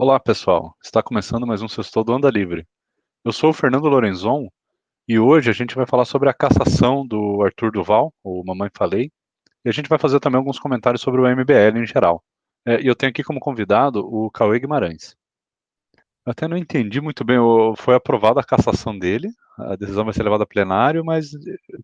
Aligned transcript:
Olá, 0.00 0.20
pessoal. 0.20 0.76
Está 0.80 1.02
começando 1.02 1.44
mais 1.44 1.60
um 1.60 1.66
Sextou 1.66 2.04
do 2.04 2.12
Anda 2.12 2.30
Livre. 2.30 2.64
Eu 3.24 3.32
sou 3.32 3.50
o 3.50 3.52
Fernando 3.52 3.88
Lorenzon 3.88 4.46
e 5.08 5.18
hoje 5.18 5.50
a 5.50 5.52
gente 5.52 5.74
vai 5.74 5.86
falar 5.86 6.04
sobre 6.04 6.28
a 6.28 6.32
cassação 6.32 7.04
do 7.04 7.42
Arthur 7.42 7.72
Duval, 7.72 8.14
o 8.22 8.44
Mamãe 8.46 8.70
Falei, 8.72 9.10
e 9.64 9.68
a 9.68 9.72
gente 9.72 9.88
vai 9.88 9.98
fazer 9.98 10.20
também 10.20 10.38
alguns 10.38 10.60
comentários 10.60 11.02
sobre 11.02 11.20
o 11.20 11.26
MBL 11.26 11.80
em 11.82 11.84
geral. 11.84 12.22
É, 12.64 12.80
e 12.80 12.86
eu 12.86 12.94
tenho 12.94 13.10
aqui 13.10 13.24
como 13.24 13.40
convidado 13.40 13.98
o 13.98 14.30
Cauê 14.30 14.60
Guimarães. 14.60 15.16
Eu 16.24 16.30
até 16.30 16.46
não 16.46 16.56
entendi 16.56 17.00
muito 17.00 17.24
bem, 17.24 17.38
foi 17.76 17.96
aprovada 17.96 18.38
a 18.38 18.44
cassação 18.44 18.96
dele, 18.96 19.28
a 19.58 19.74
decisão 19.74 20.04
vai 20.04 20.14
ser 20.14 20.22
levada 20.22 20.44
a 20.44 20.46
plenário, 20.46 21.04
mas 21.04 21.30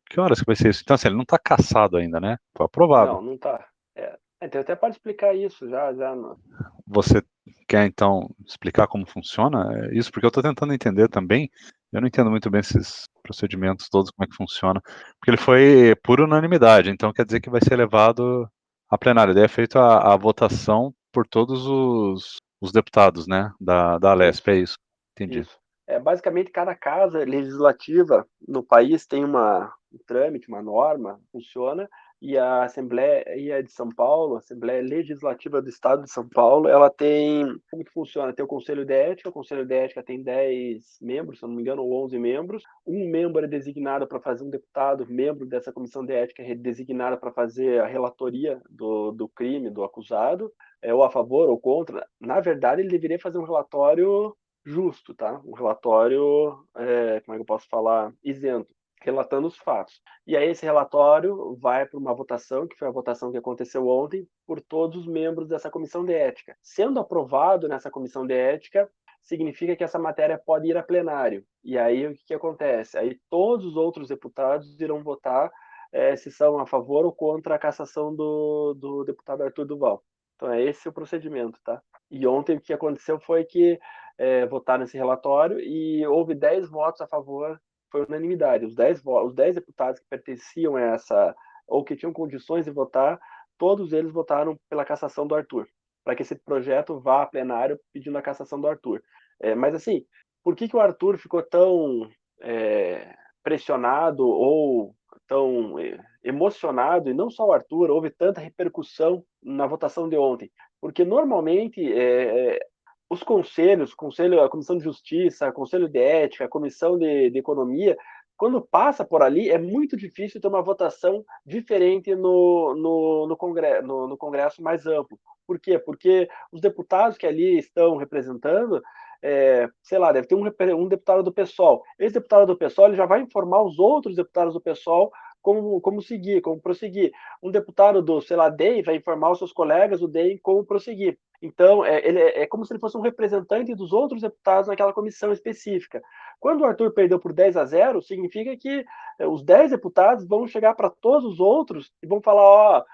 que 0.09 0.21
horas 0.21 0.39
que 0.39 0.47
vai 0.47 0.55
ser 0.55 0.71
isso? 0.71 0.83
Então, 0.85 0.95
assim, 0.95 1.09
ele 1.09 1.17
não 1.17 1.25
está 1.25 1.37
cassado 1.37 1.97
ainda, 1.97 2.21
né? 2.21 2.39
Foi 2.57 2.65
aprovado. 2.65 3.15
Não, 3.15 3.23
não 3.23 3.35
está. 3.35 3.67
É, 3.97 4.17
então, 4.41 4.61
até 4.61 4.77
pode 4.77 4.95
explicar 4.95 5.35
isso 5.35 5.69
já, 5.69 5.93
já. 5.93 6.15
No... 6.15 6.39
Você 6.87 7.21
quer 7.69 7.87
então 7.87 8.35
explicar 8.47 8.87
como 8.87 9.07
funciona 9.07 9.89
isso? 9.93 10.11
Porque 10.11 10.27
eu 10.27 10.29
estou 10.29 10.43
tentando 10.43 10.73
entender 10.73 11.09
também. 11.09 11.51
Eu 11.93 12.01
não 12.01 12.09
entendo 12.09 12.31
muito 12.31 12.51
bem 12.51 12.61
esses 12.61 13.05
procedimentos 13.23 13.89
todos, 13.89 14.11
como 14.11 14.25
é 14.25 14.29
que 14.29 14.37
funciona. 14.37 14.81
Porque 15.19 15.31
ele 15.31 15.37
foi 15.37 15.95
por 16.03 16.21
unanimidade, 16.21 16.91
então 16.91 17.13
quer 17.13 17.25
dizer 17.25 17.41
que 17.41 17.51
vai 17.51 17.61
ser 17.61 17.77
levado 17.77 18.49
a 18.91 18.99
plenário. 18.99 19.35
Daí 19.35 19.45
é 19.45 19.49
feita 19.49 19.81
a, 19.81 20.15
a, 20.15 20.17
votação 20.17 20.95
por 21.13 21.27
todos 21.27 21.67
os, 21.67 22.39
os, 22.61 22.73
deputados, 22.73 23.27
né, 23.27 23.53
da, 23.61 23.99
da 23.99 24.11
Alesp, 24.11 24.49
é 24.49 24.57
isso? 24.57 24.77
Entendi. 25.13 25.41
Isso. 25.41 25.59
É, 25.87 26.01
basicamente, 26.01 26.51
cada 26.51 26.75
casa 26.75 27.19
legislativa 27.19 28.27
no 28.47 28.63
país 28.63 29.07
tem 29.07 29.25
uma, 29.25 29.73
um 29.93 29.99
trâmite, 30.07 30.49
uma 30.49 30.63
norma, 30.63 31.21
funciona, 31.31 31.89
e 32.21 32.39
a 32.39 32.65
Assembleia 32.65 33.63
de 33.63 33.71
São 33.71 33.89
Paulo, 33.89 34.37
a 34.37 34.39
Assembleia 34.39 34.83
Legislativa 34.83 35.61
do 35.61 35.69
Estado 35.69 36.05
de 36.05 36.11
São 36.11 36.29
Paulo, 36.29 36.69
ela 36.69 36.91
tem, 36.91 37.45
como 37.71 37.85
que 37.85 37.93
funciona? 37.93 38.33
Tem 38.33 38.45
o 38.45 38.49
Conselho 38.49 38.85
de 38.85 38.95
Ética, 38.95 39.29
o 39.29 39.33
Conselho 39.33 39.67
de 39.67 39.75
Ética 39.75 40.03
tem 40.03 40.23
10 40.23 40.99
membros, 41.03 41.39
se 41.39 41.47
não 41.47 41.55
me 41.55 41.61
engano, 41.61 41.83
ou 41.83 42.05
11 42.05 42.19
membros, 42.19 42.63
um 42.87 43.09
membro 43.09 43.45
é 43.45 43.49
designado 43.49 44.07
para 44.07 44.21
fazer, 44.21 44.45
um 44.45 44.51
deputado, 44.51 45.07
membro 45.07 45.47
dessa 45.47 45.73
Comissão 45.73 46.05
de 46.05 46.13
Ética 46.15 46.43
é 46.43 46.55
designado 46.55 47.19
para 47.19 47.33
fazer 47.33 47.81
a 47.81 47.87
relatoria 47.87 48.61
do, 48.71 49.13
do 49.13 49.29
crime, 49.29 49.71
do 49.71 49.85
acusado, 49.85 50.51
é, 50.81 50.95
ou 50.95 51.03
a 51.03 51.11
favor 51.11 51.49
ou 51.49 51.59
contra, 51.59 52.07
na 52.21 52.41
verdade 52.41 52.83
ele 52.83 52.91
deveria 52.91 53.19
fazer 53.19 53.39
um 53.39 53.45
relatório 53.45 54.35
justo, 54.65 55.15
tá? 55.15 55.41
Um 55.45 55.53
relatório, 55.53 56.59
é, 56.77 57.21
como 57.21 57.35
é 57.35 57.37
que 57.37 57.43
eu 57.43 57.47
posso 57.47 57.69
falar, 57.69 58.13
isento 58.25 58.74
relatando 59.05 59.47
os 59.47 59.57
fatos. 59.57 60.01
E 60.27 60.37
aí 60.37 60.49
esse 60.49 60.65
relatório 60.65 61.57
vai 61.57 61.87
para 61.87 61.99
uma 61.99 62.15
votação, 62.15 62.67
que 62.67 62.77
foi 62.77 62.89
a 62.89 62.93
votação 62.93 63.31
que 63.31 63.39
aconteceu 63.39 63.87
ontem, 63.87 64.27
por 64.47 64.61
todos 64.61 65.01
os 65.01 65.07
membros 65.07 65.49
dessa 65.49 65.71
comissão 65.71 66.05
de 66.05 66.15
ética. 66.15 66.57
Sendo 66.63 66.99
aprovado 66.99 67.69
nessa 67.69 67.91
comissão 67.91 68.27
de 68.27 68.35
ética, 68.35 68.91
significa 69.23 69.77
que 69.77 69.85
essa 69.85 69.99
matéria 69.99 70.39
pode 70.39 70.69
ir 70.69 70.77
a 70.77 70.83
plenário. 70.83 71.45
E 71.63 71.79
aí 71.79 72.07
o 72.07 72.15
que, 72.15 72.25
que 72.27 72.35
acontece? 72.35 72.99
Aí 72.99 73.19
todos 73.31 73.67
os 73.67 73.77
outros 73.77 74.09
deputados 74.09 74.81
irão 74.81 75.03
votar 75.03 75.51
é, 75.93 76.17
se 76.17 76.31
são 76.31 76.59
a 76.59 76.67
favor 76.67 77.05
ou 77.05 77.13
contra 77.13 77.55
a 77.55 77.59
cassação 77.59 78.15
do, 78.15 78.75
do 78.75 79.05
deputado 79.05 79.43
Arthur 79.43 79.65
Duval. 79.67 80.05
Então 80.37 80.53
é 80.53 80.63
esse 80.63 80.89
o 80.89 80.93
procedimento, 80.93 81.59
tá? 81.63 81.81
E 82.11 82.27
ontem 82.27 82.57
o 82.57 82.61
que 82.61 82.73
aconteceu 82.73 83.19
foi 83.21 83.45
que 83.45 83.79
é, 84.19 84.47
votaram 84.47 84.85
esse 84.85 84.97
relatório 84.97 85.59
e 85.61 86.07
houve 86.07 86.35
10 86.35 86.69
votos 86.69 87.01
a 87.01 87.07
favor 87.07 87.61
foi 87.95 88.05
unanimidade. 88.05 88.67
Os 88.67 88.75
10, 88.75 89.03
os 89.07 89.35
10 89.35 89.55
deputados 89.55 90.01
que 90.01 90.07
pertenciam 90.11 90.75
a 90.75 90.81
essa, 90.81 91.33
ou 91.65 91.85
que 91.85 91.95
tinham 91.95 92.13
condições 92.13 92.65
de 92.65 92.73
votar, 92.73 93.21
todos 93.57 93.93
eles 93.93 94.11
votaram 94.11 94.59
pela 94.69 94.85
cassação 94.85 95.25
do 95.25 95.35
Arthur, 95.37 95.69
para 96.03 96.17
que 96.17 96.23
esse 96.23 96.35
projeto 96.35 96.99
vá 96.99 97.23
a 97.23 97.27
plenário 97.27 97.79
pedindo 97.93 98.19
a 98.19 98.23
cassação 98.23 98.61
do 98.61 98.67
Arthur. 98.67 99.01
É, 99.41 99.55
mas, 99.55 99.77
assim, 99.77 100.05
por 100.43 100.57
que, 100.57 100.67
que 100.67 100.75
o 100.75 100.81
Arthur 100.81 101.19
ficou 101.19 101.41
tão 101.41 102.11
é, 102.41 103.15
pressionado 103.45 104.27
ou 104.27 104.93
tão 105.29 105.79
é, 105.79 105.97
emocionado, 106.25 107.09
e 107.09 107.15
não 107.15 107.31
só 107.31 107.47
o 107.47 107.53
Arthur, 107.53 107.93
houve 107.93 108.11
tanta 108.11 108.41
repercussão 108.41 109.25
na 109.41 109.69
votação 109.69 110.09
de 110.09 110.17
ontem? 110.17 110.51
Porque, 110.81 111.05
normalmente, 111.05 111.81
é, 111.81 112.57
é 112.57 112.61
os 113.09 113.23
conselhos, 113.23 113.95
conselho, 113.95 114.43
a 114.43 114.49
Comissão 114.49 114.77
de 114.77 114.85
Justiça, 114.85 115.53
Conselho 115.53 115.89
de 115.89 115.99
Ética, 115.99 116.45
a 116.45 116.49
Comissão 116.49 116.99
de, 116.99 117.31
de 117.31 117.39
Economia, 117.39 117.97
quando 118.37 118.61
passa 118.61 119.05
por 119.05 119.23
ali, 119.23 119.51
é 119.51 119.59
muito 119.59 119.97
difícil 119.97 120.41
ter 120.41 120.49
uma 120.49 120.63
votação 120.63 121.25
diferente 121.47 122.15
no, 122.15 122.75
no, 122.75 123.27
no, 123.29 123.37
congresso, 123.37 123.87
no, 123.87 124.09
no 124.09 124.17
congresso 124.17 124.63
mais 124.63 124.87
amplo. 124.87 125.19
Por 125.47 125.61
quê? 125.61 125.79
Porque 125.79 126.29
os 126.51 126.61
deputados 126.61 127.17
que 127.17 127.27
ali 127.27 127.59
estão 127.59 127.97
representando, 127.97 128.83
é, 129.23 129.69
sei 129.83 129.99
lá, 129.99 130.11
deve 130.11 130.27
ter 130.27 130.35
um, 130.35 130.45
um 130.77 130.89
deputado 130.89 131.23
do 131.23 131.33
PSOL. 131.33 131.83
Esse 131.99 132.15
deputado 132.15 132.47
do 132.47 132.57
PSOL 132.57 132.87
ele 132.87 132.97
já 132.97 133.07
vai 133.07 133.21
informar 133.21 133.63
os 133.63 133.79
outros 133.79 134.17
deputados 134.17 134.55
do 134.55 134.61
PSOL 134.61 135.13
como, 135.45 135.79
como 135.83 136.01
seguir, 136.01 136.41
como 136.41 136.59
prosseguir. 136.59 137.13
Um 137.43 137.51
deputado 137.51 138.03
do, 138.03 138.19
sei 138.23 138.35
lá, 138.35 138.49
DEM 138.49 138.83
vai 138.83 138.97
informar 138.97 139.31
os 139.31 139.39
seus 139.39 139.53
colegas 139.53 140.01
do 140.01 140.09
DEM 140.09 140.39
como 140.39 140.65
prosseguir. 140.65 141.19
Então, 141.43 141.85
é, 141.85 141.99
ele 142.09 142.19
é, 142.19 142.43
é, 142.43 142.47
como 142.47 142.65
se 142.65 142.73
ele 142.73 142.81
fosse 142.81 142.97
um 142.97 143.03
representante 143.03 143.75
dos 143.75 143.93
outros 143.93 144.23
deputados 144.23 144.69
naquela 144.69 144.95
comissão 144.95 145.31
específica. 145.31 146.03
Quando 146.41 146.63
o 146.63 146.65
Arthur 146.65 146.93
perdeu 146.93 147.21
por 147.21 147.35
10 147.35 147.59
a 147.59 147.67
0, 147.67 148.01
significa 148.01 148.57
que 148.57 148.87
é, 149.19 149.27
os 149.27 149.43
10 149.45 149.73
deputados 149.73 150.27
vão 150.27 150.47
chegar 150.47 150.73
para 150.73 150.89
todos 150.89 151.31
os 151.31 151.39
outros 151.39 151.93
e 152.03 152.07
vão 152.07 152.23
falar, 152.23 152.43
ó, 152.43 152.85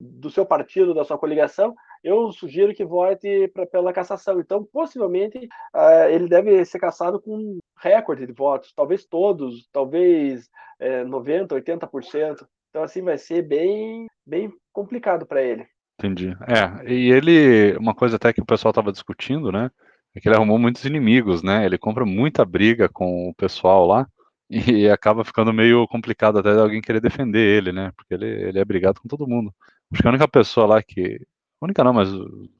do 0.00 0.30
seu 0.30 0.44
partido, 0.46 0.94
da 0.94 1.04
sua 1.04 1.18
coligação, 1.18 1.74
eu 2.02 2.30
sugiro 2.32 2.74
que 2.74 2.84
vote 2.84 3.48
pra, 3.48 3.66
pela 3.66 3.92
cassação. 3.92 4.40
Então, 4.40 4.64
possivelmente, 4.64 5.48
uh, 5.74 6.08
ele 6.10 6.28
deve 6.28 6.64
ser 6.64 6.78
cassado 6.78 7.20
com 7.20 7.34
um 7.34 7.58
recorde 7.80 8.26
de 8.26 8.32
votos, 8.32 8.72
talvez 8.74 9.04
todos, 9.04 9.68
talvez 9.72 10.48
é, 10.78 11.04
90%, 11.04 11.48
80%. 11.48 12.46
Então, 12.70 12.82
assim, 12.82 13.02
vai 13.02 13.18
ser 13.18 13.42
bem, 13.42 14.06
bem 14.26 14.52
complicado 14.72 15.26
para 15.26 15.42
ele. 15.42 15.66
Entendi. 15.98 16.36
É, 16.46 16.92
e 16.92 17.10
ele, 17.10 17.76
uma 17.78 17.94
coisa 17.94 18.16
até 18.16 18.32
que 18.32 18.40
o 18.40 18.46
pessoal 18.46 18.70
estava 18.70 18.92
discutindo, 18.92 19.50
né? 19.50 19.70
É 20.14 20.20
que 20.20 20.28
ele 20.28 20.36
arrumou 20.36 20.58
muitos 20.58 20.84
inimigos, 20.84 21.42
né? 21.42 21.64
Ele 21.64 21.76
compra 21.76 22.04
muita 22.04 22.44
briga 22.44 22.88
com 22.88 23.28
o 23.28 23.34
pessoal 23.34 23.86
lá 23.86 24.06
e 24.84 24.88
acaba 24.88 25.24
ficando 25.24 25.52
meio 25.52 25.86
complicado 25.88 26.38
até 26.38 26.54
de 26.54 26.60
alguém 26.60 26.80
querer 26.80 27.00
defender 27.00 27.40
ele, 27.40 27.72
né? 27.72 27.92
Porque 27.96 28.14
ele, 28.14 28.26
ele 28.26 28.58
é 28.58 28.64
brigado 28.64 29.00
com 29.00 29.08
todo 29.08 29.28
mundo. 29.28 29.52
Acho 29.92 30.02
que 30.02 30.08
a 30.08 30.10
única 30.10 30.28
pessoa 30.28 30.66
lá 30.66 30.82
que. 30.82 31.20
A 31.60 31.64
única 31.64 31.82
não, 31.82 31.92
mas 31.92 32.08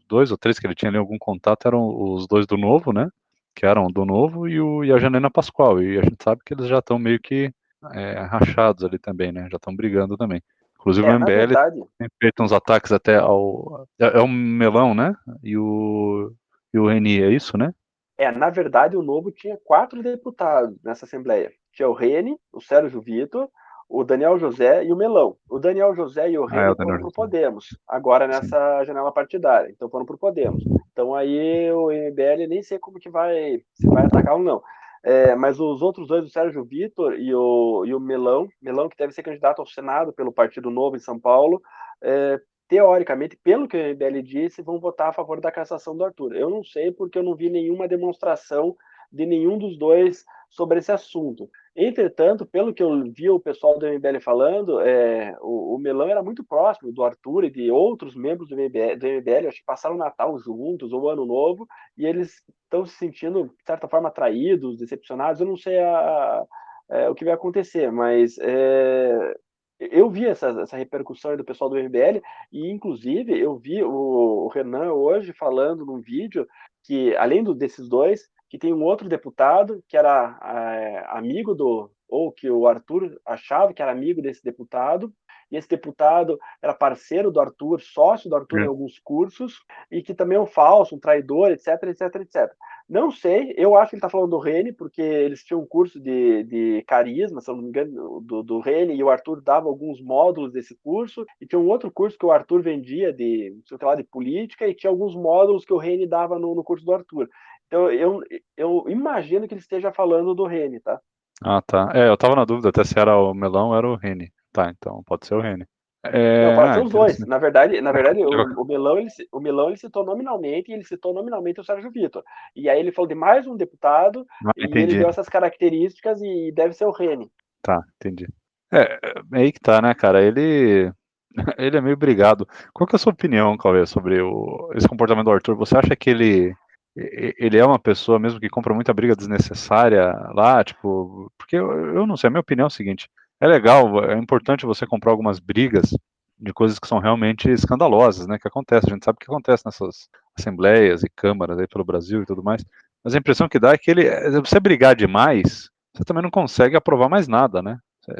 dois 0.08 0.30
ou 0.30 0.38
três 0.38 0.58
que 0.58 0.66
ele 0.66 0.74
tinha 0.74 0.90
ali 0.90 0.98
algum 0.98 1.18
contato 1.18 1.66
eram 1.66 1.88
os 1.88 2.26
dois 2.26 2.46
do 2.46 2.56
Novo, 2.56 2.92
né? 2.92 3.08
Que 3.54 3.64
eram 3.64 3.90
do 3.90 4.04
Novo 4.04 4.48
e, 4.48 4.60
o, 4.60 4.84
e 4.84 4.92
a 4.92 4.98
Janena 4.98 5.30
Pascoal. 5.30 5.82
E 5.82 5.98
a 5.98 6.02
gente 6.02 6.22
sabe 6.22 6.42
que 6.44 6.52
eles 6.52 6.66
já 6.66 6.78
estão 6.78 6.98
meio 6.98 7.20
que 7.20 7.52
é, 7.92 8.20
rachados 8.22 8.84
ali 8.84 8.98
também, 8.98 9.32
né? 9.32 9.48
Já 9.50 9.56
estão 9.56 9.74
brigando 9.74 10.16
também. 10.16 10.42
Inclusive 10.80 11.06
é, 11.06 11.10
o 11.10 11.18
MBL 11.18 11.86
tem 11.98 12.08
feito 12.20 12.42
uns 12.42 12.52
ataques 12.52 12.92
até 12.92 13.16
ao. 13.16 13.86
É, 13.98 14.18
é, 14.18 14.20
o 14.20 14.28
Melão, 14.28 14.94
né? 14.94 15.14
E 15.42 15.56
o, 15.56 16.32
e 16.72 16.78
o 16.78 16.86
Reni, 16.86 17.22
é 17.22 17.30
isso, 17.30 17.56
né? 17.56 17.72
É, 18.16 18.30
na 18.32 18.50
verdade, 18.50 18.96
o 18.96 19.02
Novo 19.02 19.30
tinha 19.30 19.56
quatro 19.64 20.02
deputados 20.02 20.76
nessa 20.82 21.04
Assembleia. 21.04 21.52
Tinha 21.78 21.88
o 21.88 21.92
Reni, 21.92 22.36
o 22.52 22.60
Sérgio 22.60 23.00
Vitor, 23.00 23.48
o 23.88 24.02
Daniel 24.02 24.36
José 24.36 24.84
e 24.84 24.92
o 24.92 24.96
Melão. 24.96 25.36
O 25.48 25.60
Daniel 25.60 25.94
José 25.94 26.28
e 26.28 26.36
o 26.36 26.44
Reni 26.44 26.60
ah, 26.60 26.72
é, 26.72 26.74
foram 26.74 26.98
para 26.98 27.06
o 27.06 27.12
Podemos, 27.12 27.66
agora 27.86 28.26
nessa 28.26 28.80
Sim. 28.80 28.86
janela 28.86 29.12
partidária. 29.12 29.70
Então 29.70 29.88
foram 29.88 30.04
para 30.04 30.16
o 30.16 30.18
Podemos. 30.18 30.60
Então 30.90 31.14
aí 31.14 31.70
o 31.70 31.92
MBL 31.92 32.48
nem 32.48 32.64
sei 32.64 32.80
como 32.80 32.98
que 32.98 33.08
vai, 33.08 33.62
se 33.74 33.86
vai 33.86 34.06
atacar 34.06 34.34
ou 34.34 34.42
não. 34.42 34.60
É, 35.04 35.36
mas 35.36 35.60
os 35.60 35.80
outros 35.80 36.08
dois, 36.08 36.24
o 36.24 36.28
Sérgio 36.28 36.64
Vitor 36.64 37.14
e 37.14 37.32
o, 37.32 37.84
e 37.86 37.94
o 37.94 38.00
Melão, 38.00 38.48
Melão 38.60 38.88
que 38.88 38.96
deve 38.96 39.12
ser 39.12 39.22
candidato 39.22 39.60
ao 39.60 39.66
Senado 39.66 40.12
pelo 40.12 40.32
Partido 40.32 40.70
Novo 40.70 40.96
em 40.96 40.98
São 40.98 41.16
Paulo, 41.16 41.62
é, 42.02 42.40
teoricamente, 42.66 43.36
pelo 43.36 43.68
que 43.68 43.76
o 43.76 43.94
MBL 43.94 44.20
disse, 44.22 44.62
vão 44.62 44.80
votar 44.80 45.10
a 45.10 45.12
favor 45.12 45.40
da 45.40 45.52
cassação 45.52 45.96
do 45.96 46.04
Arthur. 46.04 46.34
Eu 46.34 46.50
não 46.50 46.64
sei 46.64 46.90
porque 46.90 47.20
eu 47.20 47.22
não 47.22 47.36
vi 47.36 47.48
nenhuma 47.48 47.86
demonstração 47.86 48.76
de 49.12 49.24
nenhum 49.24 49.56
dos 49.56 49.78
dois 49.78 50.24
sobre 50.48 50.78
esse 50.78 50.92
assunto. 50.92 51.48
Entretanto, 51.80 52.44
pelo 52.44 52.74
que 52.74 52.82
eu 52.82 53.04
vi 53.04 53.30
o 53.30 53.38
pessoal 53.38 53.78
do 53.78 53.86
MBL 53.86 54.18
falando, 54.20 54.80
é, 54.80 55.36
o, 55.40 55.76
o, 55.76 55.78
Melão 55.78 56.08
era 56.08 56.20
muito 56.20 56.42
próximo 56.42 56.90
do 56.90 57.04
Arthur 57.04 57.44
e 57.44 57.50
de 57.50 57.70
outros 57.70 58.16
membros 58.16 58.48
do 58.48 58.56
MBL, 58.56 58.96
do 58.98 59.06
MBL, 59.06 59.46
acho 59.46 59.58
que 59.58 59.64
passaram 59.64 59.94
o 59.94 59.98
Natal 59.98 60.36
juntos, 60.40 60.92
ou 60.92 61.02
o 61.02 61.08
Ano 61.08 61.24
Novo, 61.24 61.68
e 61.96 62.04
eles 62.04 62.42
estão 62.64 62.84
se 62.84 62.96
sentindo, 62.96 63.44
de 63.44 63.64
certa 63.64 63.86
forma, 63.86 64.10
traídos, 64.10 64.76
decepcionados. 64.76 65.40
Eu 65.40 65.46
não 65.46 65.56
sei 65.56 65.78
a, 65.78 65.88
a, 65.88 66.46
é, 66.90 67.10
o 67.10 67.14
que 67.14 67.24
vai 67.24 67.34
acontecer, 67.34 67.92
mas 67.92 68.36
é, 68.40 69.36
eu 69.78 70.10
vi 70.10 70.26
essa, 70.26 70.48
essa 70.60 70.76
repercussão 70.76 71.36
do 71.36 71.44
pessoal 71.44 71.70
do 71.70 71.78
MBL, 71.78 72.20
e 72.50 72.72
inclusive 72.72 73.38
eu 73.38 73.56
vi 73.56 73.84
o, 73.84 74.46
o 74.46 74.48
Renan 74.48 74.94
hoje 74.94 75.32
falando 75.32 75.86
num 75.86 76.00
vídeo 76.00 76.44
que, 76.82 77.14
além 77.14 77.44
do, 77.44 77.54
desses 77.54 77.88
dois, 77.88 78.28
que 78.48 78.58
tem 78.58 78.72
um 78.72 78.82
outro 78.82 79.08
deputado 79.08 79.82
que 79.88 79.96
era 79.96 80.38
é, 80.42 81.04
amigo 81.08 81.54
do, 81.54 81.90
ou 82.08 82.32
que 82.32 82.50
o 82.50 82.66
Arthur 82.66 83.20
achava 83.26 83.74
que 83.74 83.82
era 83.82 83.92
amigo 83.92 84.22
desse 84.22 84.42
deputado, 84.42 85.12
e 85.50 85.56
esse 85.56 85.68
deputado 85.68 86.38
era 86.62 86.74
parceiro 86.74 87.30
do 87.30 87.40
Arthur, 87.40 87.80
sócio 87.80 88.28
do 88.28 88.36
Arthur 88.36 88.60
é. 88.60 88.64
em 88.64 88.66
alguns 88.66 88.98
cursos, 88.98 89.62
e 89.90 90.02
que 90.02 90.14
também 90.14 90.36
é 90.36 90.40
um 90.40 90.46
falso, 90.46 90.94
um 90.94 91.00
traidor, 91.00 91.50
etc, 91.50 91.82
etc, 91.84 92.14
etc. 92.16 92.52
Não 92.88 93.10
sei, 93.10 93.54
eu 93.56 93.76
acho 93.76 93.90
que 93.90 93.96
ele 93.96 93.98
está 93.98 94.08
falando 94.08 94.30
do 94.30 94.38
Rene, 94.38 94.72
porque 94.72 95.02
eles 95.02 95.44
tinham 95.44 95.60
um 95.60 95.66
curso 95.66 96.00
de, 96.00 96.42
de 96.44 96.84
carisma, 96.86 97.40
se 97.40 97.50
eu 97.50 97.54
não 97.54 97.62
me 97.62 97.68
engano, 97.68 98.20
do, 98.22 98.42
do 98.42 98.60
Rene, 98.60 98.94
e 98.94 99.02
o 99.02 99.10
Arthur 99.10 99.42
dava 99.42 99.68
alguns 99.68 100.00
módulos 100.00 100.52
desse 100.52 100.74
curso, 100.82 101.26
e 101.38 101.46
tinha 101.46 101.58
um 101.58 101.68
outro 101.68 101.90
curso 101.90 102.16
que 102.18 102.24
o 102.24 102.30
Arthur 102.30 102.62
vendia 102.62 103.12
de, 103.12 103.54
sei 103.66 103.78
lá, 103.82 103.94
de 103.94 104.04
política, 104.04 104.66
e 104.66 104.74
tinha 104.74 104.90
alguns 104.90 105.14
módulos 105.14 105.66
que 105.66 105.72
o 105.72 105.78
Rene 105.78 106.06
dava 106.06 106.38
no, 106.38 106.54
no 106.54 106.64
curso 106.64 106.84
do 106.84 106.94
Arthur. 106.94 107.28
Então, 107.68 107.90
eu, 107.90 108.20
eu 108.56 108.84
imagino 108.88 109.46
que 109.46 109.54
ele 109.54 109.60
esteja 109.60 109.92
falando 109.92 110.34
do 110.34 110.46
Rene, 110.46 110.80
tá? 110.80 110.98
Ah, 111.42 111.62
tá. 111.62 111.90
É, 111.94 112.08
eu 112.08 112.16
tava 112.16 112.34
na 112.34 112.44
dúvida 112.44 112.70
até 112.70 112.82
se 112.82 112.98
era 112.98 113.16
o 113.16 113.32
melão 113.32 113.68
ou 113.68 113.76
era 113.76 113.86
o 113.86 113.94
Rene. 113.94 114.32
Tá, 114.52 114.72
então 114.76 115.02
pode 115.04 115.26
ser 115.26 115.34
o 115.34 115.40
Rene. 115.40 115.66
É, 116.02 116.48
não, 116.48 116.56
pode 116.56 116.74
ser 116.74 116.80
ah, 116.80 116.84
os 116.84 116.90
dois. 116.90 117.18
Na 117.26 117.38
verdade, 117.38 117.80
na 117.80 117.92
verdade 117.92 118.20
o, 118.24 118.62
o, 118.62 118.64
Melão, 118.64 118.98
ele, 118.98 119.08
o 119.30 119.40
Melão 119.40 119.68
ele 119.68 119.76
citou 119.76 120.04
nominalmente 120.04 120.70
e 120.70 120.74
ele 120.74 120.84
citou 120.84 121.12
nominalmente 121.12 121.60
o 121.60 121.64
Sérgio 121.64 121.90
Vitor. 121.90 122.22
E 122.56 122.68
aí 122.68 122.80
ele 122.80 122.92
falou 122.92 123.08
de 123.08 123.14
mais 123.14 123.46
um 123.46 123.56
deputado 123.56 124.26
ah, 124.46 124.52
e 124.56 124.64
ele 124.64 124.98
deu 124.98 125.08
essas 125.08 125.28
características 125.28 126.20
e 126.22 126.50
deve 126.52 126.72
ser 126.72 126.86
o 126.86 126.92
Rene. 126.92 127.30
Tá, 127.62 127.82
entendi. 127.96 128.26
É, 128.72 128.98
é 129.32 129.38
aí 129.38 129.52
que 129.52 129.60
tá, 129.60 129.82
né, 129.82 129.94
cara? 129.94 130.22
Ele 130.22 130.90
ele 131.58 131.76
é 131.76 131.80
meio 131.80 131.96
brigado. 131.96 132.46
Qual 132.72 132.86
que 132.86 132.94
é 132.94 132.96
a 132.96 132.98
sua 132.98 133.12
opinião, 133.12 133.56
Cauê, 133.56 133.84
sobre 133.86 134.20
o, 134.22 134.70
esse 134.74 134.88
comportamento 134.88 135.26
do 135.26 135.32
Arthur? 135.32 135.56
Você 135.56 135.76
acha 135.76 135.94
que 135.96 136.10
ele 136.10 136.54
ele 136.96 137.58
é 137.58 137.64
uma 137.64 137.78
pessoa 137.78 138.18
mesmo 138.18 138.40
que 138.40 138.48
compra 138.48 138.74
muita 138.74 138.92
briga 138.92 139.14
desnecessária 139.14 140.12
lá, 140.34 140.64
tipo, 140.64 141.30
porque 141.38 141.56
eu, 141.56 141.94
eu 141.94 142.06
não 142.06 142.16
sei, 142.16 142.28
a 142.28 142.30
minha 142.30 142.40
opinião 142.40 142.64
é 142.64 142.68
o 142.68 142.70
seguinte, 142.70 143.08
é 143.40 143.46
legal, 143.46 144.04
é 144.04 144.18
importante 144.18 144.66
você 144.66 144.86
comprar 144.86 145.12
algumas 145.12 145.38
brigas 145.38 145.94
de 146.38 146.52
coisas 146.52 146.78
que 146.78 146.88
são 146.88 146.98
realmente 146.98 147.50
escandalosas, 147.50 148.26
né, 148.26 148.38
que 148.38 148.48
acontece, 148.48 148.86
a 148.86 148.94
gente 148.94 149.04
sabe 149.04 149.16
o 149.16 149.18
que 149.20 149.30
acontece 149.30 149.64
nessas 149.64 150.08
assembleias 150.36 151.02
e 151.02 151.08
câmaras 151.08 151.58
aí 151.58 151.66
pelo 151.66 151.84
Brasil 151.84 152.22
e 152.22 152.26
tudo 152.26 152.42
mais, 152.42 152.64
mas 153.02 153.14
a 153.14 153.18
impressão 153.18 153.48
que 153.48 153.58
dá 153.58 153.72
é 153.72 153.78
que 153.78 153.90
ele, 153.90 154.04
você 154.40 154.58
brigar 154.58 154.94
demais, 154.94 155.70
você 155.94 156.04
também 156.04 156.22
não 156.22 156.30
consegue 156.30 156.76
aprovar 156.76 157.08
mais 157.08 157.28
nada, 157.28 157.62
né, 157.62 157.78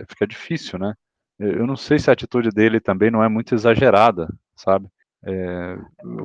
fica 0.09 0.27
difícil, 0.27 0.79
né, 0.79 0.95
eu 1.39 1.67
não 1.67 1.77
sei 1.77 1.99
se 1.99 2.11
a 2.11 2.13
atitude 2.13 2.51
dele 2.51 2.81
também 2.81 3.11
não 3.11 3.23
é 3.23 3.29
muito 3.29 3.55
exagerada, 3.55 4.29
sabe, 4.57 4.89
é, 5.25 5.77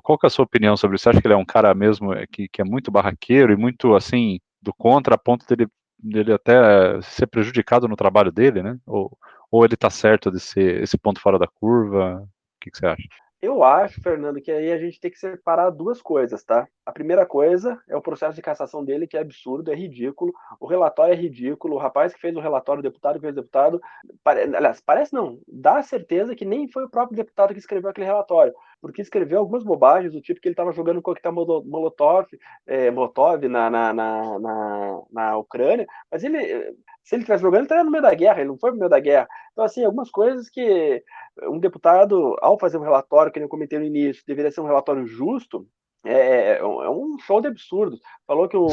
qual 0.02 0.18
que 0.18 0.26
é 0.26 0.28
a 0.28 0.30
sua 0.30 0.46
opinião 0.46 0.78
sobre 0.78 0.96
isso? 0.96 1.04
Você 1.04 1.10
acha 1.10 1.22
que 1.22 1.28
ele 1.28 1.34
é 1.34 1.38
um 1.38 1.46
cara 1.46 1.74
mesmo 1.74 2.14
é, 2.14 2.26
que, 2.28 2.48
que 2.48 2.62
é 2.62 2.66
muito 2.66 2.92
barraqueiro 2.92 3.52
e 3.54 3.58
muito, 3.58 3.96
assim, 3.96 4.40
do 4.62 4.74
contra, 4.74 5.16
a 5.16 5.18
ponto 5.18 5.46
dele 5.48 5.68
dele 6.04 6.34
até 6.34 7.02
ser 7.02 7.28
prejudicado 7.28 7.88
no 7.88 7.96
trabalho 7.96 8.32
dele, 8.32 8.62
né? 8.62 8.78
Ou, 8.86 9.18
ou 9.50 9.64
ele 9.64 9.78
tá 9.78 9.90
certo 9.90 10.30
de 10.30 10.40
ser 10.40 10.84
esse 10.84 10.98
ponto 10.98 11.22
fora 11.22 11.40
da 11.40 11.48
curva? 11.48 12.22
O 12.22 12.28
que, 12.60 12.70
que 12.70 12.78
você 12.78 12.86
acha? 12.86 13.04
Eu 13.42 13.64
acho, 13.64 14.02
Fernando, 14.02 14.42
que 14.42 14.52
aí 14.52 14.72
a 14.72 14.78
gente 14.78 15.00
tem 15.00 15.12
que 15.12 15.18
separar 15.18 15.70
duas 15.70 16.02
coisas, 16.02 16.44
tá? 16.44 16.68
A 16.86 16.92
primeira 16.92 17.26
coisa 17.26 17.82
é 17.88 17.96
o 17.96 18.02
processo 18.02 18.36
de 18.36 18.42
cassação 18.42 18.84
dele, 18.84 19.08
que 19.08 19.16
é 19.16 19.22
absurdo, 19.22 19.72
é 19.72 19.76
ridículo. 19.76 20.34
O 20.60 20.68
relatório 20.68 21.14
é 21.14 21.16
ridículo. 21.16 21.76
O 21.76 21.78
rapaz 21.78 22.14
que 22.14 22.20
fez 22.20 22.36
o 22.36 22.42
relatório, 22.42 22.82
o 22.82 22.84
deputado 22.84 23.16
que 23.16 23.22
fez 23.22 23.32
o 23.32 23.36
deputado, 23.38 23.82
pare... 24.24 24.42
aliás, 24.56 24.82
parece 24.82 25.14
não, 25.14 25.40
dá 25.48 25.82
certeza 25.82 26.36
que 26.36 26.44
nem 26.44 26.68
foi 26.68 26.84
o 26.84 26.90
próprio 26.90 27.16
deputado 27.16 27.54
que 27.54 27.60
escreveu 27.60 27.90
aquele 27.90 28.08
relatório, 28.08 28.54
porque 28.82 29.02
escreveu 29.02 29.40
algumas 29.40 29.64
bobagens 29.64 30.12
do 30.12 30.22
tipo 30.22 30.42
que 30.42 30.48
ele 30.48 30.54
estava 30.54 30.74
jogando 30.74 31.02
coquetel 31.02 31.32
molotov, 31.32 32.28
é, 32.68 32.92
molotov 32.92 33.48
na, 33.48 33.70
na, 33.70 33.94
na, 33.94 34.40
na, 34.40 35.02
na 35.12 35.38
Ucrânia, 35.38 35.88
mas 36.12 36.24
ele 36.24 36.76
se 37.04 37.16
ele 37.16 37.24
estivesse 37.24 37.42
jogando, 37.42 37.60
ele 37.60 37.66
estaria 37.66 37.84
no 37.84 37.92
meio 37.92 38.02
da 38.02 38.14
guerra, 38.14 38.40
ele 38.40 38.50
não 38.50 38.58
foi 38.58 38.72
no 38.72 38.78
meio 38.78 38.90
da 38.90 39.00
guerra. 39.00 39.28
Então, 39.52 39.64
assim, 39.66 39.84
algumas 39.84 40.10
coisas 40.10 40.50
que 40.50 41.04
um 41.44 41.60
deputado, 41.60 42.38
ao 42.42 42.58
fazer 42.58 42.78
um 42.78 42.84
relatório, 42.84 43.32
que 43.32 43.40
eu 43.40 43.50
comentei 43.50 43.78
no 43.78 43.86
início, 43.86 44.24
deveria 44.26 44.52
ser 44.52 44.62
um 44.62 44.66
relatório 44.66 45.06
justo, 45.06 45.68
é, 46.06 46.58
é 46.58 46.66
um 46.66 47.18
show 47.20 47.42
de 47.42 47.48
absurdos. 47.48 48.02
Falou 48.28 48.48
que 48.48 48.58
o, 48.58 48.68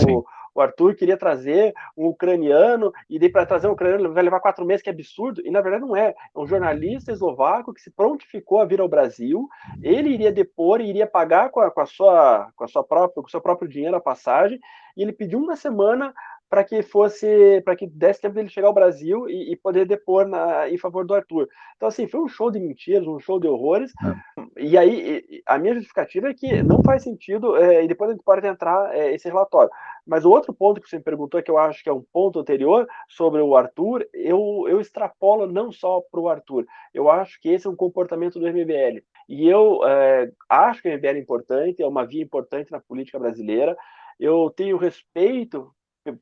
o 0.55 0.61
Arthur 0.61 0.95
queria 0.95 1.17
trazer 1.17 1.73
um 1.97 2.07
ucraniano, 2.07 2.93
e 3.09 3.19
daí 3.19 3.31
para 3.31 3.47
trazer 3.47 3.69
um 3.69 3.73
ucraniano 3.73 4.13
vai 4.13 4.23
levar 4.23 4.41
quatro 4.41 4.65
meses, 4.65 4.83
que 4.83 4.91
é 4.91 4.93
absurdo, 4.93 5.41
e 5.45 5.51
na 5.51 5.61
verdade 5.61 5.85
não 5.85 5.97
é. 5.97 6.09
É 6.11 6.39
um 6.39 6.47
jornalista 6.47 7.13
eslovaco 7.13 7.73
que 7.73 7.81
se 7.81 7.91
prontificou 7.91 8.61
a 8.61 8.65
vir 8.65 8.81
ao 8.81 8.89
Brasil, 8.89 9.49
ele 9.83 10.11
iria 10.11 10.33
depor 10.33 10.81
e 10.81 10.89
iria 10.89 11.07
pagar 11.07 11.51
com 11.51 11.61
a, 11.61 11.71
com 11.71 11.81
a, 11.81 11.87
sua, 11.87 12.51
com 12.57 12.65
a 12.65 12.69
sua 12.69 12.85
própria, 12.85 13.23
com 13.23 13.29
o 13.29 13.31
seu 13.31 13.41
próprio 13.41 13.69
dinheiro 13.69 13.97
a 13.97 14.01
passagem, 14.01 14.59
e 14.97 15.03
ele 15.03 15.13
pediu 15.13 15.39
uma 15.39 15.57
semana 15.57 16.13
para 16.51 16.65
que 16.65 16.83
fosse, 16.83 17.63
para 17.65 17.77
que 17.77 17.87
desse 17.87 18.21
tempo 18.21 18.35
dele 18.35 18.49
chegar 18.49 18.67
ao 18.67 18.75
Brasil 18.75 19.29
e, 19.29 19.53
e, 19.53 19.57
poder 19.57 19.87
depor 19.87 20.27
na, 20.27 20.69
em 20.69 20.77
favor 20.77 21.07
do 21.07 21.15
Arthur. 21.15 21.49
Então, 21.77 21.89
assim, 21.89 22.09
foi 22.09 22.21
um 22.21 22.27
show 22.27 22.51
de 22.51 22.59
mentiras, 22.59 23.07
um 23.07 23.21
show 23.21 23.39
de 23.39 23.47
horrores. 23.47 23.93
É. 24.05 24.43
E 24.59 24.77
aí, 24.77 25.43
a 25.47 25.57
minha 25.59 25.75
justificativa 25.75 26.29
é 26.29 26.35
que 26.35 26.61
não 26.61 26.83
faz 26.83 27.05
sentido, 27.05 27.57
é, 27.57 27.85
e 27.85 27.89
depois 27.89 28.11
a 28.11 28.15
gente 28.15 28.25
pode 28.25 28.45
entrar 28.45 28.93
é, 28.93 29.15
esse 29.15 29.29
relatório. 29.29 29.71
Mas 30.05 30.25
o 30.25 30.31
outro 30.31 30.53
ponto 30.53 30.81
que 30.81 30.89
você 30.89 30.97
me 30.97 31.05
perguntou, 31.05 31.41
que 31.41 31.51
eu 31.51 31.57
acho 31.57 31.85
que 31.85 31.89
é 31.89 31.93
um 31.93 32.05
ponto 32.13 32.41
anterior 32.41 32.85
sobre 33.09 33.41
o 33.41 33.55
Arthur, 33.55 34.05
eu, 34.13 34.65
eu 34.69 34.81
extrapolo 34.81 35.47
não 35.47 35.71
só 35.71 36.01
para 36.11 36.21
o 36.21 36.29
Arthur. 36.29 36.67
Eu 36.93 37.09
acho 37.09 37.41
que 37.41 37.49
esse 37.49 37.69
é 37.69 37.71
um 37.71 37.77
comportamento 37.77 38.41
do 38.41 38.49
MBL. 38.49 39.05
E 39.29 39.49
eu 39.49 39.87
é, 39.87 40.33
acho 40.49 40.83
que 40.83 40.89
o 40.89 40.93
MBL 40.93 41.17
é 41.17 41.19
importante, 41.21 41.81
é 41.81 41.87
uma 41.87 42.05
via 42.05 42.25
importante 42.25 42.73
na 42.73 42.81
política 42.81 43.21
brasileira. 43.21 43.77
Eu 44.19 44.51
tenho 44.51 44.77
respeito 44.77 45.73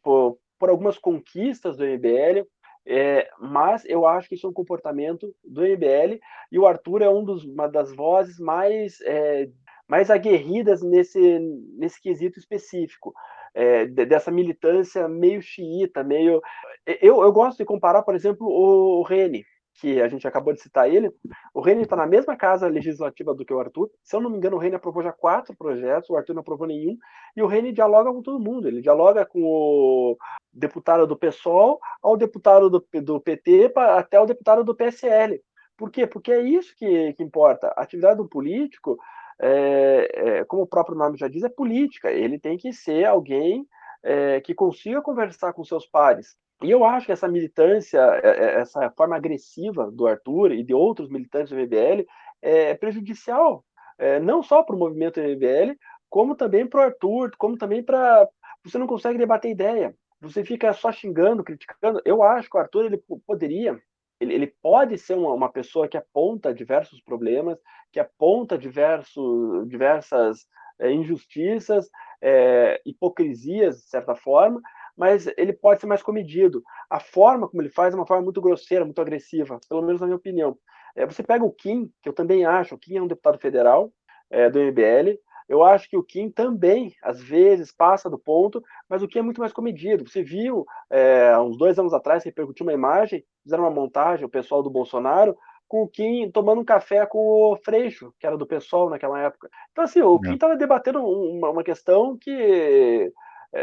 por, 0.03 0.39
por 0.59 0.69
algumas 0.69 0.99
conquistas 0.99 1.77
do 1.77 1.85
MBL, 1.85 2.47
é, 2.87 3.29
mas 3.39 3.85
eu 3.85 4.07
acho 4.07 4.29
que 4.29 4.35
isso 4.35 4.47
é 4.47 4.51
um 4.51 4.55
comportamento 4.55 5.35
do 5.45 5.63
MBL 5.63 6.19
e 6.51 6.59
o 6.59 6.67
Arthur 6.67 7.03
é 7.03 7.11
um 7.11 7.23
dos, 7.23 7.45
uma 7.45 7.69
das 7.69 7.95
vozes 7.95 8.39
mais, 8.39 9.01
é, 9.03 9.49
mais 9.87 10.11
aguerridas 10.11 10.83
nesse, 10.83 11.39
nesse 11.77 12.01
quesito 12.01 12.39
específico. 12.39 13.13
É, 13.55 13.87
dessa 13.87 14.31
militância 14.31 15.09
meio 15.09 15.43
xiita, 15.43 16.05
meio. 16.05 16.41
Eu, 16.87 17.23
eu 17.23 17.33
gosto 17.33 17.59
de 17.59 17.65
comparar, 17.65 18.03
por 18.03 18.15
exemplo, 18.15 18.47
o 18.47 19.03
Rene 19.03 19.45
que 19.79 20.01
a 20.03 20.09
gente 20.09 20.27
acabou 20.27 20.53
de 20.53 20.61
citar 20.61 20.93
ele, 20.93 21.11
o 21.55 21.61
Reine 21.61 21.83
está 21.83 21.95
na 21.95 22.07
mesma 22.07 22.37
casa 22.37 22.67
legislativa 22.67 23.33
do 23.33 23.45
que 23.45 23.55
o 23.55 23.61
Arthur. 23.61 23.91
Se 24.03 24.17
eu 24.17 24.21
não 24.21 24.29
me 24.29 24.37
engano, 24.37 24.57
o 24.57 24.59
Reine 24.59 24.77
aprovou 24.77 25.03
já 25.03 25.13
quatro 25.13 25.57
projetos, 25.57 26.11
o 26.11 26.17
Arthur 26.17 26.35
não 26.35 26.41
aprovou 26.41 26.67
nenhum, 26.67 26.97
e 27.37 27.43
o 27.43 27.47
Reine 27.47 27.73
dialoga 27.73 28.13
com 28.13 28.21
todo 28.21 28.43
mundo. 28.43 28.67
Ele 28.67 28.81
dialoga 28.81 29.25
com 29.25 29.41
o 29.43 30.17
deputado 30.53 31.07
do 31.07 31.17
PSOL, 31.17 31.79
ao 32.03 32.17
deputado 32.17 32.69
do, 32.69 32.85
do 33.03 33.21
PT, 33.21 33.73
até 33.77 34.19
o 34.19 34.27
deputado 34.27 34.65
do 34.65 34.75
PSL. 34.75 35.41
Por 35.77 35.91
quê? 35.93 36.07
Porque 36.07 36.33
é 36.33 36.43
isso 36.43 36.75
que, 36.77 37.13
que 37.13 37.23
importa. 37.23 37.69
A 37.77 37.83
atividade 37.83 38.17
do 38.17 38.29
político, 38.29 38.99
é, 39.41 40.11
é, 40.13 40.45
como 40.45 40.63
o 40.63 40.67
próprio 40.67 40.99
nome 40.99 41.17
já 41.17 41.29
diz, 41.29 41.45
é 41.45 41.49
política. 41.49 42.11
Ele 42.11 42.39
tem 42.39 42.59
que 42.59 42.73
ser 42.73 43.05
alguém 43.05 43.65
é, 44.03 44.41
que 44.41 44.55
consiga 44.55 45.01
conversar 45.01 45.53
com 45.53 45.63
seus 45.63 45.87
pares. 45.87 46.37
E 46.63 46.71
eu 46.71 46.85
acho 46.85 47.07
que 47.07 47.13
essa 47.13 47.29
militância, 47.29 47.99
é, 48.23 48.29
é, 48.29 48.61
essa 48.61 48.91
forma 48.91 49.17
agressiva 49.17 49.91
do 49.91 50.07
Arthur 50.07 50.53
e 50.53 50.65
de 50.65 50.75
outros 50.75 51.09
militantes 51.09 51.51
do 51.51 51.57
MBL 51.57 52.05
é 52.43 52.75
prejudicial, 52.75 53.65
é, 53.97 54.19
não 54.19 54.43
só 54.43 54.63
para 54.63 54.75
o 54.75 54.79
movimento 54.79 55.21
MBL, 55.21 55.77
como 56.11 56.35
também 56.35 56.67
para 56.67 56.81
o 56.81 56.83
Arthur, 56.83 57.33
como 57.39 57.57
também 57.57 57.83
para. 57.83 58.29
Você 58.65 58.79
não 58.79 58.87
consegue 58.87 59.19
debater 59.19 59.51
ideia, 59.51 59.95
você 60.21 60.45
fica 60.45 60.73
só 60.73 60.91
xingando, 60.91 61.45
criticando. 61.45 62.01
Eu 62.05 62.23
acho 62.23 62.51
que 62.51 62.57
o 62.57 62.61
Arthur 62.61 62.87
ele 62.87 63.03
poderia, 63.27 63.81
ele, 64.21 64.35
ele 64.35 64.47
pode 64.61 64.99
ser 64.99 65.15
uma, 65.15 65.33
uma 65.33 65.53
pessoa 65.53 65.87
que 65.87 65.97
aponta 65.97 66.53
diversos 66.53 67.01
problemas, 67.01 67.59
que 67.93 68.01
aponta 68.01 68.59
diversos, 68.59 69.69
diversas 69.69 70.47
é, 70.81 70.91
injustiças, 70.91 71.89
é, 72.21 72.81
hipocrisias, 72.85 73.77
de 73.77 73.89
certa 73.89 74.15
forma, 74.15 74.61
mas 74.99 75.29
ele 75.37 75.53
pode 75.53 75.81
ser 75.81 75.87
mais 75.87 76.03
comedido. 76.03 76.63
A 76.91 76.99
forma 76.99 77.49
como 77.49 77.63
ele 77.63 77.71
faz 77.71 77.95
é 77.95 77.97
uma 77.97 78.07
forma 78.07 78.25
muito 78.25 78.41
grosseira, 78.41 78.85
muito 78.85 79.01
agressiva, 79.01 79.61
pelo 79.69 79.83
menos 79.83 80.01
na 80.01 80.09
minha 80.09 80.17
opinião. 80.17 80.59
É, 80.97 81.07
você 81.07 81.23
pega 81.23 81.45
o 81.45 81.53
Kim, 81.53 81.89
que 82.03 82.09
eu 82.09 82.13
também 82.13 82.45
acho, 82.45 82.75
o 82.75 82.79
Kim 82.79 82.97
é 82.97 83.03
um 83.03 83.07
deputado 83.07 83.39
federal 83.39 83.93
é, 84.29 84.51
do 84.51 84.59
MBL, 84.59 85.17
eu 85.49 85.63
acho 85.63 85.89
que 85.89 85.97
o 85.97 86.03
Kim 86.03 86.29
também, 86.29 86.93
às 87.03 87.23
vezes, 87.23 87.73
passa 87.73 88.11
do 88.11 88.19
ponto, 88.19 88.63
mas 88.87 89.03
o 89.03 89.09
Kim 89.09 89.21
é 89.21 89.23
muito 89.23 89.41
mais 89.41 89.53
comedido. 89.53 90.07
Você 90.07 90.23
viu, 90.23 90.67
é, 90.91 91.39
uns 91.39 91.57
dois 91.57 91.79
anos 91.79 91.95
atrás, 91.95 92.23
repercutiu 92.23 92.67
uma 92.67 92.73
imagem, 92.73 93.25
fizeram 93.43 93.65
uma 93.65 93.71
montagem, 93.71 94.27
o 94.27 94.29
pessoal 94.29 94.63
do 94.63 94.69
Bolsonaro, 94.69 95.35
com 95.67 95.83
o 95.83 95.89
Kim 95.89 96.31
tomando 96.31 96.61
um 96.61 96.65
café 96.65 97.07
com 97.07 97.53
o 97.53 97.57
Freixo, 97.57 98.13
que 98.19 98.27
era 98.27 98.37
do 98.37 98.47
pessoal 98.47 98.91
naquela 98.91 99.21
época. 99.21 99.49
Então, 99.71 99.85
assim, 99.85 100.03
o 100.03 100.19
Kim 100.21 100.35
estava 100.35 100.57
debatendo 100.57 101.03
uma, 101.03 101.49
uma 101.51 101.65
questão 101.65 102.19
que 102.19 102.31
é, 102.31 103.11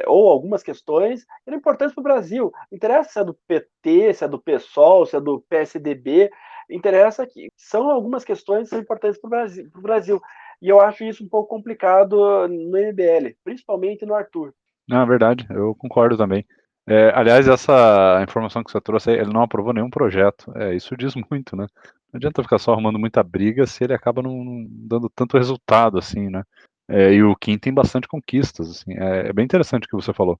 ou 0.08 0.30
algumas 0.30 0.64
questões 0.64 1.26
eram 1.46 1.58
importantes 1.58 1.94
para 1.94 2.02
o 2.02 2.04
Brasil. 2.04 2.52
Interessa 2.72 3.10
se 3.10 3.20
é 3.20 3.24
do 3.24 3.38
PT, 3.48 4.14
se 4.14 4.24
é 4.24 4.28
do 4.28 4.42
PSOL, 4.42 5.06
se 5.06 5.16
é 5.16 5.22
do 5.22 5.42
PSDB, 5.50 6.30
interessa 6.70 7.26
que 7.26 7.52
são 7.56 7.90
algumas 7.90 8.24
questões 8.24 8.64
que 8.64 8.70
são 8.70 8.80
importantes 8.80 9.20
para 9.20 9.28
o 9.28 9.30
Brasil, 9.30 9.70
Brasil. 9.76 10.22
E 10.62 10.70
eu 10.70 10.80
acho 10.80 11.04
isso 11.04 11.24
um 11.24 11.30
pouco 11.30 11.50
complicado 11.50 12.48
no 12.48 12.78
MBL, 12.78 13.36
principalmente 13.44 14.06
no 14.06 14.16
Arthur. 14.16 14.54
Não, 14.88 15.02
é 15.02 15.06
verdade, 15.06 15.46
eu 15.50 15.76
concordo 15.76 16.18
também. 16.18 16.46
É, 16.88 17.12
aliás, 17.16 17.48
essa 17.48 18.22
informação 18.22 18.64
que 18.64 18.72
você 18.72 18.80
trouxe, 18.80 19.12
ele 19.12 19.34
não 19.34 19.42
aprovou 19.42 19.74
nenhum 19.74 19.90
projeto. 19.90 20.52
É, 20.56 20.76
isso 20.76 20.96
diz 20.96 21.16
muito, 21.16 21.56
né? 21.56 21.66
Não 22.14 22.18
adianta 22.18 22.44
ficar 22.44 22.60
só 22.60 22.74
arrumando 22.74 23.00
muita 23.00 23.24
briga 23.24 23.66
se 23.66 23.84
ele 23.84 23.94
acaba 23.94 24.22
não 24.22 24.68
dando 24.70 25.10
tanto 25.10 25.38
resultado 25.38 25.98
assim, 25.98 26.30
né? 26.30 26.44
É, 26.88 27.14
e 27.14 27.24
o 27.24 27.36
Kim 27.36 27.58
tem 27.58 27.74
bastante 27.74 28.08
conquistas, 28.08 28.70
assim. 28.70 28.94
É, 28.94 29.30
é, 29.30 29.34
bem 29.34 29.46
interessante 29.46 29.86
o 29.86 29.90
que 29.90 29.96
você 29.96 30.14
falou 30.14 30.40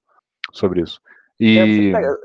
sobre 0.52 0.82
isso. 0.82 1.00
E... 1.38 1.58
É, 1.58 1.92
pega, 1.92 2.16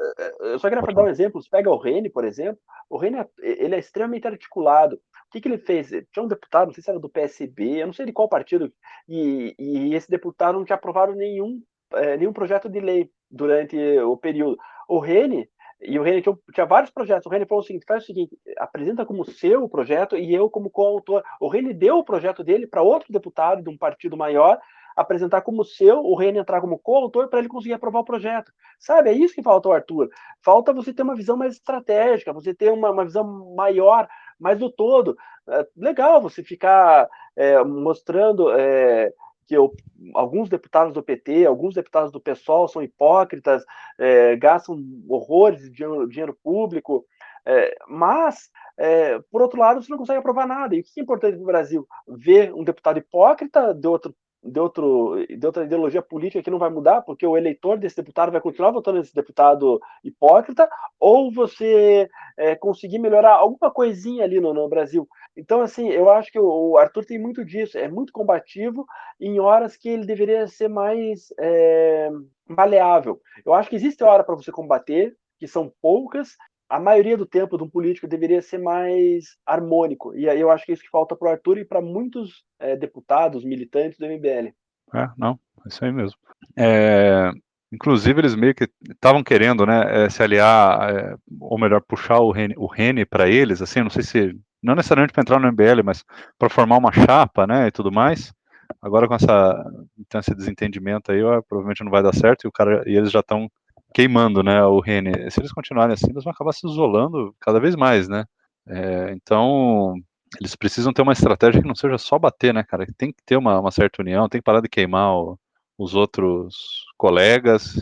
eu 0.42 0.60
só 0.60 0.70
queria 0.70 0.82
dar 0.82 1.04
um 1.04 1.08
exemplo. 1.08 1.42
Você 1.42 1.50
pega 1.50 1.70
o 1.70 1.78
Rene, 1.78 2.10
por 2.10 2.24
exemplo. 2.24 2.60
O 2.90 2.98
Rene 2.98 3.26
ele 3.42 3.76
é 3.76 3.80
extremamente 3.80 4.28
articulado. 4.28 4.96
O 4.96 5.32
que, 5.32 5.42
que 5.42 5.48
ele 5.48 5.58
fez? 5.58 5.90
Tinha 6.12 6.24
um 6.24 6.28
deputado, 6.28 6.68
não 6.68 6.74
sei 6.74 6.84
se 6.84 6.90
era 6.90 7.00
do 7.00 7.10
PSB, 7.10 7.82
eu 7.82 7.88
não 7.88 7.94
sei 7.94 8.06
de 8.06 8.12
qual 8.12 8.28
partido, 8.28 8.72
e, 9.08 9.56
e 9.58 9.96
esse 9.96 10.10
deputado 10.10 10.58
não 10.58 10.66
tinha 10.66 10.76
aprovado 10.76 11.16
nenhum, 11.16 11.62
é, 11.94 12.18
nenhum 12.18 12.34
projeto 12.34 12.68
de 12.68 12.82
lei 12.82 13.10
durante 13.30 13.78
o 14.00 14.18
período. 14.18 14.58
O 14.90 15.00
Rene, 15.00 15.50
e 15.82 15.98
o 15.98 16.04
Rene 16.04 16.22
tinha, 16.22 16.38
tinha, 16.54 16.66
vários 16.66 16.92
projetos. 16.92 17.26
O 17.26 17.30
Rene 17.30 17.46
falou 17.46 17.64
o 17.64 17.66
seguinte: 17.66 17.86
faz 17.88 18.04
o 18.04 18.06
seguinte, 18.06 18.38
apresenta 18.58 19.06
como 19.06 19.26
seu 19.26 19.68
projeto 19.68 20.16
e 20.16 20.34
eu 20.34 20.50
como 20.50 20.70
coautor. 20.70 21.24
O 21.40 21.48
Rene 21.48 21.74
deu 21.74 21.98
o 21.98 22.04
projeto 22.04 22.44
dele 22.44 22.68
para 22.68 22.82
outro 22.82 23.12
deputado 23.12 23.64
de 23.64 23.70
um 23.70 23.78
partido 23.78 24.16
maior 24.16 24.60
apresentar 24.96 25.42
como 25.42 25.64
seu, 25.64 26.00
o 26.04 26.16
Rene 26.16 26.40
entrar 26.40 26.62
como 26.62 26.78
coautor 26.78 27.30
para 27.30 27.40
ele 27.40 27.48
conseguir 27.48 27.74
aprovar 27.74 28.00
o 28.00 28.06
projeto. 28.06 28.52
Sabe, 28.80 29.10
é 29.10 29.14
isso 29.14 29.34
que 29.34 29.42
falta 29.42 29.74
Arthur. 29.74 30.10
Falta 30.42 30.74
você 30.74 30.94
ter 30.94 31.04
uma 31.04 31.16
visão 31.16 31.38
mais 31.38 31.54
estratégica, 31.54 32.34
você 32.34 32.54
ter 32.54 32.72
uma, 32.72 32.92
uma 32.92 33.06
visão 33.06 33.56
maior, 33.56 34.08
mais 34.40 34.60
do 34.60 34.70
todo. 34.70 35.16
É 35.48 35.66
legal 35.76 36.22
você 36.22 36.44
ficar 36.44 37.08
é, 37.36 37.64
mostrando 37.64 38.52
é, 38.52 39.12
que 39.52 39.58
eu, 39.58 39.76
alguns 40.14 40.48
deputados 40.48 40.94
do 40.94 41.04
PT, 41.04 41.46
alguns 41.46 41.76
deputados 41.76 42.10
do 42.10 42.22
PSOL 42.22 42.70
são 42.70 42.82
hipócritas, 42.82 43.66
é, 44.00 44.34
gastam 44.38 44.82
horrores 45.10 45.62
de 45.62 45.70
dinheiro, 45.70 46.08
dinheiro 46.08 46.38
público, 46.42 47.06
é, 47.46 47.76
mas, 47.86 48.50
é, 48.78 49.20
por 49.30 49.42
outro 49.42 49.60
lado, 49.60 49.84
você 49.84 49.92
não 49.92 49.98
consegue 49.98 50.20
aprovar 50.20 50.48
nada. 50.48 50.74
E 50.74 50.80
o 50.80 50.84
que 50.84 50.90
é 50.98 51.04
importante 51.04 51.34
para 51.34 51.44
o 51.44 51.48
Brasil? 51.48 51.86
Ver 52.08 52.54
um 52.54 52.64
deputado 52.64 52.98
hipócrita 53.00 53.74
de 53.74 53.86
outro 53.90 54.16
de, 54.44 54.60
outro, 54.60 55.26
de 55.28 55.46
outra 55.46 55.64
ideologia 55.64 56.02
política 56.02 56.42
que 56.42 56.50
não 56.50 56.58
vai 56.58 56.70
mudar, 56.70 57.02
porque 57.02 57.26
o 57.26 57.38
eleitor 57.38 57.78
desse 57.78 57.96
deputado 57.96 58.32
vai 58.32 58.42
continuar 58.42 58.72
votando 58.72 59.00
nesse 59.00 59.14
deputado 59.14 59.80
hipócrita, 60.04 60.68
ou 61.00 61.32
você 61.32 62.10
é, 62.38 62.56
conseguir 62.56 63.00
melhorar 63.00 63.36
alguma 63.36 63.72
coisinha 63.72 64.24
ali 64.24 64.40
no, 64.40 64.54
no, 64.54 64.68
Brasil. 64.68 65.08
Então, 65.38 65.62
assim, 65.62 65.90
eu 65.90 66.10
acho 66.10 66.32
que 66.32 66.40
o, 66.40 66.78
Arthur 66.78 67.06
tem 67.06 67.20
muito 67.20 67.46
disso, 67.46 67.78
é 67.78 67.88
muito 67.88 68.12
combativo 68.12 68.86
em 69.20 69.40
horas 69.40 69.78
que 69.78 69.90
ele 69.90 70.06
deveria 70.06 70.48
ser 70.48 70.68
mais 70.68 71.32
é, 71.40 72.10
maleável. 72.48 73.22
Eu 73.46 73.54
acho 73.54 73.70
que 73.70 73.76
existe 73.76 74.04
hora 74.04 74.24
para 74.24 74.36
você 74.36 74.52
combater, 74.52 75.16
que 75.38 75.48
são 75.48 75.72
poucas, 75.82 76.36
a 76.72 76.80
maioria 76.80 77.18
do 77.18 77.26
tempo 77.26 77.58
de 77.58 77.64
um 77.64 77.70
político 77.70 78.08
deveria 78.08 78.42
ser 78.42 78.58
mais 78.58 79.38
harmônico. 79.46 80.16
E 80.16 80.30
aí 80.30 80.40
eu 80.40 80.50
acho 80.50 80.66
que 80.66 80.72
é 80.72 80.74
isso 80.74 80.84
que 80.84 80.90
falta 80.90 81.18
para 81.18 81.28
o 81.28 81.32
Arthur 81.32 81.58
e 81.58 81.66
para 81.66 81.82
muitos 81.82 82.46
é, 82.58 82.78
deputados, 82.78 83.44
militantes 83.44 84.00
do 84.00 84.06
MBL. 84.06 84.54
É, 84.96 85.10
não, 85.18 85.38
é 85.66 85.68
isso 85.68 85.84
aí 85.84 85.92
mesmo. 85.92 86.18
É, 86.58 87.30
inclusive, 87.74 88.22
eles 88.22 88.36
meio 88.36 88.56
que 88.56 88.70
estavam 88.90 89.22
querendo 89.22 89.66
né, 89.66 90.06
é, 90.06 90.10
se 90.10 90.24
aliar, 90.24 90.96
é, 90.96 91.16
ou 91.42 91.60
melhor, 91.60 91.82
puxar 91.82 92.20
o 92.20 92.32
Rene, 92.32 92.56
o 92.58 92.68
Rene 92.68 93.06
para 93.06 93.28
eles, 93.28 93.62
assim, 93.62 93.82
não 93.82 93.90
sei 93.90 94.04
se, 94.04 94.40
não 94.64 94.74
necessariamente 94.74 95.12
para 95.12 95.24
entrar 95.24 95.40
no 95.42 95.52
MBL, 95.52 95.84
mas 95.84 96.06
para 96.40 96.50
formar 96.50 96.78
uma 96.78 96.94
chapa 96.94 97.46
né, 97.46 97.68
e 97.68 97.72
tudo 97.72 97.92
mais. 97.92 98.34
Agora 98.82 99.10
com 99.10 99.16
essa, 99.16 99.62
então, 100.00 100.22
esse 100.22 100.34
desentendimento 100.34 101.12
aí, 101.12 101.22
ó, 101.22 101.42
provavelmente 101.42 101.84
não 101.84 101.92
vai 101.92 102.02
dar 102.02 102.16
certo 102.16 102.46
e, 102.46 102.48
o 102.48 102.52
cara, 102.52 102.82
e 102.88 102.96
eles 102.96 103.12
já 103.12 103.20
estão 103.20 103.50
queimando, 103.94 104.44
né, 104.44 104.64
o 104.64 104.80
Rene. 104.80 105.30
Se 105.32 105.40
eles 105.40 105.52
continuarem 105.52 105.94
assim, 105.94 106.08
eles 106.10 106.24
vão 106.24 106.32
acabar 106.34 106.54
se 106.54 106.68
isolando 106.68 107.36
cada 107.40 107.60
vez 107.60 107.76
mais, 107.76 108.08
né? 108.08 108.26
É, 108.68 109.12
então, 109.14 109.96
eles 110.40 110.56
precisam 110.56 110.94
ter 110.94 111.02
uma 111.02 111.14
estratégia 111.14 111.62
que 111.62 111.68
não 111.68 111.76
seja 111.76 111.98
só 111.98 112.18
bater, 112.18 112.54
né, 112.54 112.64
cara? 112.64 112.86
Tem 112.98 113.12
que 113.12 113.24
ter 113.26 113.38
uma, 113.38 113.60
uma 113.60 113.72
certa 113.72 114.02
união, 114.02 114.30
tem 114.30 114.40
que 114.40 114.46
parar 114.46 114.62
de 114.62 114.70
queimar 114.70 115.16
o, 115.16 115.38
os 115.78 115.96
outros 115.96 116.86
colegas 116.98 117.76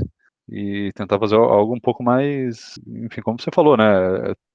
e 0.52 0.92
tentar 0.96 1.20
fazer 1.20 1.36
algo 1.36 1.76
um 1.76 1.80
pouco 1.80 2.04
mais, 2.04 2.80
enfim, 2.88 3.22
como 3.22 3.40
você 3.40 3.52
falou, 3.54 3.78
né? 3.78 3.86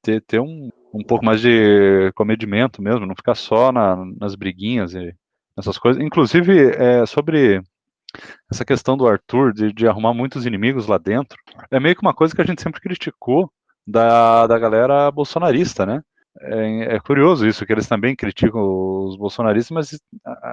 Ter, 0.02 0.20
ter 0.22 0.40
um, 0.40 0.70
um 0.92 1.04
pouco 1.04 1.24
mais 1.24 1.40
de 1.40 2.12
comedimento 2.14 2.82
mesmo, 2.82 3.06
não 3.06 3.14
ficar 3.16 3.34
só 3.34 3.70
na, 3.72 3.96
nas 4.18 4.34
briguinhas 4.34 4.94
e 4.94 5.14
essas 5.56 5.78
coisas. 5.78 6.02
Inclusive, 6.02 6.70
é, 6.76 7.06
sobre 7.06 7.62
essa 8.50 8.64
questão 8.64 8.96
do 8.96 9.06
Arthur 9.06 9.52
de, 9.52 9.72
de, 9.72 9.86
arrumar 9.86 10.14
muitos 10.14 10.46
inimigos 10.46 10.86
lá 10.86 10.98
dentro 10.98 11.36
é 11.70 11.80
meio 11.80 11.94
que 11.94 12.02
uma 12.02 12.14
coisa 12.14 12.34
que 12.34 12.40
a 12.40 12.44
gente 12.44 12.62
sempre 12.62 12.80
criticou 12.80 13.50
da, 13.86 14.46
da 14.46 14.58
galera 14.58 15.10
bolsonarista, 15.10 15.84
né? 15.84 16.02
É, 16.40 16.96
é 16.96 17.00
curioso 17.00 17.46
isso, 17.46 17.64
que 17.64 17.72
eles 17.72 17.86
também 17.86 18.16
criticam 18.16 18.60
os 19.06 19.16
bolsonaristas, 19.16 19.70
mas 19.70 20.00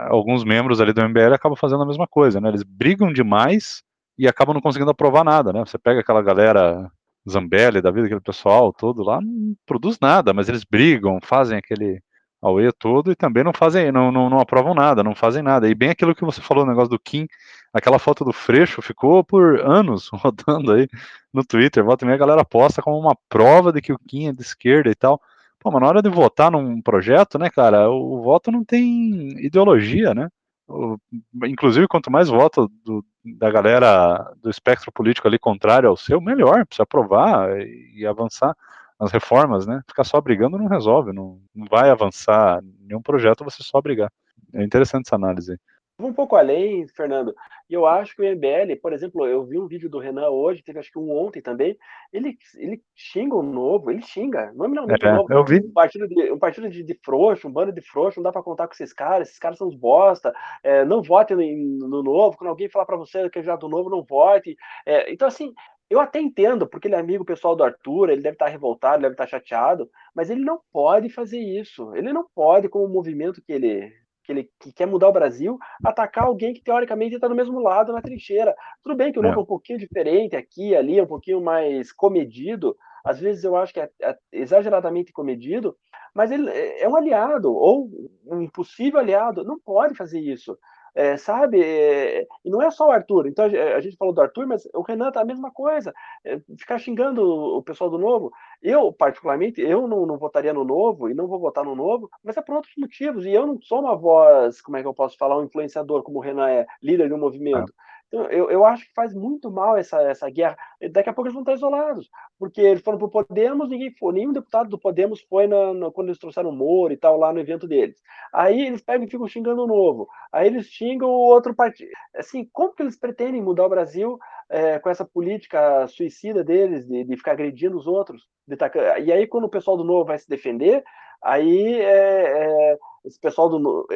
alguns 0.10 0.44
membros 0.44 0.80
ali 0.80 0.94
do 0.94 1.02
MBL 1.02 1.34
acabam 1.34 1.58
fazendo 1.58 1.84
a 1.84 1.88
mesma 1.88 2.08
coisa, 2.08 2.40
né? 2.40 2.50
Eles 2.50 2.64
brigam 2.64 3.12
demais 3.12 3.82
e 4.18 4.28
acabam 4.28 4.54
não 4.54 4.62
conseguindo 4.62 4.92
aprovar 4.92 5.24
nada, 5.24 5.52
né? 5.52 5.60
Você 5.66 5.78
pega 5.78 6.02
aquela 6.02 6.22
galera 6.22 6.90
Zambelli 7.30 7.82
da 7.82 7.92
vida, 7.92 8.06
aquele 8.06 8.22
pessoal 8.22 8.74
todo 8.74 9.04
lá, 9.04 9.20
não 9.22 9.56
produz 9.66 9.98
nada, 10.00 10.34
mas 10.34 10.50
eles 10.50 10.64
brigam, 10.64 11.20
fazem 11.22 11.58
aquele 11.58 12.02
Aue 12.42 12.72
todo 12.72 13.12
e 13.12 13.16
também 13.16 13.44
não 13.44 13.54
fazem, 13.54 13.92
não, 13.92 14.12
não, 14.12 14.30
não, 14.30 14.40
aprovam 14.40 14.74
nada, 14.74 15.04
não 15.04 15.14
fazem 15.14 15.44
nada. 15.44 15.70
E 15.70 15.76
bem 15.76 15.92
aquilo 15.92 16.16
que 16.16 16.26
você 16.26 16.42
falou, 16.42 16.64
o 16.64 16.68
negócio 16.68 16.90
do 16.90 17.00
Kim, 17.00 17.28
aquela 17.72 18.00
foto 18.00 18.26
do 18.26 18.34
Freixo 18.34 18.82
ficou 18.82 19.24
por 19.24 19.60
anos 19.62 20.10
rodando 20.12 20.74
aí 20.74 20.88
no 21.32 21.46
Twitter, 21.46 21.84
volta 21.84 22.04
e 22.04 22.08
meia 22.08 22.16
a 22.16 22.20
galera 22.20 22.44
posta 22.44 22.82
como 22.82 22.98
uma 22.98 23.16
prova 23.30 23.72
de 23.72 23.82
que 23.82 23.94
o 23.94 24.00
Kim 24.00 24.28
é 24.28 24.34
de 24.34 24.42
esquerda 24.42 24.90
e 24.90 24.96
tal. 24.96 25.22
Pô, 25.60 25.70
mas 25.70 25.82
na 25.82 25.88
hora 25.88 26.02
de 26.02 26.10
votar 26.10 26.52
num 26.52 26.82
projeto, 26.82 27.38
né, 27.38 27.50
cara, 27.50 27.90
o, 27.92 28.20
o 28.20 28.24
voto 28.24 28.52
não 28.52 28.66
tem 28.66 29.46
ideologia, 29.46 30.14
né? 30.16 30.28
O, 30.68 30.98
inclusive, 31.46 31.88
quanto 31.88 32.12
mais 32.12 32.30
voto 32.30 32.72
do, 32.84 33.06
da 33.24 33.52
galera 33.52 34.34
do 34.42 34.50
espectro 34.50 34.92
político 34.92 35.28
ali 35.28 35.38
contrário 35.38 35.90
ao 35.90 35.98
seu, 35.98 36.20
melhor, 36.20 36.66
precisa 36.66 36.84
aprovar 36.84 37.56
e, 37.60 37.94
e 37.98 38.08
avançar 38.08 38.56
as 39.02 39.12
reformas, 39.12 39.66
né? 39.66 39.82
Ficar 39.88 40.04
só 40.04 40.22
brigando 40.22 40.60
não 40.60 40.68
resolve, 40.68 41.12
não, 41.12 41.40
não 41.56 41.66
vai 41.66 41.90
avançar 41.90 42.62
nenhum 42.80 43.02
projeto 43.02 43.44
você 43.44 43.64
só 43.64 43.82
brigar. 43.82 44.12
É 44.54 44.64
interessante 44.64 45.08
essa 45.08 45.16
análise. 45.16 45.58
Um 46.00 46.14
pouco 46.14 46.36
além, 46.36 46.88
Fernando, 46.88 47.34
e 47.70 47.74
eu 47.74 47.86
acho 47.86 48.16
que 48.16 48.22
o 48.22 48.26
MBL, 48.26 48.76
por 48.82 48.92
exemplo, 48.92 49.26
eu 49.28 49.44
vi 49.46 49.60
um 49.60 49.68
vídeo 49.68 49.90
do 49.90 50.00
Renan 50.00 50.30
hoje, 50.30 50.64
teve 50.64 50.80
acho 50.80 50.92
que 50.92 50.98
um 50.98 51.12
ontem 51.12 51.42
também, 51.42 51.78
ele, 52.12 52.38
ele 52.56 52.82
xinga 52.96 53.36
o 53.36 53.44
novo, 53.44 53.92
ele 53.92 54.02
xinga, 54.02 54.52
não 54.56 54.66
é 54.66 54.68
nomeadamente 54.68 55.06
é, 55.06 55.14
novo, 55.14 55.32
eu 55.32 55.46
vi. 55.46 55.60
um 55.60 55.72
partido 55.72 56.08
de, 56.08 56.32
um 56.32 56.40
partido 56.40 56.70
de, 56.70 56.84
de 56.84 57.00
frouxo, 57.04 57.48
um 57.48 57.52
bando 57.52 57.72
de 57.72 57.82
frouxo, 57.82 58.20
não 58.20 58.24
dá 58.24 58.32
para 58.32 58.42
contar 58.42 58.68
com 58.68 58.74
esses 58.74 58.94
caras, 58.94 59.28
esses 59.28 59.40
caras 59.40 59.60
são 59.60 59.68
os 59.68 59.76
bosta, 59.76 60.34
é, 60.64 60.84
não 60.86 61.04
vote 61.04 61.36
no, 61.36 61.88
no, 61.88 62.02
novo, 62.02 62.36
quando 62.36 62.50
alguém 62.50 62.70
falar 62.70 62.86
para 62.86 62.98
você 62.98 63.30
que 63.30 63.40
é 63.40 63.44
já 63.44 63.56
do 63.56 63.70
novo, 63.70 63.90
não 63.90 64.04
vote. 64.04 64.56
É, 64.86 65.12
então, 65.12 65.28
assim, 65.28 65.54
eu 65.92 66.00
até 66.00 66.22
entendo, 66.22 66.66
porque 66.66 66.88
ele 66.88 66.96
é 66.96 67.00
amigo 67.00 67.26
pessoal 67.26 67.54
do 67.54 67.66
Arthur, 67.66 68.10
ele 68.10 68.22
deve 68.22 68.36
estar 68.36 68.48
revoltado, 68.48 69.02
deve 69.02 69.14
estar 69.14 69.28
chateado, 69.28 69.90
mas 70.16 70.30
ele 70.30 70.42
não 70.42 70.62
pode 70.72 71.10
fazer 71.10 71.38
isso. 71.38 71.94
Ele 71.94 72.14
não 72.14 72.26
pode, 72.34 72.70
como 72.70 72.88
movimento 72.88 73.42
que 73.42 73.52
ele, 73.52 73.92
que 74.24 74.32
ele 74.32 74.50
que 74.58 74.72
quer 74.72 74.88
mudar 74.88 75.10
o 75.10 75.12
Brasil, 75.12 75.60
atacar 75.84 76.24
alguém 76.24 76.54
que 76.54 76.64
teoricamente 76.64 77.16
está 77.16 77.28
no 77.28 77.36
mesmo 77.36 77.60
lado 77.60 77.92
na 77.92 78.02
trincheira. 78.02 78.56
Tudo 78.82 78.96
bem 78.96 79.12
que 79.12 79.20
o 79.20 79.22
é. 79.22 79.28
Novo 79.28 79.42
é 79.42 79.44
um 79.44 79.46
pouquinho 79.46 79.78
diferente 79.78 80.34
aqui, 80.34 80.74
ali, 80.74 81.02
um 81.02 81.06
pouquinho 81.06 81.42
mais 81.42 81.92
comedido. 81.92 82.78
Às 83.04 83.20
vezes 83.20 83.44
eu 83.44 83.58
acho 83.58 83.74
que 83.74 83.82
é, 83.82 83.90
é 84.02 84.18
exageradamente 84.32 85.12
comedido, 85.12 85.76
mas 86.16 86.32
ele 86.32 86.50
é 86.50 86.88
um 86.88 86.96
aliado 86.96 87.54
ou 87.54 87.90
um 88.26 88.42
impossível 88.42 88.98
aliado. 88.98 89.44
Não 89.44 89.60
pode 89.60 89.94
fazer 89.94 90.22
isso. 90.22 90.58
É, 90.94 91.16
sabe? 91.16 91.62
É, 91.64 92.28
e 92.44 92.50
não 92.50 92.62
é 92.62 92.70
só 92.70 92.88
o 92.88 92.92
Arthur. 92.92 93.28
Então 93.28 93.46
a 93.46 93.80
gente 93.80 93.96
falou 93.96 94.14
do 94.14 94.22
Arthur, 94.22 94.46
mas 94.46 94.68
o 94.74 94.82
Renan 94.82 95.12
tá 95.12 95.22
a 95.22 95.26
mesma 95.26 95.50
coisa. 95.52 95.94
É, 96.24 96.40
ficar 96.58 96.78
xingando 96.80 97.24
o 97.24 97.64
pessoal 97.64 97.90
do 97.90 97.98
Novo. 97.98 98.32
Eu, 98.62 98.92
particularmente, 98.92 99.62
eu 99.62 99.88
não, 99.88 100.06
não, 100.06 100.18
votaria 100.18 100.54
no 100.54 100.64
Novo 100.64 101.10
e 101.10 101.14
não 101.14 101.28
vou 101.28 101.40
votar 101.40 101.64
no 101.64 101.76
Novo, 101.76 102.10
mas 102.24 102.36
é 102.36 102.42
por 102.42 102.56
outros 102.56 102.74
motivos. 102.78 103.26
E 103.26 103.32
eu 103.32 103.48
não 103.48 103.60
sou 103.62 103.80
uma 103.80 103.96
voz, 103.96 104.62
como 104.62 104.78
é 104.78 104.82
que 104.82 104.88
eu 104.88 104.94
posso 104.94 105.18
falar, 105.18 105.38
um 105.38 105.46
influenciador 105.46 106.04
como 106.04 106.20
o 106.20 106.22
Renan 106.22 106.50
é, 106.50 106.68
líder 106.82 107.08
de 107.08 107.14
um 107.14 107.20
movimento. 107.20 107.74
Então, 108.12 108.26
eu, 108.26 108.52
eu 108.52 108.66
acho 108.66 108.86
que 108.86 108.94
faz 108.94 109.14
muito 109.14 109.50
mal 109.50 109.78
essa, 109.78 110.02
essa 110.02 110.30
guerra. 110.30 110.58
Daqui 110.92 111.10
a 111.10 111.14
pouco 111.14 111.28
eles 111.28 111.34
vão 111.34 111.44
estar 111.44 111.54
isolados, 111.54 112.10
porque 112.38 112.60
eles 112.60 112.84
foram 112.84 112.98
para 112.98 113.08
o 113.08 113.10
Podemos, 113.10 113.70
ninguém 113.70 113.90
foi, 113.98 114.14
nenhum 114.14 114.34
deputado 114.34 114.70
do 114.70 114.78
Podemos 114.78 115.22
foi 115.22 115.48
na, 115.48 115.74
na, 115.74 115.92
quando 115.92 116.10
eles 116.10 116.20
trouxeram 116.20 116.50
o 116.50 116.54
Moro 116.54 116.92
e 116.92 116.98
tal, 116.98 117.18
lá 117.18 117.32
no 117.32 117.40
evento 117.40 117.68
deles. 117.68 117.96
Aí 118.34 118.68
eles 118.68 118.82
pegam 118.82 119.08
e 119.08 119.10
ficam 119.10 119.28
xingando 119.28 119.64
o 119.64 119.68
novo. 119.68 120.10
Aí 120.32 120.48
eles 120.48 120.66
xingam 120.68 121.10
o 121.10 121.20
outro 121.20 121.56
partido. 121.56 121.90
Assim, 122.14 122.50
como 122.52 122.74
que 122.74 122.84
eles 122.84 123.00
pretendem 123.00 123.42
mudar 123.42 123.66
o 123.66 123.70
Brasil 123.70 124.20
é, 124.50 124.78
com 124.80 124.90
essa 124.90 125.06
política 125.06 125.88
suicida 125.88 126.44
deles, 126.44 126.86
de, 126.86 127.06
de 127.06 127.16
ficar 127.16 127.32
agredindo 127.32 127.78
os 127.78 127.88
outros? 127.88 128.28
Tacar... 128.58 129.02
E 129.02 129.10
aí, 129.12 129.26
quando 129.26 129.46
o 129.46 129.50
pessoal 129.50 129.78
do 129.78 129.86
novo 129.86 130.06
vai 130.06 130.18
se 130.18 130.28
defender, 130.28 130.84
aí 131.24 131.76
é, 131.76 132.72
é, 132.74 132.78
esse 133.06 133.20
pessoal 133.20 133.50
do 133.50 133.88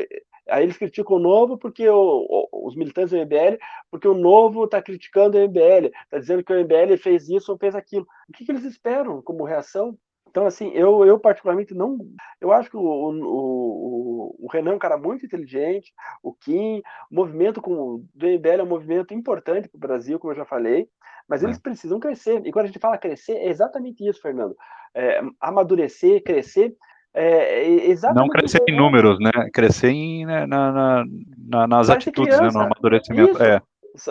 Aí 0.47 0.63
eles 0.63 0.77
criticam 0.77 1.17
o 1.17 1.19
novo 1.19 1.57
porque 1.57 1.89
o, 1.89 2.47
os 2.51 2.75
militantes 2.75 3.11
do 3.11 3.17
MBL, 3.17 3.57
porque 3.89 4.07
o 4.07 4.13
novo 4.13 4.65
está 4.65 4.79
criticando 4.81 5.37
o 5.37 5.41
MBL, 5.41 5.87
está 6.03 6.19
dizendo 6.19 6.43
que 6.43 6.53
o 6.53 6.59
MBL 6.59 6.97
fez 6.97 7.27
isso 7.29 7.51
ou 7.51 7.57
fez 7.57 7.73
aquilo. 7.73 8.05
O 8.29 8.33
que, 8.33 8.45
que 8.45 8.51
eles 8.51 8.63
esperam 8.63 9.21
como 9.23 9.43
reação? 9.43 9.97
Então, 10.35 10.45
assim, 10.45 10.69
eu, 10.73 11.05
eu 11.05 11.17
particularmente 11.17 11.73
não. 11.73 11.97
Eu 12.41 12.51
acho 12.51 12.69
que 12.69 12.75
o, 12.75 12.81
o, 12.81 14.35
o, 14.37 14.47
Renan 14.51 14.73
é 14.73 14.75
um 14.75 14.79
cara 14.79 14.97
muito 14.97 15.25
inteligente, 15.25 15.93
o 16.21 16.33
Kim, 16.33 16.81
o 17.09 17.15
movimento 17.15 17.61
com 17.61 17.73
o 17.73 18.05
DMBL 18.13 18.59
é 18.59 18.63
um 18.63 18.67
movimento 18.67 19.13
importante 19.13 19.69
para 19.69 19.77
o 19.77 19.79
Brasil, 19.79 20.19
como 20.19 20.33
eu 20.33 20.37
já 20.37 20.43
falei, 20.43 20.89
mas 21.25 21.41
é. 21.41 21.45
eles 21.45 21.57
precisam 21.57 22.01
crescer. 22.01 22.45
E 22.45 22.51
quando 22.51 22.65
a 22.65 22.67
gente 22.67 22.79
fala 22.79 22.97
crescer, 22.97 23.37
é 23.37 23.47
exatamente 23.47 24.05
isso, 24.05 24.21
Fernando. 24.21 24.57
É, 24.93 25.21
amadurecer, 25.39 26.21
crescer. 26.21 26.75
É, 27.15 27.63
é 27.63 27.89
exatamente 27.89 28.27
não 28.27 28.29
crescer 28.29 28.61
em 28.67 28.75
números, 28.75 29.17
né? 29.19 29.31
Crescer 29.53 29.89
em, 29.89 30.25
né, 30.25 30.45
na, 30.45 30.71
na, 30.71 31.05
na, 31.47 31.67
nas 31.67 31.89
atitudes, 31.89 32.39
né? 32.39 32.49
no 32.53 32.59
amadurecimento. 32.59 33.31
Isso. 33.31 33.43
É. 33.43 33.61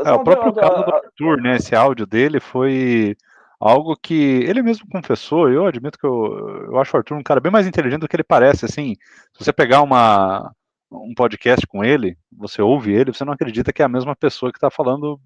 É, 0.07 0.13
o 0.13 0.25
próprio 0.25 0.55
caso 0.55 0.83
do 0.83 0.95
Arthur, 0.95 1.43
né? 1.43 1.57
Esse 1.57 1.75
áudio 1.77 2.07
dele 2.07 2.41
foi 2.41 3.15
algo 3.61 3.95
que 3.97 4.43
ele 4.47 4.63
mesmo 4.63 4.87
confessou. 4.91 5.51
Eu 5.51 5.67
admito 5.67 5.99
que 5.99 6.07
eu, 6.07 6.67
eu 6.69 6.81
acho 6.81 6.97
o 6.97 6.99
Arthur 6.99 7.17
um 7.17 7.23
cara 7.23 7.41
bem 7.41 7.53
mais 7.53 7.67
inteligente 7.67 8.01
do 8.01 8.09
que 8.09 8.17
ele 8.17 8.25
parece. 8.25 8.65
Assim, 8.65 8.95
se 9.33 9.45
você 9.45 9.53
pegar 9.53 9.83
uma, 9.83 10.51
um 10.91 11.15
podcast 11.15 11.67
com 11.67 11.85
ele, 11.85 12.17
você 12.33 12.63
ouve 12.63 12.93
ele, 12.93 13.13
você 13.13 13.25
não 13.25 13.33
acredita 13.35 13.73
que 13.73 13.83
é 13.83 13.85
a 13.85 13.89
mesma 13.89 14.17
pessoa 14.17 14.51
que 14.51 14.57
está 14.57 14.71
falando 14.71 15.21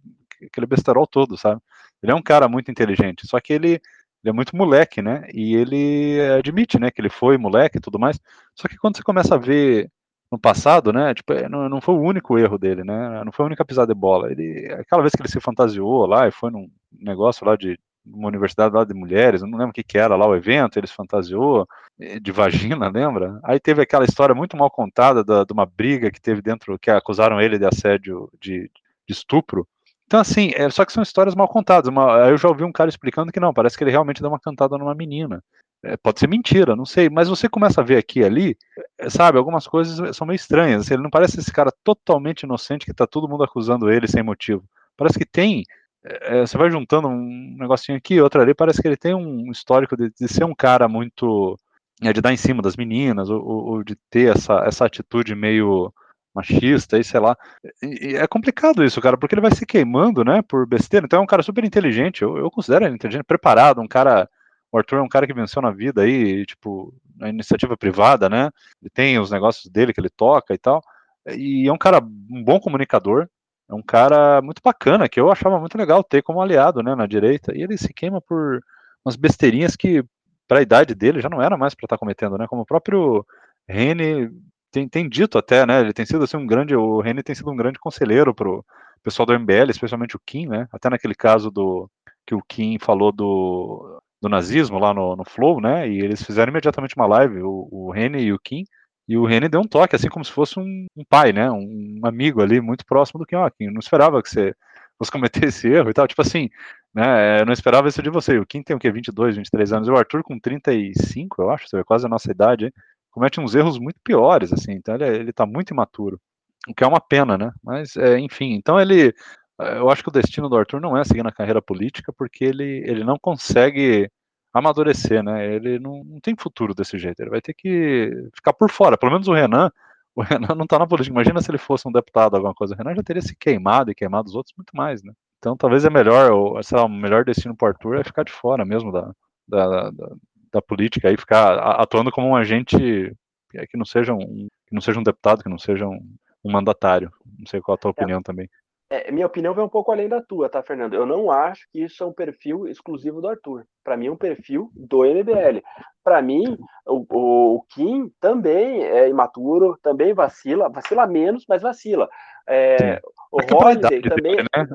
aquele 0.44 0.66
besterol 0.66 1.06
todo, 1.06 1.36
sabe? 1.36 1.60
Ele 2.02 2.12
é 2.12 2.14
um 2.14 2.22
cara 2.22 2.48
muito 2.48 2.70
inteligente, 2.70 3.26
só 3.26 3.40
que 3.40 3.52
ele, 3.52 3.80
ele, 4.22 4.30
é 4.30 4.32
muito 4.32 4.56
moleque, 4.56 5.02
né? 5.02 5.28
E 5.32 5.54
ele 5.54 6.20
admite, 6.38 6.78
né, 6.78 6.90
que 6.90 7.00
ele 7.00 7.10
foi 7.10 7.38
moleque 7.38 7.78
e 7.78 7.80
tudo 7.80 7.98
mais. 7.98 8.18
Só 8.54 8.68
que 8.68 8.76
quando 8.76 8.96
você 8.96 9.02
começa 9.02 9.34
a 9.34 9.38
ver 9.38 9.90
no 10.30 10.38
passado, 10.38 10.92
né? 10.92 11.14
Tipo, 11.14 11.32
é, 11.32 11.48
não, 11.48 11.68
não 11.68 11.80
foi 11.80 11.94
o 11.94 12.00
único 12.00 12.38
erro 12.38 12.58
dele, 12.58 12.84
né? 12.84 13.22
Não 13.24 13.32
foi 13.32 13.44
a 13.44 13.46
única 13.46 13.64
pisada 13.64 13.92
de 13.94 13.98
bola. 13.98 14.30
Ele, 14.30 14.70
aquela 14.72 15.02
vez 15.02 15.14
que 15.14 15.22
ele 15.22 15.28
se 15.30 15.40
fantasiou 15.40 16.06
lá 16.06 16.28
e 16.28 16.30
foi 16.30 16.50
num 16.50 16.68
negócio 16.92 17.46
lá 17.46 17.56
de 17.56 17.78
uma 18.12 18.28
universidade 18.28 18.74
lá 18.74 18.84
de 18.84 18.94
mulheres, 18.94 19.42
não 19.42 19.50
lembro 19.50 19.70
o 19.70 19.72
que, 19.72 19.82
que 19.82 19.98
era 19.98 20.16
lá 20.16 20.26
o 20.26 20.34
evento, 20.34 20.78
ele 20.78 20.86
se 20.86 20.94
fantasiou 20.94 21.66
eh, 22.00 22.18
de 22.18 22.32
vagina, 22.32 22.88
lembra? 22.92 23.38
Aí 23.44 23.60
teve 23.60 23.82
aquela 23.82 24.04
história 24.04 24.34
muito 24.34 24.56
mal 24.56 24.70
contada 24.70 25.22
da, 25.22 25.44
de 25.44 25.52
uma 25.52 25.66
briga 25.66 26.10
que 26.10 26.20
teve 26.20 26.40
dentro, 26.40 26.78
que 26.78 26.90
acusaram 26.90 27.40
ele 27.40 27.58
de 27.58 27.66
assédio, 27.66 28.30
de, 28.40 28.70
de 29.06 29.12
estupro. 29.12 29.66
Então, 30.08 30.20
assim, 30.20 30.52
é, 30.54 30.70
só 30.70 30.86
que 30.86 30.92
são 30.92 31.02
histórias 31.02 31.34
mal 31.34 31.46
contadas. 31.46 31.86
Uma, 31.86 32.30
eu 32.30 32.38
já 32.38 32.48
ouvi 32.48 32.64
um 32.64 32.72
cara 32.72 32.88
explicando 32.88 33.30
que 33.30 33.38
não, 33.38 33.52
parece 33.52 33.76
que 33.76 33.84
ele 33.84 33.90
realmente 33.90 34.22
deu 34.22 34.30
uma 34.30 34.40
cantada 34.40 34.78
numa 34.78 34.94
menina. 34.94 35.44
É, 35.84 35.98
pode 35.98 36.18
ser 36.18 36.26
mentira, 36.26 36.74
não 36.74 36.86
sei, 36.86 37.10
mas 37.10 37.28
você 37.28 37.46
começa 37.46 37.82
a 37.82 37.84
ver 37.84 37.98
aqui 37.98 38.20
e 38.20 38.24
ali, 38.24 38.56
é, 38.98 39.10
sabe, 39.10 39.36
algumas 39.36 39.66
coisas 39.66 40.16
são 40.16 40.26
meio 40.26 40.36
estranhas. 40.36 40.80
Assim, 40.80 40.94
ele 40.94 41.02
não 41.02 41.10
parece 41.10 41.38
esse 41.38 41.52
cara 41.52 41.70
totalmente 41.84 42.44
inocente 42.44 42.86
que 42.86 42.94
tá 42.94 43.06
todo 43.06 43.28
mundo 43.28 43.44
acusando 43.44 43.90
ele 43.90 44.08
sem 44.08 44.22
motivo. 44.22 44.64
Parece 44.96 45.18
que 45.18 45.26
tem. 45.26 45.62
É, 46.02 46.38
é 46.38 46.46
você 46.46 46.56
vai 46.56 46.70
juntando 46.70 47.06
um 47.08 47.56
negocinho 47.58 47.98
aqui, 47.98 48.18
outro 48.18 48.40
ali, 48.40 48.54
parece 48.54 48.80
que 48.80 48.88
ele 48.88 48.96
tem 48.96 49.14
um 49.14 49.50
histórico 49.52 49.94
de, 49.94 50.10
de 50.18 50.26
ser 50.26 50.44
um 50.44 50.54
cara 50.54 50.88
muito. 50.88 51.58
É, 52.02 52.14
de 52.14 52.22
dar 52.22 52.32
em 52.32 52.36
cima 52.38 52.62
das 52.62 52.76
meninas, 52.76 53.28
ou, 53.28 53.42
ou 53.44 53.84
de 53.84 53.94
ter 54.08 54.34
essa, 54.34 54.64
essa 54.64 54.86
atitude 54.86 55.34
meio 55.34 55.92
machista 56.38 56.98
e 56.98 57.04
sei 57.04 57.20
lá. 57.20 57.36
E, 57.82 58.16
é 58.16 58.26
complicado 58.26 58.84
isso, 58.84 59.00
cara, 59.00 59.16
porque 59.16 59.34
ele 59.34 59.42
vai 59.42 59.54
se 59.54 59.66
queimando, 59.66 60.24
né, 60.24 60.42
por 60.42 60.66
besteira. 60.66 61.06
Então 61.06 61.20
é 61.20 61.22
um 61.22 61.26
cara 61.26 61.42
super 61.42 61.64
inteligente, 61.64 62.22
eu, 62.22 62.38
eu 62.38 62.50
considero 62.50 62.84
ele 62.84 62.94
inteligente, 62.94 63.24
preparado, 63.24 63.80
um 63.80 63.88
cara 63.88 64.28
o 64.70 64.78
Arthur 64.78 64.98
é 64.98 65.02
um 65.02 65.08
cara 65.08 65.26
que 65.26 65.32
venceu 65.32 65.62
na 65.62 65.70
vida 65.70 66.02
aí, 66.02 66.44
tipo, 66.44 66.94
na 67.16 67.28
iniciativa 67.28 67.76
privada, 67.76 68.28
né? 68.28 68.50
Ele 68.82 68.90
tem 68.92 69.18
os 69.18 69.30
negócios 69.30 69.70
dele 69.70 69.92
que 69.92 70.00
ele 70.00 70.10
toca 70.10 70.54
e 70.54 70.58
tal. 70.58 70.82
E 71.26 71.66
é 71.66 71.72
um 71.72 71.78
cara, 71.78 71.98
um 71.98 72.42
bom 72.44 72.60
comunicador, 72.60 73.28
é 73.68 73.74
um 73.74 73.82
cara 73.82 74.42
muito 74.42 74.60
bacana, 74.62 75.08
que 75.08 75.20
eu 75.20 75.30
achava 75.30 75.58
muito 75.58 75.76
legal 75.76 76.02
ter 76.04 76.22
como 76.22 76.40
aliado, 76.40 76.82
né, 76.82 76.94
na 76.94 77.06
direita. 77.06 77.56
E 77.56 77.62
ele 77.62 77.78
se 77.78 77.92
queima 77.92 78.20
por 78.20 78.60
umas 79.04 79.16
besteirinhas 79.16 79.76
que, 79.76 80.04
para 80.46 80.58
a 80.58 80.62
idade 80.62 80.94
dele, 80.94 81.20
já 81.20 81.28
não 81.30 81.42
era 81.42 81.56
mais 81.56 81.74
para 81.74 81.86
estar 81.86 81.96
tá 81.96 82.00
cometendo, 82.00 82.36
né? 82.38 82.46
Como 82.46 82.62
o 82.62 82.66
próprio 82.66 83.26
Rene 83.66 84.30
tem, 84.70 84.88
tem 84.88 85.08
dito 85.08 85.38
até, 85.38 85.66
né? 85.66 85.80
Ele 85.80 85.92
tem 85.92 86.06
sido 86.06 86.24
assim 86.24 86.36
um 86.36 86.46
grande, 86.46 86.74
o 86.76 87.00
Rene 87.00 87.22
tem 87.22 87.34
sido 87.34 87.50
um 87.50 87.56
grande 87.56 87.78
conselheiro 87.78 88.34
pro 88.34 88.64
pessoal 89.02 89.26
do 89.26 89.38
MBL, 89.38 89.70
especialmente 89.70 90.16
o 90.16 90.20
Kim, 90.24 90.46
né? 90.46 90.68
Até 90.72 90.90
naquele 90.90 91.14
caso 91.14 91.50
do 91.50 91.90
que 92.26 92.34
o 92.34 92.42
Kim 92.42 92.78
falou 92.78 93.12
do 93.12 94.00
do 94.20 94.28
nazismo 94.28 94.78
lá 94.78 94.92
no, 94.92 95.16
no 95.16 95.24
Flow, 95.24 95.60
né? 95.60 95.88
E 95.88 96.00
eles 96.00 96.22
fizeram 96.22 96.50
imediatamente 96.50 96.96
uma 96.96 97.06
live, 97.06 97.40
o, 97.42 97.68
o 97.70 97.90
Rene 97.92 98.20
e 98.20 98.32
o 98.32 98.38
Kim, 98.38 98.64
e 99.08 99.16
o 99.16 99.24
Rene 99.24 99.48
deu 99.48 99.60
um 99.60 99.66
toque, 99.66 99.96
assim 99.96 100.08
como 100.08 100.24
se 100.24 100.32
fosse 100.32 100.58
um, 100.60 100.86
um 100.96 101.04
pai, 101.08 101.32
né? 101.32 101.50
Um, 101.50 102.00
amigo 102.04 102.42
ali 102.42 102.60
muito 102.60 102.84
próximo 102.84 103.18
do 103.18 103.26
Kim. 103.26 103.36
Ó, 103.36 103.48
Kim, 103.50 103.68
não 103.68 103.80
esperava 103.80 104.22
que 104.22 104.28
você 104.28 104.54
fosse 104.98 105.10
cometer 105.10 105.44
esse 105.48 105.68
erro 105.68 105.90
e 105.90 105.94
tal. 105.94 106.06
Tipo 106.06 106.22
assim, 106.22 106.50
né? 106.94 107.40
Eu 107.40 107.46
não 107.46 107.52
esperava 107.52 107.88
isso 107.88 108.02
de 108.02 108.10
você. 108.10 108.38
O 108.38 108.46
Kim 108.46 108.62
tem 108.62 108.76
o 108.76 108.78
quê? 108.78 108.90
22, 108.90 109.36
23 109.36 109.72
anos. 109.72 109.88
E 109.88 109.90
o 109.90 109.96
Arthur 109.96 110.22
com 110.22 110.38
35, 110.38 111.42
eu 111.42 111.50
acho, 111.50 111.66
quase 111.86 112.06
a 112.06 112.08
nossa 112.08 112.30
idade, 112.30 112.66
hein? 112.66 112.72
Comete 113.18 113.40
uns 113.40 113.54
erros 113.54 113.78
muito 113.78 113.98
piores, 114.02 114.52
assim. 114.52 114.72
Então 114.72 114.94
ele, 114.94 115.04
é, 115.04 115.14
ele 115.16 115.32
tá 115.32 115.44
muito 115.44 115.70
imaturo. 115.72 116.20
O 116.68 116.74
que 116.74 116.84
é 116.84 116.86
uma 116.86 117.00
pena, 117.00 117.36
né? 117.36 117.52
Mas, 117.62 117.96
é, 117.96 118.18
enfim, 118.18 118.52
então 118.54 118.80
ele 118.80 119.14
eu 119.58 119.90
acho 119.90 120.02
que 120.02 120.08
o 120.08 120.12
destino 120.12 120.48
do 120.48 120.56
Arthur 120.56 120.80
não 120.80 120.96
é 120.96 121.04
seguir 121.04 121.24
na 121.24 121.32
carreira 121.32 121.60
política, 121.60 122.12
porque 122.12 122.44
ele, 122.44 122.82
ele 122.86 123.02
não 123.02 123.18
consegue 123.18 124.08
amadurecer, 124.54 125.22
né? 125.22 125.52
Ele 125.54 125.78
não, 125.80 126.04
não 126.04 126.20
tem 126.20 126.36
futuro 126.38 126.74
desse 126.74 126.96
jeito. 126.98 127.20
Ele 127.20 127.30
vai 127.30 127.40
ter 127.40 127.54
que 127.54 128.10
ficar 128.34 128.52
por 128.52 128.70
fora. 128.70 128.96
Pelo 128.96 129.12
menos 129.12 129.26
o 129.26 129.32
Renan, 129.34 129.70
o 130.14 130.22
Renan 130.22 130.54
não 130.54 130.64
está 130.64 130.78
na 130.78 130.86
política. 130.86 131.12
Imagina 131.12 131.40
se 131.42 131.50
ele 131.50 131.58
fosse 131.58 131.88
um 131.88 131.92
deputado, 131.92 132.36
alguma 132.36 132.54
coisa. 132.54 132.74
O 132.74 132.78
Renan 132.78 132.94
já 132.94 133.02
teria 133.02 133.22
se 133.22 133.34
queimado 133.36 133.90
e 133.90 133.94
queimado 133.94 134.28
os 134.28 134.34
outros 134.36 134.54
muito 134.56 134.76
mais, 134.76 135.02
né? 135.02 135.12
Então 135.38 135.56
talvez 135.56 135.84
é 135.84 135.90
melhor, 135.90 136.32
ou, 136.32 136.62
sei 136.62 136.78
lá, 136.78 136.84
o 136.84 136.88
melhor 136.88 137.24
destino 137.24 137.56
para 137.56 137.66
o 137.66 137.68
Arthur 137.70 137.96
é 137.96 138.04
ficar 138.04 138.24
de 138.24 138.32
fora 138.32 138.64
mesmo 138.64 138.92
da, 138.92 139.12
da, 139.46 139.90
da, 139.90 140.16
da 140.52 140.62
política 140.62 141.10
e 141.10 141.16
ficar 141.16 141.58
atuando 141.80 142.10
como 142.10 142.28
um 142.28 142.36
agente 142.36 142.76
que 142.76 143.76
não 143.76 143.84
seja 143.84 144.12
um, 144.12 144.48
que 144.66 144.74
não 144.74 144.80
seja 144.80 145.00
um 145.00 145.02
deputado, 145.02 145.42
que 145.42 145.48
não 145.48 145.58
seja 145.58 145.86
um, 145.86 146.00
um 146.44 146.52
mandatário. 146.52 147.10
Não 147.38 147.46
sei 147.46 147.60
qual 147.60 147.74
a 147.74 147.78
tua 147.78 147.90
é. 147.90 147.92
opinião 147.92 148.22
também. 148.22 148.48
É, 148.90 149.10
minha 149.12 149.26
opinião 149.26 149.52
vai 149.52 149.62
um 149.62 149.68
pouco 149.68 149.92
além 149.92 150.08
da 150.08 150.22
tua, 150.22 150.48
tá, 150.48 150.62
Fernando? 150.62 150.94
Eu 150.94 151.04
não 151.04 151.30
acho 151.30 151.68
que 151.70 151.84
isso 151.84 152.02
é 152.02 152.06
um 152.06 152.12
perfil 152.12 152.66
exclusivo 152.66 153.20
do 153.20 153.28
Arthur. 153.28 153.66
Para 153.84 153.98
mim, 153.98 154.06
é 154.06 154.10
um 154.10 154.16
perfil 154.16 154.70
do 154.74 155.04
MBL. 155.04 155.60
Para 156.02 156.22
mim, 156.22 156.56
o, 156.86 157.04
o, 157.10 157.62
Kim 157.68 158.10
também 158.18 158.82
é 158.82 159.06
imaturo, 159.06 159.78
também 159.82 160.14
vacila, 160.14 160.70
vacila 160.70 161.06
menos, 161.06 161.44
mas 161.46 161.60
vacila. 161.60 162.08
É, 162.48 162.98
o 163.30 163.42
é 163.42 163.46
Holiday 163.52 164.00
também. 164.00 164.36
Dele, 164.36 164.48
né? 164.56 164.66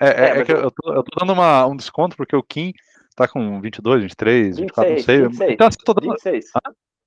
É, 0.00 0.08
é, 0.08 0.38
é 0.38 0.44
que 0.44 0.52
eu 0.52 0.70
tô, 0.70 0.94
eu 0.94 1.02
tô 1.02 1.20
dando 1.20 1.34
uma, 1.34 1.66
um 1.66 1.76
desconto 1.76 2.16
porque 2.16 2.36
o 2.36 2.42
Kim 2.42 2.72
tá 3.18 3.28
com 3.28 3.60
22, 3.60 4.02
23, 4.02 4.56
24, 4.58 4.94
26, 4.94 5.22
não 5.22 5.32
sei. 5.32 5.48
26, 5.48 5.52
então, 5.52 5.68
tô 5.84 5.94
dando... 5.94 6.10
26. 6.10 6.44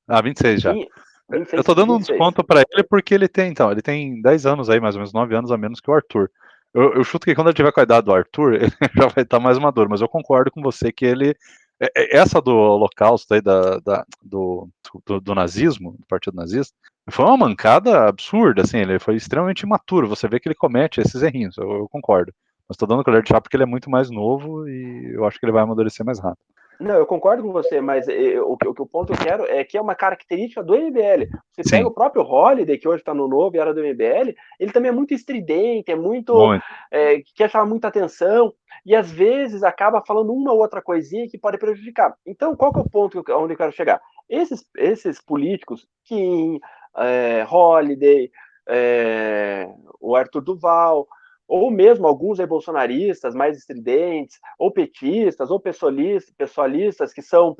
Ah, 0.07 0.21
26 0.21 0.61
já. 0.61 0.73
Kim, 0.73 0.87
26, 1.29 1.53
eu 1.53 1.63
tô 1.63 1.73
dando 1.73 1.95
um 1.95 1.99
desconto 1.99 2.43
para 2.43 2.63
ele 2.69 2.83
porque 2.83 3.13
ele 3.13 3.27
tem, 3.27 3.49
então, 3.49 3.71
ele 3.71 3.81
tem 3.81 4.21
10 4.21 4.45
anos 4.45 4.69
aí, 4.69 4.79
mais 4.79 4.95
ou 4.95 4.99
menos 4.99 5.13
9 5.13 5.35
anos 5.35 5.51
a 5.51 5.57
menos 5.57 5.79
que 5.79 5.89
o 5.89 5.93
Arthur. 5.93 6.29
Eu, 6.73 6.93
eu, 6.93 7.03
chuto 7.03 7.25
que 7.25 7.35
quando 7.35 7.47
ele 7.47 7.55
tiver 7.55 7.71
com 7.71 7.79
a 7.79 7.83
idade 7.83 8.05
do 8.05 8.13
Arthur, 8.13 8.53
ele 8.61 8.71
já 8.95 9.07
vai 9.07 9.23
estar 9.23 9.39
mais 9.39 9.57
maduro, 9.57 9.89
mas 9.89 10.01
eu 10.01 10.07
concordo 10.07 10.51
com 10.51 10.61
você 10.61 10.91
que 10.91 11.05
ele. 11.05 11.35
É, 11.79 11.87
é, 11.95 12.17
essa 12.17 12.41
do 12.41 12.55
Holocausto 12.55 13.33
aí, 13.33 13.41
da, 13.41 13.79
da 13.79 14.05
do, 14.21 14.69
do, 15.05 15.19
do, 15.19 15.35
nazismo, 15.35 15.93
do 15.93 16.05
partido 16.07 16.35
nazista, 16.35 16.75
foi 17.09 17.25
uma 17.25 17.37
mancada 17.37 18.07
absurda, 18.07 18.61
assim, 18.61 18.77
ele 18.77 18.99
foi 18.99 19.15
extremamente 19.15 19.61
imaturo. 19.61 20.07
Você 20.07 20.27
vê 20.27 20.39
que 20.39 20.47
ele 20.47 20.55
comete 20.55 21.01
esses 21.01 21.21
errinhos, 21.23 21.57
eu, 21.57 21.69
eu 21.71 21.89
concordo. 21.89 22.31
Mas 22.71 22.75
estou 22.75 22.87
dando 22.87 23.03
colher 23.03 23.21
de 23.21 23.27
chá 23.27 23.41
porque 23.41 23.57
ele 23.57 23.63
é 23.63 23.65
muito 23.65 23.89
mais 23.89 24.09
novo 24.09 24.65
e 24.65 25.11
eu 25.13 25.25
acho 25.25 25.37
que 25.37 25.45
ele 25.45 25.51
vai 25.51 25.61
amadurecer 25.61 26.05
mais 26.05 26.21
rápido. 26.21 26.45
Não, 26.79 26.95
eu 26.95 27.05
concordo 27.05 27.43
com 27.43 27.51
você, 27.51 27.81
mas 27.81 28.07
eu, 28.07 28.49
o, 28.49 28.53
o, 28.53 28.69
o 28.69 28.87
ponto 28.87 29.11
que 29.11 29.21
eu 29.21 29.25
quero 29.25 29.43
é 29.45 29.61
que 29.65 29.77
é 29.77 29.81
uma 29.81 29.93
característica 29.93 30.63
do 30.63 30.73
MBL. 30.73 31.27
Você 31.51 31.63
Sim. 31.63 31.69
pega 31.71 31.89
o 31.89 31.93
próprio 31.93 32.23
Holiday, 32.23 32.77
que 32.77 32.87
hoje 32.87 33.01
está 33.01 33.13
no 33.13 33.27
novo 33.27 33.53
e 33.53 33.59
era 33.59 33.73
do 33.73 33.81
MBL, 33.81 34.33
ele 34.57 34.71
também 34.71 34.87
é 34.87 34.93
muito 34.93 35.13
estridente, 35.13 35.91
é 35.91 35.95
muito. 35.95 36.33
muito. 36.33 36.63
É, 36.89 37.21
quer 37.35 37.49
chamar 37.49 37.65
muita 37.65 37.89
atenção, 37.89 38.53
e 38.85 38.95
às 38.95 39.11
vezes 39.11 39.63
acaba 39.63 40.01
falando 40.07 40.31
uma 40.31 40.53
ou 40.53 40.59
outra 40.59 40.81
coisinha 40.81 41.27
que 41.27 41.37
pode 41.37 41.57
prejudicar. 41.57 42.15
Então, 42.25 42.55
qual 42.55 42.71
que 42.71 42.79
é 42.79 42.83
o 42.83 42.89
ponto 42.89 43.21
onde 43.37 43.53
eu 43.53 43.57
quero 43.57 43.73
chegar? 43.73 43.99
Esses, 44.29 44.65
esses 44.77 45.21
políticos, 45.21 45.85
Kim, 46.05 46.57
é, 46.95 47.45
Holiday, 47.51 48.31
é, 48.65 49.67
o 49.99 50.15
Arthur 50.15 50.41
Duval, 50.41 51.05
ou 51.51 51.69
mesmo 51.69 52.07
alguns 52.07 52.39
bolsonaristas 52.39 53.35
mais 53.35 53.57
estridentes, 53.57 54.39
ou 54.57 54.71
petistas, 54.71 55.51
ou 55.51 55.59
pessoalistas, 55.59 56.33
pessoalistas 56.33 57.13
que 57.13 57.21
são 57.21 57.53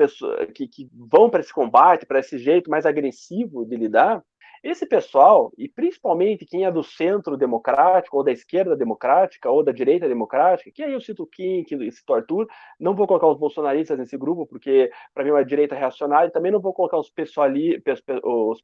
que, 0.56 0.66
que 0.66 0.90
vão 0.94 1.30
para 1.30 1.42
esse 1.42 1.54
combate, 1.54 2.06
para 2.06 2.22
esse 2.22 2.38
jeito 2.38 2.72
mais 2.72 2.86
agressivo 2.86 3.66
de 3.66 3.76
lidar, 3.76 4.24
esse 4.64 4.86
pessoal, 4.86 5.52
e 5.58 5.68
principalmente 5.68 6.46
quem 6.46 6.66
é 6.66 6.72
do 6.72 6.84
centro 6.84 7.36
democrático, 7.36 8.18
ou 8.18 8.24
da 8.24 8.32
esquerda 8.32 8.76
democrática, 8.76 9.50
ou 9.50 9.64
da 9.64 9.72
direita 9.72 10.08
democrática, 10.08 10.70
que 10.72 10.84
aí 10.84 10.94
eu 10.94 11.02
cito 11.02 11.24
o 11.24 11.28
Kim, 11.28 11.64
que 11.64 11.92
cito 11.92 12.14
o 12.14 12.16
Arthur, 12.16 12.48
não 12.80 12.94
vou 12.94 13.08
colocar 13.08 13.26
os 13.28 13.40
bolsonaristas 13.40 13.98
nesse 13.98 14.16
grupo, 14.16 14.46
porque 14.46 14.92
para 15.16 15.24
mim 15.24 15.32
é 15.32 15.34
uma 15.34 15.46
direita 15.46 15.74
reacionária, 15.74 16.28
e 16.28 16.32
também 16.32 16.52
não 16.52 16.60
vou 16.60 16.74
colocar 16.74 16.98
os, 16.98 17.10
pessoali, 17.10 17.82
os 18.24 18.62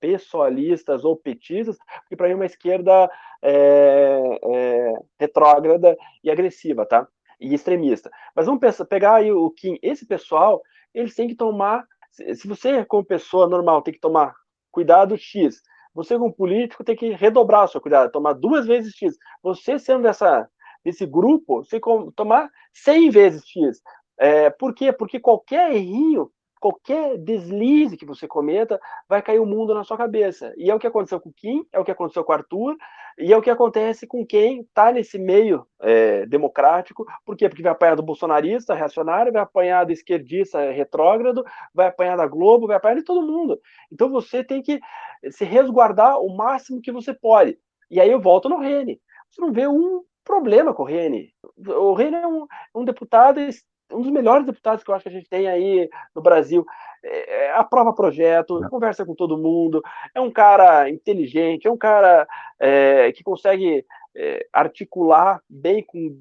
pessoalistas 0.00 1.04
ou 1.04 1.14
petistas, 1.14 1.76
porque 2.00 2.16
para 2.16 2.28
mim 2.28 2.32
é 2.32 2.36
uma 2.36 2.46
esquerda 2.46 3.10
é, 3.42 4.38
é, 4.42 4.92
retrógrada 5.20 5.96
e 6.24 6.30
agressiva, 6.30 6.86
tá? 6.86 7.06
E 7.38 7.52
extremista. 7.52 8.10
Mas 8.34 8.46
vamos 8.46 8.60
pensar, 8.60 8.86
pegar 8.86 9.16
aí 9.16 9.30
o 9.30 9.50
Kim, 9.50 9.78
esse 9.82 10.06
pessoal, 10.06 10.62
eles 10.94 11.14
têm 11.14 11.28
que 11.28 11.34
tomar. 11.34 11.84
Se 12.10 12.48
você, 12.48 12.82
como 12.86 13.04
pessoa 13.04 13.46
normal, 13.46 13.82
tem 13.82 13.92
que 13.92 14.00
tomar 14.00 14.34
cuidado 14.76 15.16
X, 15.16 15.62
você, 15.94 16.18
como 16.18 16.30
político, 16.30 16.84
tem 16.84 16.94
que 16.94 17.08
redobrar 17.12 17.64
o 17.64 17.68
seu 17.68 17.80
cuidado, 17.80 18.12
tomar 18.12 18.34
duas 18.34 18.66
vezes 18.66 18.94
X. 18.94 19.16
Você, 19.42 19.78
sendo 19.78 20.02
dessa, 20.02 20.46
desse 20.84 21.06
grupo, 21.06 21.64
você 21.64 21.80
tomar 22.14 22.50
100 22.74 23.08
vezes 23.08 23.42
X. 23.46 23.80
É, 24.18 24.50
por 24.50 24.74
quê? 24.74 24.92
Porque 24.92 25.18
qualquer 25.18 25.74
errinho 25.74 26.30
qualquer 26.60 27.18
deslize 27.18 27.96
que 27.96 28.06
você 28.06 28.26
cometa, 28.26 28.80
vai 29.08 29.22
cair 29.22 29.38
o 29.38 29.46
mundo 29.46 29.74
na 29.74 29.84
sua 29.84 29.96
cabeça. 29.96 30.52
E 30.56 30.70
é 30.70 30.74
o 30.74 30.78
que 30.78 30.86
aconteceu 30.86 31.20
com 31.20 31.28
o 31.28 31.32
Kim, 31.32 31.64
é 31.72 31.78
o 31.78 31.84
que 31.84 31.90
aconteceu 31.92 32.24
com 32.24 32.32
o 32.32 32.34
Arthur, 32.34 32.76
e 33.18 33.32
é 33.32 33.36
o 33.36 33.40
que 33.40 33.48
acontece 33.48 34.06
com 34.06 34.26
quem 34.26 34.60
está 34.60 34.92
nesse 34.92 35.18
meio 35.18 35.66
é, 35.80 36.26
democrático. 36.26 37.06
Por 37.24 37.34
quê? 37.34 37.48
Porque 37.48 37.62
vai 37.62 37.72
apanhar 37.72 37.94
do 37.94 38.02
bolsonarista 38.02 38.74
reacionário, 38.74 39.32
vai 39.32 39.42
apanhar 39.42 39.84
do 39.84 39.92
esquerdista 39.92 40.70
retrógrado, 40.70 41.42
vai 41.74 41.86
apanhar 41.86 42.16
da 42.16 42.26
Globo, 42.26 42.66
vai 42.66 42.76
apanhar 42.76 42.96
de 42.96 43.04
todo 43.04 43.26
mundo. 43.26 43.58
Então 43.90 44.10
você 44.10 44.44
tem 44.44 44.60
que 44.60 44.80
se 45.30 45.44
resguardar 45.44 46.20
o 46.20 46.36
máximo 46.36 46.80
que 46.80 46.92
você 46.92 47.14
pode. 47.14 47.58
E 47.90 48.00
aí 48.00 48.10
eu 48.10 48.20
volto 48.20 48.48
no 48.48 48.58
Rene. 48.58 49.00
Você 49.30 49.40
não 49.40 49.52
vê 49.52 49.66
um 49.66 50.02
problema 50.22 50.74
com 50.74 50.82
o 50.82 50.86
Rene. 50.86 51.32
O 51.56 51.94
Rene 51.94 52.16
é 52.16 52.26
um, 52.26 52.46
um 52.74 52.84
deputado 52.84 53.40
um 53.92 54.02
dos 54.02 54.10
melhores 54.10 54.46
deputados 54.46 54.82
que 54.82 54.90
eu 54.90 54.94
acho 54.94 55.04
que 55.04 55.08
a 55.08 55.12
gente 55.12 55.28
tem 55.28 55.48
aí 55.48 55.88
no 56.14 56.22
Brasil. 56.22 56.64
É, 57.02 57.46
é 57.46 57.52
aprova 57.52 57.92
projeto, 57.92 58.60
conversa 58.68 59.04
com 59.04 59.14
todo 59.14 59.38
mundo, 59.38 59.82
é 60.14 60.20
um 60.20 60.30
cara 60.30 60.90
inteligente, 60.90 61.66
é 61.66 61.70
um 61.70 61.76
cara 61.76 62.26
é, 62.58 63.12
que 63.12 63.22
consegue 63.22 63.84
é, 64.16 64.46
articular 64.52 65.40
bem 65.48 65.84
com 65.84 66.16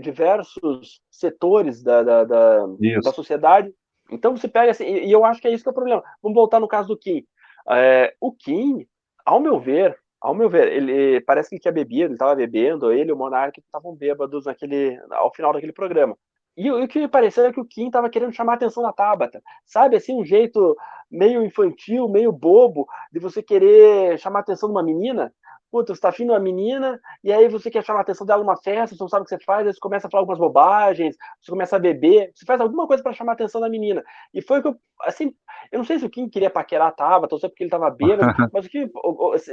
diversos 0.00 1.00
setores 1.10 1.82
da, 1.82 2.02
da, 2.02 2.24
da, 2.24 2.66
da, 3.02 3.12
sociedade. 3.12 3.72
Então 4.10 4.36
você 4.36 4.48
pega 4.48 4.70
assim, 4.70 4.84
e 4.84 5.10
eu 5.10 5.24
acho 5.24 5.40
que 5.40 5.48
é 5.48 5.52
isso 5.52 5.62
que 5.62 5.68
é 5.68 5.72
o 5.72 5.74
problema. 5.74 6.02
Vamos 6.22 6.36
voltar 6.36 6.60
no 6.60 6.68
caso 6.68 6.88
do 6.88 6.98
Kim. 6.98 7.24
É, 7.70 8.14
o 8.20 8.32
Kim, 8.32 8.86
ao 9.24 9.40
meu 9.40 9.58
ver, 9.58 9.98
ao 10.20 10.34
meu 10.34 10.48
ver, 10.48 10.72
ele 10.72 11.20
parece 11.20 11.48
que 11.48 11.56
ele 11.56 11.62
tinha 11.62 11.72
bebido, 11.72 12.06
ele 12.06 12.14
estava 12.14 12.34
bebendo, 12.34 12.92
ele 12.92 13.10
e 13.10 13.12
o 13.12 13.16
Monark 13.16 13.58
estavam 13.60 13.94
bêbados 13.94 14.46
naquele, 14.46 14.98
ao 15.10 15.32
final 15.32 15.52
daquele 15.52 15.72
programa. 15.72 16.16
E 16.58 16.72
o 16.72 16.88
que 16.88 16.98
me 16.98 17.06
pareceu 17.06 17.44
é 17.44 17.52
que 17.52 17.60
o 17.60 17.64
Kim 17.64 17.86
estava 17.86 18.10
querendo 18.10 18.32
chamar 18.32 18.54
a 18.54 18.56
atenção 18.56 18.82
da 18.82 18.92
Tabata, 18.92 19.40
sabe? 19.64 19.94
Assim, 19.94 20.20
um 20.20 20.24
jeito 20.24 20.76
meio 21.08 21.44
infantil, 21.44 22.08
meio 22.08 22.32
bobo, 22.32 22.84
de 23.12 23.20
você 23.20 23.40
querer 23.40 24.18
chamar 24.18 24.40
a 24.40 24.42
atenção 24.42 24.68
de 24.68 24.74
uma 24.74 24.82
menina. 24.82 25.32
Puta, 25.70 25.94
você 25.94 26.00
tá 26.00 26.08
afim 26.08 26.24
de 26.24 26.30
uma 26.30 26.40
menina, 26.40 26.98
e 27.22 27.30
aí 27.32 27.46
você 27.48 27.70
quer 27.70 27.84
chamar 27.84 28.00
a 28.00 28.02
atenção 28.02 28.26
dela 28.26 28.42
numa 28.42 28.56
festa, 28.56 28.96
você 28.96 29.02
não 29.02 29.08
sabe 29.08 29.22
o 29.22 29.24
que 29.24 29.30
você 29.30 29.44
faz, 29.44 29.66
aí 29.66 29.72
você 29.72 29.78
começa 29.78 30.06
a 30.06 30.10
falar 30.10 30.22
algumas 30.22 30.38
bobagens, 30.38 31.14
você 31.40 31.50
começa 31.50 31.76
a 31.76 31.78
beber, 31.78 32.30
você 32.34 32.46
faz 32.46 32.60
alguma 32.60 32.86
coisa 32.86 33.02
para 33.02 33.12
chamar 33.12 33.32
a 33.32 33.34
atenção 33.34 33.60
da 33.60 33.68
menina. 33.68 34.02
E 34.32 34.40
foi 34.40 34.60
o 34.60 34.62
que 34.62 34.68
eu, 34.68 34.76
assim, 35.02 35.34
eu 35.70 35.78
não 35.78 35.84
sei 35.84 35.98
se 35.98 36.06
o 36.06 36.10
Kim 36.10 36.28
queria 36.28 36.48
paquerar 36.48 36.88
a 36.88 36.92
Tabata, 36.92 37.34
ou 37.34 37.38
se 37.38 37.44
é 37.44 37.48
porque 37.48 37.64
ele 37.64 37.70
tava 37.70 37.90
bêbado, 37.90 38.22
mas 38.52 38.64
o 38.64 38.68
que, 38.68 38.90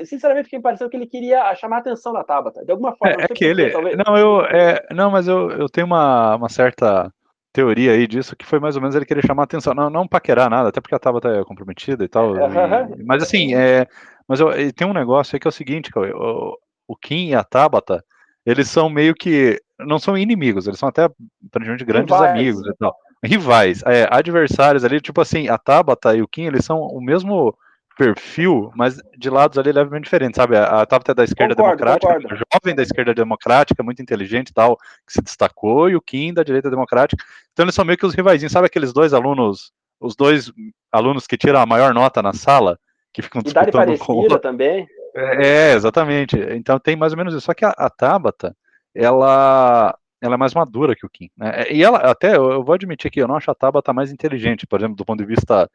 sinceramente, 0.05 0.47
o 0.47 0.49
que 0.49 0.57
me 0.57 0.63
pareceu 0.63 0.89
que 0.89 0.95
ele 0.95 1.07
queria 1.07 1.53
chamar 1.55 1.77
a 1.77 1.79
atenção 1.79 2.13
da 2.13 2.23
Tabata, 2.23 2.63
de 2.63 2.71
alguma 2.71 2.95
forma. 2.95 3.21
É, 3.21 3.25
é 3.25 3.27
que 3.27 3.43
ele, 3.43 3.73
não, 4.05 4.17
eu, 4.17 4.41
é, 4.45 4.85
não, 4.91 5.11
mas 5.11 5.27
eu, 5.27 5.51
eu 5.51 5.67
tenho 5.67 5.87
uma, 5.87 6.35
uma 6.35 6.49
certa 6.49 7.11
teoria 7.55 7.93
aí 7.93 8.05
disso, 8.05 8.35
que 8.35 8.45
foi 8.45 8.59
mais 8.59 8.75
ou 8.75 8.81
menos 8.81 8.95
ele 8.95 9.05
querer 9.05 9.25
chamar 9.25 9.43
a 9.43 9.45
atenção, 9.45 9.73
não, 9.73 9.89
não 9.89 10.05
paquerar 10.05 10.49
nada, 10.49 10.67
até 10.67 10.81
porque 10.81 10.93
a 10.93 10.99
Tabata 10.99 11.29
é 11.29 11.43
comprometida 11.43 12.03
e 12.03 12.07
tal. 12.07 12.35
E, 12.97 13.03
mas 13.03 13.23
assim, 13.23 13.55
é, 13.55 13.87
mas 14.27 14.39
eu, 14.39 14.49
tem 14.73 14.87
um 14.87 14.93
negócio 14.93 15.35
aí 15.35 15.39
que 15.39 15.47
é 15.47 15.49
o 15.49 15.51
seguinte, 15.51 15.91
o, 15.95 16.57
o 16.87 16.95
Kim 16.95 17.29
e 17.29 17.35
a 17.35 17.43
Tabata, 17.43 18.03
eles 18.45 18.69
são 18.69 18.89
meio 18.89 19.13
que, 19.13 19.59
não 19.79 19.99
são 19.99 20.17
inimigos, 20.17 20.67
eles 20.67 20.79
são 20.79 20.89
até 20.89 21.09
praticamente 21.51 21.85
grandes 21.85 22.13
Rivais. 22.13 22.31
amigos 22.31 22.67
e 22.67 22.73
tal. 22.77 22.95
Rivais, 23.23 23.81
é, 23.85 24.07
adversários 24.11 24.83
ali, 24.83 25.01
tipo 25.01 25.19
assim, 25.19 25.47
a 25.47 25.57
Tabata 25.57 26.15
e 26.15 26.21
o 26.21 26.27
Kim, 26.27 26.43
eles 26.43 26.63
são 26.63 26.79
o 26.79 27.01
mesmo 27.01 27.57
perfil, 27.97 28.71
mas 28.75 29.01
de 29.17 29.29
lados 29.29 29.57
ali 29.57 29.71
levemente 29.71 30.03
diferentes, 30.03 30.35
sabe? 30.35 30.57
A, 30.57 30.81
a 30.81 30.85
Tabata 30.85 31.11
é 31.11 31.15
da 31.15 31.23
esquerda 31.23 31.55
concordo, 31.55 31.77
democrática, 31.77 32.13
concordo. 32.13 32.45
jovem 32.53 32.75
da 32.75 32.83
esquerda 32.83 33.13
democrática, 33.13 33.83
muito 33.83 34.01
inteligente 34.01 34.49
e 34.49 34.53
tal, 34.53 34.77
que 35.07 35.13
se 35.13 35.21
destacou, 35.21 35.89
e 35.89 35.95
o 35.95 36.01
Kim 36.01 36.33
da 36.33 36.43
direita 36.43 36.69
democrática. 36.69 37.23
Então 37.53 37.63
eles 37.63 37.73
são 37.73 37.85
meio 37.85 37.97
que 37.97 38.05
os 38.05 38.13
rivaizinhos, 38.13 38.51
sabe 38.51 38.67
aqueles 38.67 38.91
dois 38.91 39.13
alunos, 39.13 39.71
os 39.99 40.15
dois 40.15 40.51
alunos 40.91 41.25
que 41.25 41.37
tiram 41.37 41.59
a 41.59 41.65
maior 41.65 41.93
nota 41.93 42.21
na 42.21 42.33
sala, 42.33 42.77
que 43.15 43.21
ficam 43.21 43.39
Idade 43.39 43.71
disputando 43.71 43.97
com 43.97 44.39
também. 44.39 44.85
É, 45.15 45.73
exatamente. 45.73 46.37
Então 46.51 46.77
tem 46.77 46.97
mais 46.97 47.13
ou 47.13 47.17
menos 47.17 47.33
isso. 47.33 47.45
Só 47.45 47.53
que 47.53 47.63
a, 47.63 47.69
a 47.69 47.89
Tabata, 47.89 48.53
ela 48.93 49.97
ela 50.21 50.35
é 50.35 50.37
mais 50.37 50.53
madura 50.53 50.95
que 50.95 51.05
o 51.05 51.09
Kim. 51.09 51.29
Né? 51.37 51.71
E 51.71 51.83
ela, 51.83 51.99
até, 51.99 52.35
eu, 52.35 52.63
vou 52.63 52.73
admitir 52.73 53.11
que 53.11 53.21
eu 53.21 53.27
não 53.27 53.37
acho 53.37 53.49
a 53.49 53.55
Tabata 53.55 53.93
mais 53.93 54.11
inteligente, 54.11 54.67
por 54.67 54.79
exemplo, 54.79 54.95
do 54.95 55.05
ponto 55.05 55.19
de 55.19 55.25
vista 55.25 55.69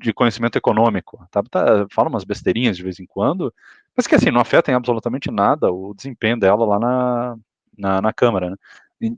de 0.00 0.12
conhecimento 0.12 0.56
econômico. 0.56 1.26
Tá, 1.30 1.42
tá, 1.50 1.86
fala 1.90 2.08
umas 2.08 2.22
besteirinhas 2.22 2.76
de 2.76 2.82
vez 2.84 3.00
em 3.00 3.06
quando, 3.06 3.52
mas 3.96 4.06
que 4.06 4.14
assim, 4.14 4.30
não 4.30 4.40
afetam 4.40 4.74
absolutamente 4.76 5.30
nada 5.30 5.72
o 5.72 5.94
desempenho 5.94 6.38
dela 6.38 6.64
lá 6.64 6.78
na, 6.78 7.36
na, 7.76 8.02
na 8.02 8.12
Câmara, 8.12 8.50
né? 8.50 8.56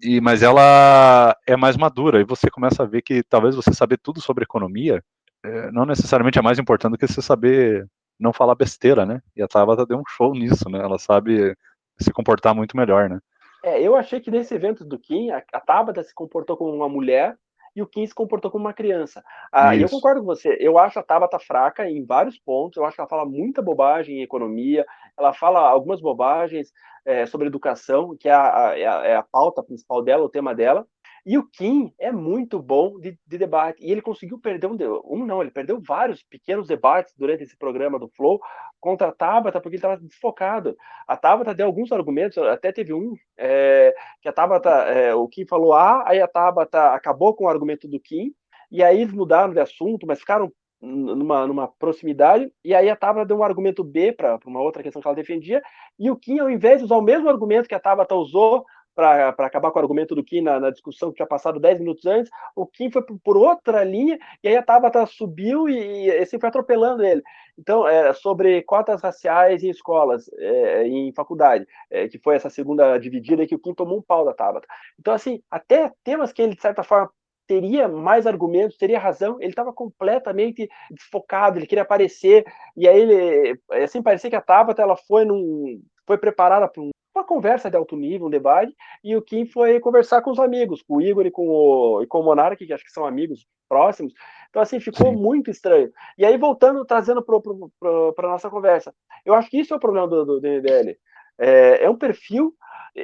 E, 0.03 0.21
mas 0.21 0.43
ela 0.43 1.37
é 1.47 1.57
mais 1.57 1.77
madura, 1.77 2.21
e 2.21 2.25
você 2.25 2.51
começa 2.51 2.83
a 2.83 2.87
ver 2.87 3.03
que 3.03 3.23
talvez 3.23 3.55
você 3.55 3.73
saber 3.73 3.99
tudo 3.99 4.21
sobre 4.21 4.45
economia 4.45 5.03
é, 5.47 5.71
não 5.71 5.87
necessariamente 5.87 6.39
é 6.39 6.43
mais 6.43 6.59
importante 6.59 6.93
do 6.93 6.99
que 6.99 7.07
você 7.07 7.23
saber 7.23 7.87
não 8.19 8.33
falar 8.33 8.55
besteira, 8.55 9.07
né? 9.07 9.21
E 9.37 9.43
a 9.43 9.49
Tabata 9.49 9.87
deu 9.87 9.99
um 9.99 10.07
show 10.09 10.33
nisso, 10.33 10.69
né? 10.69 10.81
Ela 10.81 10.99
sabe 10.99 11.57
se 11.99 12.13
comportar 12.13 12.55
muito 12.55 12.77
melhor, 12.77 13.09
né? 13.09 13.21
É, 13.65 13.81
eu 13.81 13.97
achei 13.97 14.21
que 14.21 14.31
nesse 14.31 14.55
evento 14.55 14.85
do 14.85 14.99
Kim, 14.99 15.31
a, 15.31 15.43
a 15.53 15.61
Tabata 15.61 16.03
se 16.03 16.15
comportou 16.15 16.57
como 16.57 16.73
uma 16.73 16.89
mulher 16.89 17.37
e 17.75 17.83
o 17.83 17.87
Kim 17.87 18.07
se 18.07 18.15
comportou 18.15 18.51
como 18.51 18.65
uma 18.65 18.73
criança. 18.73 19.23
Ah, 19.53 19.77
eu 19.77 19.89
concordo 19.89 20.21
com 20.21 20.27
você. 20.27 20.57
Eu 20.59 20.79
acho 20.79 20.99
a 20.99 21.03
Tabata 21.03 21.39
fraca 21.39 21.89
em 21.89 22.05
vários 22.05 22.39
pontos. 22.39 22.79
Eu 22.79 22.87
acho 22.87 22.95
que 22.95 23.01
ela 23.01 23.09
fala 23.09 23.27
muita 23.27 23.61
bobagem 23.61 24.19
em 24.19 24.23
economia. 24.23 24.87
Ela 25.17 25.35
fala 25.35 25.61
algumas 25.61 26.01
bobagens 26.01 26.73
é, 27.05 27.27
sobre 27.27 27.47
educação, 27.47 28.17
que 28.19 28.29
é 28.29 28.33
a, 28.33 28.73
é 28.75 28.87
a, 28.87 29.07
é 29.07 29.17
a 29.17 29.23
pauta 29.23 29.63
principal 29.63 30.03
dela, 30.03 30.25
o 30.25 30.29
tema 30.31 30.55
dela. 30.55 30.87
E 31.27 31.37
o 31.37 31.43
Kim 31.43 31.93
é 31.99 32.13
muito 32.13 32.63
bom 32.63 33.01
de, 33.01 33.19
de, 33.27 33.37
debate. 33.37 33.85
E 33.85 33.91
ele 33.91 34.01
conseguiu 34.01 34.39
perder 34.39 34.69
um, 34.69 34.77
um, 35.05 35.27
não, 35.27 35.43
ele 35.43 35.51
perdeu 35.51 35.81
vários 35.81 36.23
pequenos 36.23 36.69
debates 36.69 37.13
durante 37.19 37.43
esse 37.43 37.59
programa 37.59 37.99
do 37.99 38.09
Flow 38.09 38.41
contra 38.79 39.09
a 39.09 39.13
Tabata, 39.13 39.61
porque 39.61 39.75
ele 39.75 39.79
estava 39.79 39.97
desfocado. 39.97 40.77
A 41.05 41.17
Tabata 41.17 41.53
deu 41.53 41.67
alguns 41.67 41.91
argumentos, 41.91 42.39
até 42.39 42.71
teve 42.71 42.93
um 42.95 43.17
é, 43.37 43.93
que 44.23 44.29
a 44.29 44.33
Tabata, 44.33 44.71
é, 44.71 45.13
o 45.17 45.27
Kim 45.27 45.45
falou 45.45 45.73
A, 45.73 46.09
aí 46.09 46.21
a 46.21 46.29
Tabata 46.29 46.93
acabou 46.93 47.35
com 47.35 47.47
o 47.47 47.49
argumento 47.49 47.89
do 47.89 47.99
Kim, 47.99 48.33
e 48.71 48.81
aí 48.81 49.01
eles 49.01 49.13
mudaram 49.13 49.53
de 49.53 49.59
assunto, 49.59 50.07
mas 50.07 50.21
ficaram 50.21 50.53
numa, 50.81 51.45
numa 51.45 51.67
proximidade, 51.67 52.53
e 52.65 52.73
aí 52.73 52.89
a 52.89 52.95
Tabata 52.95 53.27
deu 53.27 53.39
um 53.39 53.43
argumento 53.43 53.83
B 53.83 54.13
para 54.13 54.39
uma 54.47 54.61
outra 54.61 54.81
questão 54.81 55.03
que 55.03 55.09
ela 55.09 55.17
defendia, 55.17 55.61
e 55.99 56.09
o 56.09 56.17
Kim, 56.17 56.39
ao 56.39 56.49
invés 56.49 56.79
de 56.79 56.85
usar 56.85 56.97
o 56.97 57.03
mesmo 57.03 57.29
argumento 57.29 57.69
que 57.69 57.75
a 57.75 57.81
Tabata 57.81 58.15
usou 58.15 58.65
para 58.97 59.29
acabar 59.29 59.71
com 59.71 59.79
o 59.79 59.83
argumento 59.83 60.15
do 60.15 60.25
Kim 60.25 60.41
na, 60.41 60.59
na, 60.59 60.71
discussão 60.71 61.11
que 61.11 61.17
tinha 61.17 61.27
passado 61.27 61.61
10 61.61 61.81
minutos 61.81 62.07
antes, 62.07 62.31
o 62.57 62.67
Kim 62.67 62.91
foi 62.91 63.03
por, 63.03 63.37
outra 63.37 63.85
linha, 63.85 64.19
e 64.43 64.49
aí 64.49 64.57
a 64.57 64.63
Tabata 64.63 65.05
subiu 65.05 65.69
e, 65.69 66.07
e 66.07 66.11
assim 66.13 66.41
foi 66.41 66.49
atropelando 66.49 67.05
ele. 67.05 67.23
Então, 67.59 67.87
é, 67.87 68.15
sobre 68.15 68.63
cotas 68.63 69.03
raciais 69.03 69.63
em 69.63 69.69
escolas, 69.69 70.31
é, 70.39 70.89
em 70.89 71.13
faculdade, 71.13 71.67
é, 71.91 72.09
que 72.09 72.19
foi 72.19 72.37
essa 72.37 72.49
segunda 72.49 72.97
dividida 72.97 73.47
que 73.47 73.55
o 73.55 73.59
Kim 73.59 73.75
tomou 73.75 73.99
um 73.99 74.03
pau 74.03 74.25
da 74.25 74.33
Tabata. 74.33 74.67
Então, 74.99 75.13
assim, 75.13 75.43
até 75.51 75.93
temas 76.03 76.33
que 76.33 76.41
ele, 76.41 76.55
de 76.55 76.63
certa 76.63 76.83
forma, 76.83 77.11
teria 77.47 77.87
mais 77.87 78.27
argumentos, 78.27 78.79
teria 78.79 78.99
razão, 78.99 79.37
ele 79.41 79.51
estava 79.51 79.73
completamente 79.73 80.69
desfocado, 80.91 81.59
ele 81.59 81.67
queria 81.67 81.83
aparecer, 81.83 82.45
e 82.77 82.89
aí 82.89 83.01
ele, 83.01 83.61
assim, 83.71 84.03
parecia 84.03 84.31
que 84.31 84.37
a 84.37 84.41
Tabata, 84.41 84.83
ela 84.83 84.97
foi 84.97 85.25
num, 85.25 85.81
foi 86.07 86.17
preparada 86.17 86.67
para 86.67 86.83
um 86.83 86.91
uma 87.17 87.25
conversa 87.25 87.71
de 87.71 87.77
alto 87.77 87.97
nível, 87.97 88.27
um 88.27 88.31
debate, 88.31 88.75
e 89.03 89.17
o 89.17 89.23
Kim 89.23 89.47
foi 89.47 89.81
conversar 89.81 90.23
com 90.23 90.31
os 90.31 90.39
amigos, 90.39 90.83
com 90.83 90.97
o 90.97 91.03
Igor 91.03 91.27
e 91.27 91.31
com 91.31 91.49
o, 91.49 92.03
e 92.03 92.07
com 92.07 92.21
o 92.21 92.25
Monark, 92.25 92.65
que 92.65 92.73
acho 92.73 92.85
que 92.85 92.93
são 92.93 93.07
amigos 93.07 93.47
próximos. 93.69 94.13
Então, 94.51 94.63
assim, 94.63 94.79
ficou 94.81 95.13
Sim. 95.13 95.17
muito 95.17 95.51
estranho. 95.51 95.91
E 96.17 96.25
aí, 96.25 96.37
voltando, 96.37 96.85
trazendo 96.85 97.23
para 97.23 98.27
a 98.27 98.31
nossa 98.31 98.49
conversa, 98.49 98.95
eu 99.25 99.35
acho 99.35 99.51
que 99.51 99.59
isso 99.59 99.75
é 99.75 99.77
o 99.77 99.81
problema 99.81 100.07
do, 100.07 100.25
do 100.25 100.41
DNDL. 100.41 100.97
É, 101.39 101.85
é 101.85 101.91
um 101.91 101.97
perfil, 101.97 102.55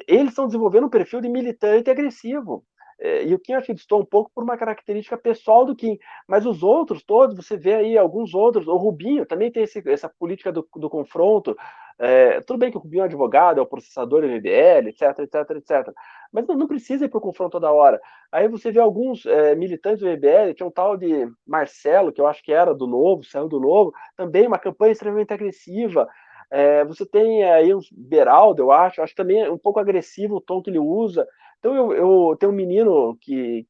eles 0.07 0.31
estão 0.31 0.47
desenvolvendo 0.47 0.87
um 0.87 0.91
perfil 0.91 1.21
de 1.21 1.29
militante 1.29 1.91
agressivo. 1.91 2.65
É, 3.05 3.25
e 3.25 3.35
o 3.35 3.39
Kim 3.39 3.55
acreditou 3.55 4.01
um 4.01 4.05
pouco 4.05 4.31
por 4.33 4.45
uma 4.45 4.57
característica 4.57 5.19
pessoal 5.19 5.65
do 5.65 5.75
Kim, 5.75 5.99
mas 6.25 6.47
os 6.47 6.63
outros 6.63 7.03
todos, 7.03 7.35
você 7.35 7.57
vê 7.57 7.75
aí 7.75 7.99
alguns 7.99 8.33
outros, 8.33 8.69
o 8.69 8.77
Rubinho 8.77 9.27
também 9.27 9.51
tem 9.51 9.65
esse, 9.65 9.83
essa 9.91 10.09
política 10.09 10.53
do, 10.53 10.65
do 10.77 10.89
confronto, 10.89 11.57
é, 11.99 12.41
tudo 12.43 12.59
bem 12.59 12.71
que 12.71 12.77
o 12.77 12.81
Rubinho 12.81 13.01
é 13.01 13.03
um 13.03 13.07
advogado, 13.07 13.59
é 13.59 13.63
o 13.63 13.67
processador 13.67 14.21
do 14.21 14.29
MBL, 14.29 14.89
etc, 14.89 15.19
etc, 15.19 15.51
etc, 15.57 15.93
mas 16.33 16.47
não, 16.47 16.55
não 16.55 16.69
precisa 16.69 17.05
ir 17.05 17.09
para 17.09 17.19
o 17.19 17.21
confronto 17.21 17.51
toda 17.51 17.73
hora. 17.73 18.01
Aí 18.31 18.47
você 18.47 18.71
vê 18.71 18.79
alguns 18.79 19.27
é, 19.27 19.57
militantes 19.57 20.01
do 20.01 20.09
MBL, 20.09 20.55
tinha 20.55 20.67
um 20.67 20.71
tal 20.71 20.97
de 20.97 21.29
Marcelo, 21.45 22.13
que 22.13 22.21
eu 22.21 22.29
acho 22.29 22.41
que 22.41 22.53
era 22.53 22.73
do 22.73 22.87
Novo, 22.87 23.25
saiu 23.25 23.49
do 23.49 23.59
Novo, 23.59 23.93
também 24.17 24.47
uma 24.47 24.61
campanha 24.61 24.93
extremamente 24.93 25.35
agressiva, 25.35 26.07
é, 26.53 26.85
você 26.85 27.07
tem 27.07 27.43
aí 27.45 27.75
um 27.75 27.81
Beraldo, 27.91 28.63
eu 28.63 28.71
acho, 28.71 29.01
acho 29.03 29.15
também 29.15 29.51
um 29.51 29.57
pouco 29.57 29.81
agressivo 29.81 30.37
o 30.37 30.41
tom 30.41 30.63
que 30.63 30.69
ele 30.69 30.79
usa. 30.79 31.27
Então 31.63 31.77
eu, 31.77 31.93
eu 31.93 32.37
tenho 32.37 32.51
um 32.51 32.55
menino 32.57 33.17
que 33.21 33.65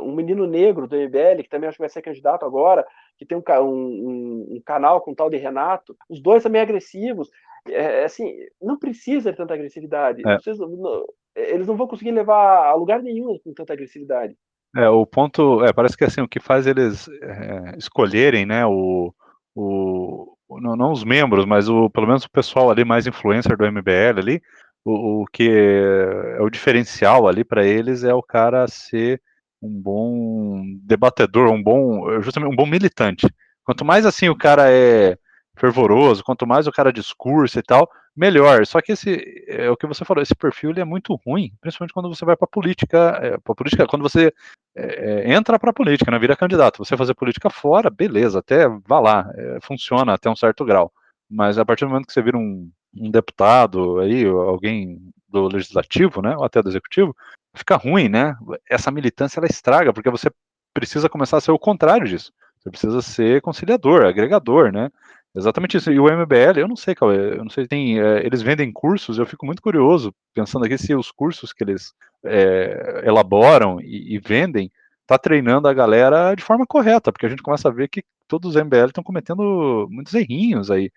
um 0.00 0.14
menino 0.14 0.46
negro 0.46 0.86
do 0.86 0.96
MBL, 0.96 1.42
que 1.42 1.48
também 1.48 1.68
acho 1.68 1.76
que 1.76 1.82
vai 1.82 1.88
ser 1.88 2.02
candidato 2.02 2.44
agora, 2.44 2.86
que 3.18 3.26
tem 3.26 3.36
um, 3.36 3.42
um, 3.60 4.56
um 4.56 4.62
canal 4.64 5.00
com 5.00 5.14
tal 5.14 5.28
de 5.28 5.36
Renato, 5.36 5.96
os 6.08 6.20
dois 6.20 6.42
também 6.42 6.60
agressivos. 6.60 7.28
É, 7.68 8.04
assim, 8.04 8.32
não 8.62 8.78
precisa 8.78 9.32
de 9.32 9.36
tanta 9.36 9.54
agressividade. 9.54 10.22
É. 10.24 10.38
Vocês, 10.38 10.58
não, 10.58 11.04
eles 11.34 11.66
não 11.66 11.76
vão 11.76 11.88
conseguir 11.88 12.12
levar 12.12 12.66
a 12.66 12.74
lugar 12.74 13.02
nenhum 13.02 13.38
com 13.38 13.52
tanta 13.52 13.72
agressividade. 13.72 14.36
É, 14.76 14.88
o 14.88 15.04
ponto, 15.04 15.64
é, 15.64 15.72
parece 15.72 15.96
que 15.96 16.04
assim, 16.04 16.20
o 16.20 16.28
que 16.28 16.38
faz 16.38 16.66
eles 16.66 17.08
é, 17.08 17.76
escolherem, 17.78 18.46
né, 18.46 18.64
o, 18.66 19.12
o 19.54 20.36
não, 20.60 20.76
não, 20.76 20.92
os 20.92 21.02
membros, 21.02 21.44
mas 21.44 21.68
o, 21.68 21.90
pelo 21.90 22.06
menos 22.06 22.24
o 22.24 22.30
pessoal 22.30 22.70
ali 22.70 22.84
mais 22.84 23.06
influencer 23.06 23.56
do 23.56 23.66
MBL 23.66 24.18
ali, 24.18 24.42
o, 24.86 25.22
o 25.22 25.26
que 25.26 25.50
é, 25.50 26.40
o 26.40 26.48
diferencial 26.48 27.26
ali 27.26 27.44
para 27.44 27.66
eles 27.66 28.04
é 28.04 28.14
o 28.14 28.22
cara 28.22 28.68
ser 28.68 29.20
um 29.60 29.68
bom 29.68 30.62
debatedor, 30.82 31.50
um 31.50 31.60
bom, 31.60 32.22
justamente 32.22 32.52
um 32.52 32.56
bom 32.56 32.66
militante. 32.66 33.26
Quanto 33.64 33.84
mais 33.84 34.06
assim 34.06 34.28
o 34.28 34.36
cara 34.36 34.70
é 34.70 35.18
fervoroso, 35.58 36.22
quanto 36.22 36.46
mais 36.46 36.68
o 36.68 36.72
cara 36.72 36.92
discursa 36.92 37.58
e 37.58 37.62
tal, 37.62 37.90
melhor. 38.14 38.64
Só 38.64 38.80
que 38.80 38.92
esse 38.92 39.44
é 39.48 39.68
o 39.68 39.76
que 39.76 39.88
você 39.88 40.04
falou, 40.04 40.22
esse 40.22 40.36
perfil 40.36 40.70
ele 40.70 40.80
é 40.80 40.84
muito 40.84 41.18
ruim, 41.26 41.50
principalmente 41.60 41.92
quando 41.92 42.08
você 42.08 42.24
vai 42.24 42.36
para 42.36 42.46
política, 42.46 43.18
é, 43.20 43.38
para 43.38 43.54
política, 43.56 43.86
quando 43.88 44.02
você 44.02 44.32
é, 44.76 45.24
é 45.24 45.34
entra 45.34 45.58
para 45.58 45.72
política, 45.72 46.12
né, 46.12 46.18
vira 46.18 46.36
candidato. 46.36 46.78
Você 46.84 46.96
fazer 46.96 47.14
política 47.14 47.50
fora, 47.50 47.90
beleza, 47.90 48.38
até 48.38 48.68
vá 48.86 49.00
lá, 49.00 49.28
é, 49.34 49.58
funciona 49.62 50.14
até 50.14 50.30
um 50.30 50.36
certo 50.36 50.64
grau. 50.64 50.92
Mas 51.28 51.58
a 51.58 51.64
partir 51.64 51.84
do 51.84 51.88
momento 51.88 52.06
que 52.06 52.12
você 52.12 52.22
vira 52.22 52.38
um, 52.38 52.70
um 52.94 53.10
deputado 53.10 54.00
aí, 54.00 54.24
alguém 54.24 55.00
do 55.28 55.48
legislativo, 55.48 56.22
né, 56.22 56.36
ou 56.36 56.44
até 56.44 56.62
do 56.62 56.68
executivo, 56.68 57.14
fica 57.54 57.76
ruim, 57.76 58.08
né? 58.08 58.36
Essa 58.68 58.90
militância 58.90 59.38
ela 59.38 59.46
estraga, 59.46 59.92
porque 59.92 60.10
você 60.10 60.30
precisa 60.72 61.08
começar 61.08 61.38
a 61.38 61.40
ser 61.40 61.50
o 61.50 61.58
contrário 61.58 62.06
disso. 62.06 62.32
Você 62.58 62.70
precisa 62.70 63.02
ser 63.02 63.40
conciliador, 63.40 64.04
agregador, 64.04 64.72
né? 64.72 64.90
Exatamente 65.34 65.76
isso. 65.76 65.92
E 65.92 66.00
o 66.00 66.08
MBL, 66.08 66.58
eu 66.58 66.68
não 66.68 66.76
sei, 66.76 66.94
qual 66.94 67.12
é, 67.12 67.34
eu 67.34 67.44
não 67.44 67.50
sei, 67.50 67.66
tem, 67.66 68.00
é, 68.00 68.24
eles 68.24 68.40
vendem 68.42 68.72
cursos, 68.72 69.18
eu 69.18 69.26
fico 69.26 69.44
muito 69.44 69.60
curioso, 69.60 70.14
pensando 70.34 70.64
aqui 70.64 70.78
se 70.78 70.94
os 70.94 71.10
cursos 71.10 71.52
que 71.52 71.62
eles 71.62 71.92
é, 72.24 73.02
elaboram 73.04 73.78
e, 73.80 74.14
e, 74.14 74.18
vendem 74.18 74.70
tá 75.06 75.18
treinando 75.18 75.68
a 75.68 75.74
galera 75.74 76.34
de 76.34 76.42
forma 76.42 76.66
correta, 76.66 77.12
porque 77.12 77.26
a 77.26 77.28
gente 77.28 77.42
começa 77.42 77.68
a 77.68 77.72
ver 77.72 77.88
que 77.88 78.02
todos 78.26 78.56
os 78.56 78.56
MBL 78.56 78.86
estão 78.86 79.04
cometendo 79.04 79.86
muitos 79.90 80.14
errinhos 80.14 80.70
aí. 80.70 80.90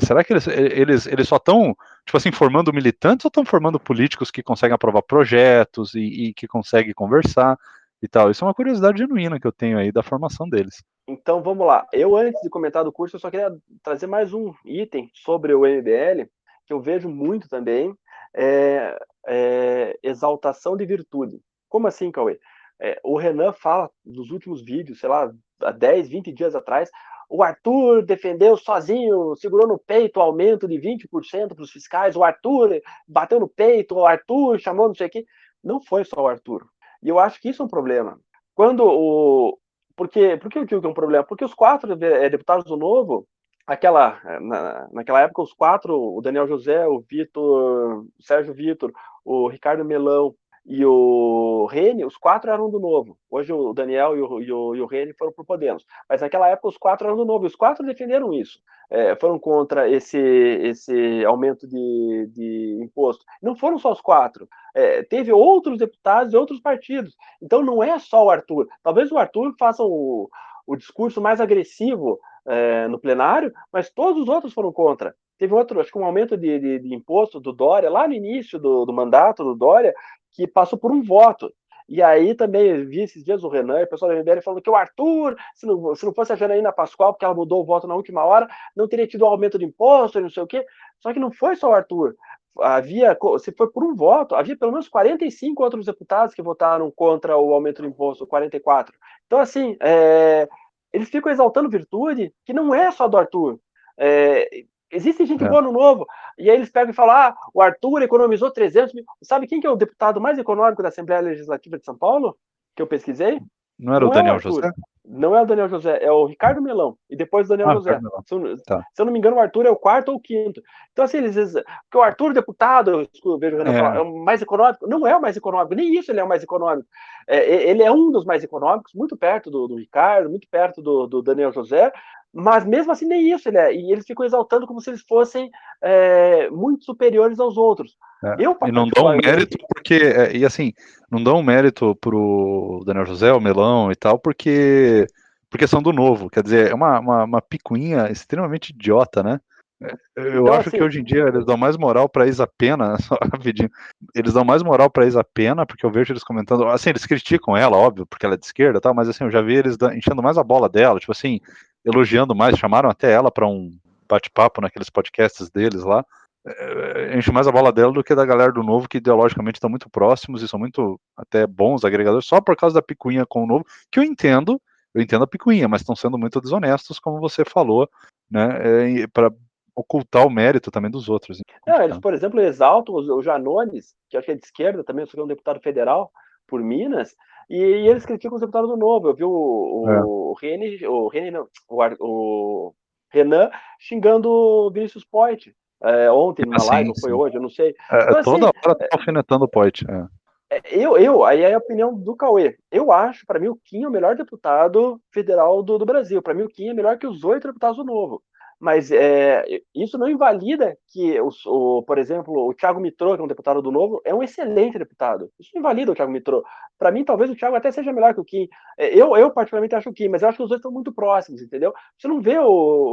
Será 0.00 0.24
que 0.24 0.32
eles, 0.32 0.46
eles, 0.46 1.06
eles 1.06 1.28
só 1.28 1.36
estão, 1.36 1.76
tipo 2.04 2.16
assim, 2.16 2.32
formando 2.32 2.72
militantes 2.72 3.24
ou 3.24 3.28
estão 3.28 3.44
formando 3.44 3.78
políticos 3.78 4.30
que 4.30 4.42
conseguem 4.42 4.74
aprovar 4.74 5.02
projetos 5.02 5.94
e, 5.94 6.28
e, 6.28 6.34
que 6.34 6.46
conseguem 6.46 6.94
conversar 6.94 7.58
e 8.02 8.08
tal? 8.08 8.30
Isso 8.30 8.44
é 8.44 8.48
uma 8.48 8.54
curiosidade 8.54 8.98
genuína 8.98 9.38
que 9.38 9.46
eu 9.46 9.52
tenho 9.52 9.78
aí 9.78 9.92
da 9.92 10.02
formação 10.02 10.48
deles. 10.48 10.82
Então 11.06 11.42
vamos 11.42 11.66
lá. 11.66 11.86
Eu, 11.92 12.16
antes 12.16 12.40
de 12.42 12.50
comentar 12.50 12.84
do 12.84 12.92
curso, 12.92 13.16
eu 13.16 13.20
só 13.20 13.30
queria 13.30 13.50
trazer 13.82 14.06
mais 14.06 14.32
um 14.32 14.52
item 14.64 15.10
sobre 15.14 15.52
o 15.54 15.66
MBL, 15.66 16.28
que 16.66 16.72
eu 16.72 16.80
vejo 16.80 17.08
muito 17.08 17.48
também, 17.48 17.94
é, 18.34 18.98
é 19.26 19.98
exaltação 20.02 20.76
de 20.76 20.86
virtude. 20.86 21.40
Como 21.68 21.86
assim, 21.86 22.10
Cauê? 22.10 22.38
É, 22.80 23.00
o 23.04 23.16
Renan 23.16 23.52
fala 23.52 23.90
nos 24.04 24.30
últimos 24.30 24.62
vídeos, 24.62 24.98
sei 24.98 25.08
lá, 25.08 25.32
há 25.64 25.70
10, 25.70 26.08
20 26.08 26.32
dias 26.32 26.54
atrás, 26.54 26.90
o 27.28 27.42
Arthur 27.42 28.04
defendeu 28.04 28.56
sozinho, 28.58 29.34
segurou 29.36 29.66
no 29.66 29.78
peito 29.78 30.18
o 30.18 30.22
aumento 30.22 30.68
de 30.68 30.76
20% 30.76 31.54
para 31.54 31.62
os 31.62 31.70
fiscais, 31.70 32.14
o 32.14 32.22
Arthur 32.22 32.80
bateu 33.08 33.40
no 33.40 33.48
peito, 33.48 33.94
o 33.94 34.06
Arthur 34.06 34.58
chamou 34.58 34.88
não 34.88 34.94
sei 34.94 35.06
o 35.06 35.10
quê. 35.10 35.24
Não 35.64 35.80
foi 35.80 36.04
só 36.04 36.20
o 36.20 36.28
Arthur. 36.28 36.66
E 37.02 37.08
eu 37.08 37.18
acho 37.18 37.40
que 37.40 37.48
isso 37.48 37.62
é 37.62 37.64
um 37.64 37.68
problema. 37.68 38.20
Quando 38.54 38.84
o. 38.84 39.58
Porque, 39.96 40.36
por 40.36 40.50
que 40.50 40.58
eu 40.58 40.64
digo 40.66 40.80
que 40.80 40.86
é 40.86 40.90
um 40.90 40.94
problema? 40.94 41.24
Porque 41.24 41.44
os 41.44 41.54
quatro 41.54 41.92
é, 42.04 42.28
deputados 42.28 42.64
do 42.64 42.76
Novo, 42.76 43.26
aquela, 43.66 44.20
na, 44.40 44.88
naquela 44.92 45.22
época, 45.22 45.42
os 45.42 45.52
quatro, 45.52 45.94
o 46.16 46.20
Daniel 46.20 46.46
José, 46.46 46.86
o 46.86 47.00
Vitor, 47.00 48.04
o 48.18 48.22
Sérgio 48.22 48.52
Vitor, 48.52 48.92
o 49.24 49.48
Ricardo 49.48 49.84
Melão 49.84 50.34
e 50.64 50.84
o 50.86 51.66
Rene, 51.66 52.04
os 52.04 52.16
quatro 52.16 52.50
eram 52.50 52.70
do 52.70 52.78
Novo. 52.78 53.18
Hoje 53.30 53.52
o 53.52 53.72
Daniel 53.72 54.16
e 54.16 54.20
o, 54.22 54.40
e 54.40 54.52
o, 54.52 54.74
e 54.76 54.80
o 54.80 54.86
Rene 54.86 55.12
foram 55.12 55.32
para 55.32 55.42
o 55.42 55.46
Podemos. 55.46 55.84
Mas 56.08 56.20
naquela 56.20 56.48
época 56.48 56.68
os 56.68 56.78
quatro 56.78 57.06
eram 57.06 57.16
do 57.16 57.24
Novo. 57.24 57.44
E 57.44 57.48
os 57.48 57.56
quatro 57.56 57.84
defenderam 57.84 58.32
isso. 58.32 58.60
É, 58.88 59.16
foram 59.16 59.38
contra 59.38 59.88
esse, 59.88 60.18
esse 60.18 61.24
aumento 61.24 61.66
de, 61.66 62.28
de 62.32 62.78
imposto. 62.80 63.24
Não 63.42 63.56
foram 63.56 63.78
só 63.78 63.90
os 63.90 64.00
quatro. 64.00 64.48
É, 64.74 65.02
teve 65.02 65.32
outros 65.32 65.78
deputados 65.78 66.30
de 66.30 66.36
outros 66.36 66.60
partidos. 66.60 67.16
Então 67.40 67.62
não 67.62 67.82
é 67.82 67.98
só 67.98 68.24
o 68.24 68.30
Arthur. 68.30 68.68
Talvez 68.82 69.10
o 69.10 69.18
Arthur 69.18 69.54
faça 69.58 69.82
o, 69.82 70.30
o 70.66 70.76
discurso 70.76 71.20
mais 71.20 71.40
agressivo 71.40 72.20
é, 72.46 72.86
no 72.88 72.98
plenário, 72.98 73.52
mas 73.72 73.90
todos 73.90 74.22
os 74.22 74.28
outros 74.28 74.52
foram 74.52 74.72
contra. 74.72 75.14
Teve 75.38 75.54
outro, 75.54 75.80
acho 75.80 75.90
que 75.90 75.98
um 75.98 76.04
aumento 76.04 76.36
de, 76.36 76.58
de, 76.60 76.78
de 76.78 76.94
imposto 76.94 77.40
do 77.40 77.52
Dória, 77.52 77.90
lá 77.90 78.06
no 78.06 78.14
início 78.14 78.60
do, 78.60 78.84
do 78.84 78.92
mandato 78.92 79.42
do 79.42 79.56
Dória, 79.56 79.92
que 80.32 80.46
passou 80.46 80.78
por 80.78 80.90
um 80.90 81.02
voto. 81.02 81.52
E 81.88 82.02
aí 82.02 82.34
também 82.34 82.86
vi 82.86 83.00
esses 83.00 83.24
dias 83.24 83.44
o 83.44 83.48
Renan, 83.48 83.82
o 83.82 83.86
pessoal 83.86 84.10
da 84.10 84.18
MBL 84.18 84.40
falando 84.40 84.62
que 84.62 84.70
o 84.70 84.74
Arthur, 84.74 85.36
se 85.54 85.66
não, 85.66 85.94
se 85.94 86.06
não 86.06 86.14
fosse 86.14 86.32
a 86.32 86.36
Janaína 86.36 86.72
Pascoal, 86.72 87.12
porque 87.12 87.24
ela 87.24 87.34
mudou 87.34 87.60
o 87.60 87.64
voto 87.64 87.86
na 87.86 87.94
última 87.94 88.24
hora, 88.24 88.48
não 88.74 88.88
teria 88.88 89.06
tido 89.06 89.24
um 89.24 89.28
aumento 89.28 89.58
de 89.58 89.64
imposto 89.64 90.18
e 90.18 90.22
não 90.22 90.30
sei 90.30 90.42
o 90.42 90.46
quê. 90.46 90.64
Só 91.00 91.12
que 91.12 91.20
não 91.20 91.30
foi 91.30 91.56
só 91.56 91.70
o 91.70 91.74
Arthur. 91.74 92.16
Havia, 92.60 93.16
se 93.38 93.52
foi 93.52 93.70
por 93.70 93.82
um 93.84 93.94
voto, 93.94 94.34
havia 94.34 94.56
pelo 94.56 94.72
menos 94.72 94.88
45 94.88 95.62
outros 95.62 95.86
deputados 95.86 96.34
que 96.34 96.42
votaram 96.42 96.90
contra 96.90 97.36
o 97.36 97.52
aumento 97.52 97.82
do 97.82 97.88
imposto, 97.88 98.26
44. 98.26 98.94
Então, 99.26 99.38
assim, 99.38 99.76
é, 99.80 100.48
eles 100.92 101.08
ficam 101.08 101.32
exaltando 101.32 101.70
virtude 101.70 102.32
que 102.44 102.52
não 102.52 102.74
é 102.74 102.90
só 102.90 103.08
do 103.08 103.16
Arthur. 103.16 103.58
É, 103.98 104.64
Existe 104.92 105.24
gente 105.24 105.42
é. 105.42 105.48
boa 105.48 105.62
no 105.62 105.72
novo. 105.72 106.06
E 106.38 106.50
aí 106.50 106.56
eles 106.56 106.70
pegam 106.70 106.90
e 106.90 106.94
falam: 106.94 107.16
ah, 107.16 107.34
o 107.54 107.62
Arthur 107.62 108.02
economizou 108.02 108.50
300 108.50 108.94
mil. 108.94 109.04
Sabe 109.22 109.46
quem 109.46 109.60
que 109.60 109.66
é 109.66 109.70
o 109.70 109.76
deputado 109.76 110.20
mais 110.20 110.38
econômico 110.38 110.82
da 110.82 110.90
Assembleia 110.90 111.22
Legislativa 111.22 111.78
de 111.78 111.84
São 111.84 111.96
Paulo? 111.96 112.36
Que 112.76 112.82
eu 112.82 112.86
pesquisei? 112.86 113.40
Não 113.78 113.94
era 113.94 114.04
não 114.04 114.10
o 114.10 114.14
Daniel 114.14 114.34
é 114.34 114.36
o 114.36 114.40
José? 114.40 114.70
Não 115.04 115.36
é 115.36 115.42
o 115.42 115.46
Daniel 115.46 115.68
José, 115.68 115.98
é 116.00 116.12
o 116.12 116.24
Ricardo 116.26 116.62
Melão. 116.62 116.96
E 117.10 117.16
depois 117.16 117.46
o 117.46 117.48
Daniel 117.48 117.70
ah, 117.70 117.74
José. 117.74 118.00
Se 118.24 118.34
eu, 118.34 118.62
tá. 118.62 118.86
se 118.94 119.02
eu, 119.02 119.04
não 119.04 119.12
me 119.12 119.18
engano, 119.18 119.36
o 119.36 119.40
Arthur 119.40 119.66
é 119.66 119.70
o 119.70 119.76
quarto 119.76 120.10
ou 120.10 120.16
o 120.16 120.20
quinto. 120.20 120.62
Então, 120.92 121.04
assim, 121.04 121.18
eles 121.18 121.34
dizem. 121.34 121.62
Porque 121.64 121.98
o 121.98 122.02
Arthur, 122.02 122.32
deputado, 122.32 123.08
eu 123.24 123.38
vejo 123.38 123.56
o 123.56 123.58
Renan 123.58 123.72
é. 123.72 123.78
falar, 123.78 123.96
é 123.96 124.00
o 124.00 124.24
mais 124.24 124.40
econômico. 124.40 124.86
Não 124.86 125.04
é 125.04 125.16
o 125.16 125.20
mais 125.20 125.36
econômico, 125.36 125.74
nem 125.74 125.92
isso 125.98 126.12
ele 126.12 126.20
é 126.20 126.24
o 126.24 126.28
mais 126.28 126.42
econômico. 126.44 126.88
É, 127.26 127.68
ele 127.68 127.82
é 127.82 127.90
um 127.90 128.12
dos 128.12 128.24
mais 128.24 128.44
econômicos, 128.44 128.94
muito 128.94 129.16
perto 129.16 129.50
do, 129.50 129.66
do 129.66 129.76
Ricardo, 129.76 130.30
muito 130.30 130.46
perto 130.48 130.80
do, 130.80 131.08
do 131.08 131.20
Daniel 131.20 131.52
José, 131.52 131.92
mas 132.32 132.64
mesmo 132.64 132.90
assim 132.92 133.06
nem 133.06 133.30
isso, 133.30 133.48
ele 133.48 133.58
é, 133.58 133.74
e 133.74 133.92
eles 133.92 134.06
ficam 134.06 134.24
exaltando 134.24 134.66
como 134.66 134.80
se 134.80 134.90
eles 134.90 135.02
fossem 135.02 135.50
é, 135.82 136.48
muito 136.50 136.84
superiores 136.84 137.38
aos 137.38 137.56
outros. 137.56 137.96
É, 138.24 138.36
eu, 138.38 138.56
e 138.66 138.72
não 138.72 138.88
dão 138.88 139.16
mérito 139.16 139.58
porque, 139.68 139.94
é, 139.94 140.36
e 140.36 140.44
assim, 140.44 140.72
não 141.10 141.22
dão 141.22 141.42
mérito 141.42 141.94
pro 141.96 142.82
Daniel 142.86 143.06
José, 143.06 143.32
o 143.32 143.40
Melão 143.40 143.90
e 143.92 143.96
tal, 143.96 144.18
porque 144.18 145.06
porque 145.50 145.66
são 145.66 145.82
do 145.82 145.92
novo, 145.92 146.30
quer 146.30 146.42
dizer, 146.42 146.70
é 146.70 146.74
uma, 146.74 146.98
uma, 146.98 147.24
uma 147.24 147.42
picuinha 147.42 148.10
extremamente 148.10 148.70
idiota, 148.70 149.22
né? 149.22 149.38
É, 149.82 149.92
eu 150.16 150.42
então, 150.42 150.54
acho 150.54 150.68
assim, 150.68 150.78
que 150.78 150.82
hoje 150.82 151.00
em 151.00 151.04
dia 151.04 151.24
eles 151.24 151.44
dão 151.44 151.56
mais 151.56 151.76
moral 151.76 152.08
para 152.08 152.26
Isa 152.26 152.46
Pena, 152.46 152.96
só 153.02 153.18
rapidinho. 153.20 153.70
Eles 154.14 154.32
dão 154.32 154.44
mais 154.44 154.62
moral 154.62 154.88
para 154.88 155.06
Isa 155.06 155.22
Pena, 155.24 155.66
porque 155.66 155.84
eu 155.84 155.90
vejo 155.90 156.12
eles 156.12 156.24
comentando, 156.24 156.66
assim, 156.68 156.90
eles 156.90 157.04
criticam 157.04 157.56
ela, 157.56 157.76
óbvio, 157.76 158.06
porque 158.06 158.24
ela 158.24 158.34
é 158.34 158.38
de 158.38 158.46
esquerda, 158.46 158.80
tal, 158.80 158.94
mas 158.94 159.08
assim, 159.08 159.24
eu 159.24 159.30
já 159.30 159.42
vi 159.42 159.56
eles 159.56 159.76
enchendo 159.94 160.22
mais 160.22 160.38
a 160.38 160.44
bola 160.44 160.68
dela, 160.68 160.98
tipo 160.98 161.12
assim, 161.12 161.40
elogiando 161.84 162.34
mais, 162.34 162.58
chamaram 162.58 162.88
até 162.88 163.12
ela 163.12 163.30
para 163.30 163.46
um 163.46 163.70
bate-papo 164.08 164.60
naqueles 164.60 164.90
podcasts 164.90 165.50
deles 165.50 165.82
lá. 165.82 166.04
É, 166.44 167.16
enche 167.16 167.30
mais 167.30 167.46
a 167.46 167.52
bola 167.52 167.72
dela 167.72 167.92
do 167.92 168.02
que 168.02 168.14
da 168.14 168.26
galera 168.26 168.52
do 168.52 168.62
novo, 168.62 168.88
que 168.88 168.98
ideologicamente 168.98 169.56
estão 169.56 169.70
muito 169.70 169.88
próximos 169.88 170.42
e 170.42 170.48
são 170.48 170.58
muito 170.58 171.00
até 171.16 171.46
bons 171.46 171.84
agregadores, 171.84 172.26
só 172.26 172.40
por 172.40 172.56
causa 172.56 172.74
da 172.74 172.82
picuinha 172.82 173.24
com 173.24 173.44
o 173.44 173.46
novo, 173.46 173.64
que 173.90 174.00
eu 174.00 174.04
entendo, 174.04 174.60
eu 174.92 175.00
entendo 175.00 175.22
a 175.22 175.28
picuinha, 175.28 175.68
mas 175.68 175.82
estão 175.82 175.94
sendo 175.94 176.18
muito 176.18 176.40
desonestos, 176.40 176.98
como 176.98 177.20
você 177.20 177.44
falou, 177.44 177.88
né, 178.28 179.02
é, 179.02 179.06
para 179.06 179.32
ocultar 179.74 180.26
o 180.26 180.30
mérito 180.30 180.70
também 180.70 180.90
dos 180.90 181.08
outros. 181.08 181.40
Não, 181.66 181.82
eles, 181.82 181.98
por 181.98 182.12
exemplo, 182.12 182.40
exaltam 182.40 182.94
o 182.96 183.22
Janones, 183.22 183.94
que 184.10 184.16
acho 184.16 184.26
que 184.26 184.32
é 184.32 184.34
de 184.34 184.44
esquerda 184.44 184.84
também, 184.84 185.06
só 185.06 185.12
que 185.12 185.20
é 185.20 185.22
um 185.22 185.28
deputado 185.28 185.60
federal 185.60 186.10
por 186.46 186.60
Minas, 186.60 187.14
e, 187.48 187.56
e 187.56 187.88
eles 187.88 188.04
criticam 188.06 188.34
os 188.34 188.40
deputados 188.40 188.70
do 188.70 188.76
Novo. 188.76 189.08
Eu 189.08 189.14
vi 189.14 189.24
o, 189.24 189.30
o, 189.30 189.90
é. 189.90 190.00
o 190.04 190.36
Rene, 190.40 190.86
o 190.86 191.08
Rene 191.08 191.30
não, 191.30 191.48
o, 191.68 191.84
o 192.00 192.74
Renan 193.10 193.50
xingando 193.78 194.30
o 194.30 194.70
Vinícius 194.70 195.04
Poit. 195.04 195.54
É, 195.84 196.10
ontem, 196.12 196.46
numa 196.46 196.64
live, 196.64 196.90
ou 196.90 197.00
foi 197.00 197.12
hoje, 197.12 197.36
eu 197.36 197.42
não 197.42 197.48
sei. 197.48 197.74
É, 197.90 198.02
então, 198.04 198.22
toda 198.22 198.46
assim, 198.46 198.58
hora 198.64 198.78
tá 198.78 198.86
alfinetando 198.92 199.44
o 199.44 199.48
Poit. 199.48 199.84
É. 199.90 200.56
é. 200.56 200.62
Eu, 200.70 200.96
eu, 200.96 201.24
aí 201.24 201.42
é 201.42 201.54
a 201.54 201.58
opinião 201.58 201.92
do 201.92 202.14
Cauê. 202.14 202.56
Eu 202.70 202.92
acho, 202.92 203.26
para 203.26 203.40
mim, 203.40 203.48
o 203.48 203.58
Kim 203.64 203.82
é 203.82 203.88
o 203.88 203.90
melhor 203.90 204.14
deputado 204.14 205.00
federal 205.10 205.62
do, 205.62 205.78
do 205.78 205.84
Brasil. 205.84 206.22
Para 206.22 206.34
mim, 206.34 206.42
o 206.42 206.48
Kim 206.48 206.68
é 206.68 206.74
melhor 206.74 206.98
que 206.98 207.06
os 207.06 207.24
oito 207.24 207.48
deputados 207.48 207.76
do 207.76 207.84
Novo. 207.84 208.22
Mas 208.62 208.92
é, 208.92 209.44
isso 209.74 209.98
não 209.98 210.08
invalida 210.08 210.78
que, 210.92 211.20
o, 211.20 211.30
o, 211.46 211.82
por 211.82 211.98
exemplo, 211.98 212.32
o 212.32 212.54
Thiago 212.54 212.78
Mitrô, 212.78 213.16
que 213.16 213.20
é 213.20 213.24
um 213.24 213.26
deputado 213.26 213.60
do 213.60 213.72
Novo, 213.72 214.00
é 214.04 214.14
um 214.14 214.22
excelente 214.22 214.78
deputado. 214.78 215.32
Isso 215.40 215.50
não 215.52 215.58
invalida 215.58 215.90
o 215.90 215.96
Thiago 215.96 216.12
Mitrô. 216.12 216.44
Para 216.78 216.92
mim, 216.92 217.04
talvez 217.04 217.28
o 217.28 217.34
Thiago 217.34 217.56
até 217.56 217.72
seja 217.72 217.92
melhor 217.92 218.14
que 218.14 218.20
o 218.20 218.24
Kim. 218.24 218.48
É, 218.78 218.96
eu, 218.96 219.16
eu 219.16 219.32
particularmente, 219.32 219.74
acho 219.74 219.90
o 219.90 219.92
Kim, 219.92 220.06
mas 220.06 220.22
eu 220.22 220.28
acho 220.28 220.36
que 220.36 220.44
os 220.44 220.48
dois 220.48 220.60
estão 220.60 220.70
muito 220.70 220.92
próximos, 220.92 221.42
entendeu? 221.42 221.74
Você 221.98 222.06
não 222.06 222.20
vê 222.20 222.38
o, 222.38 222.44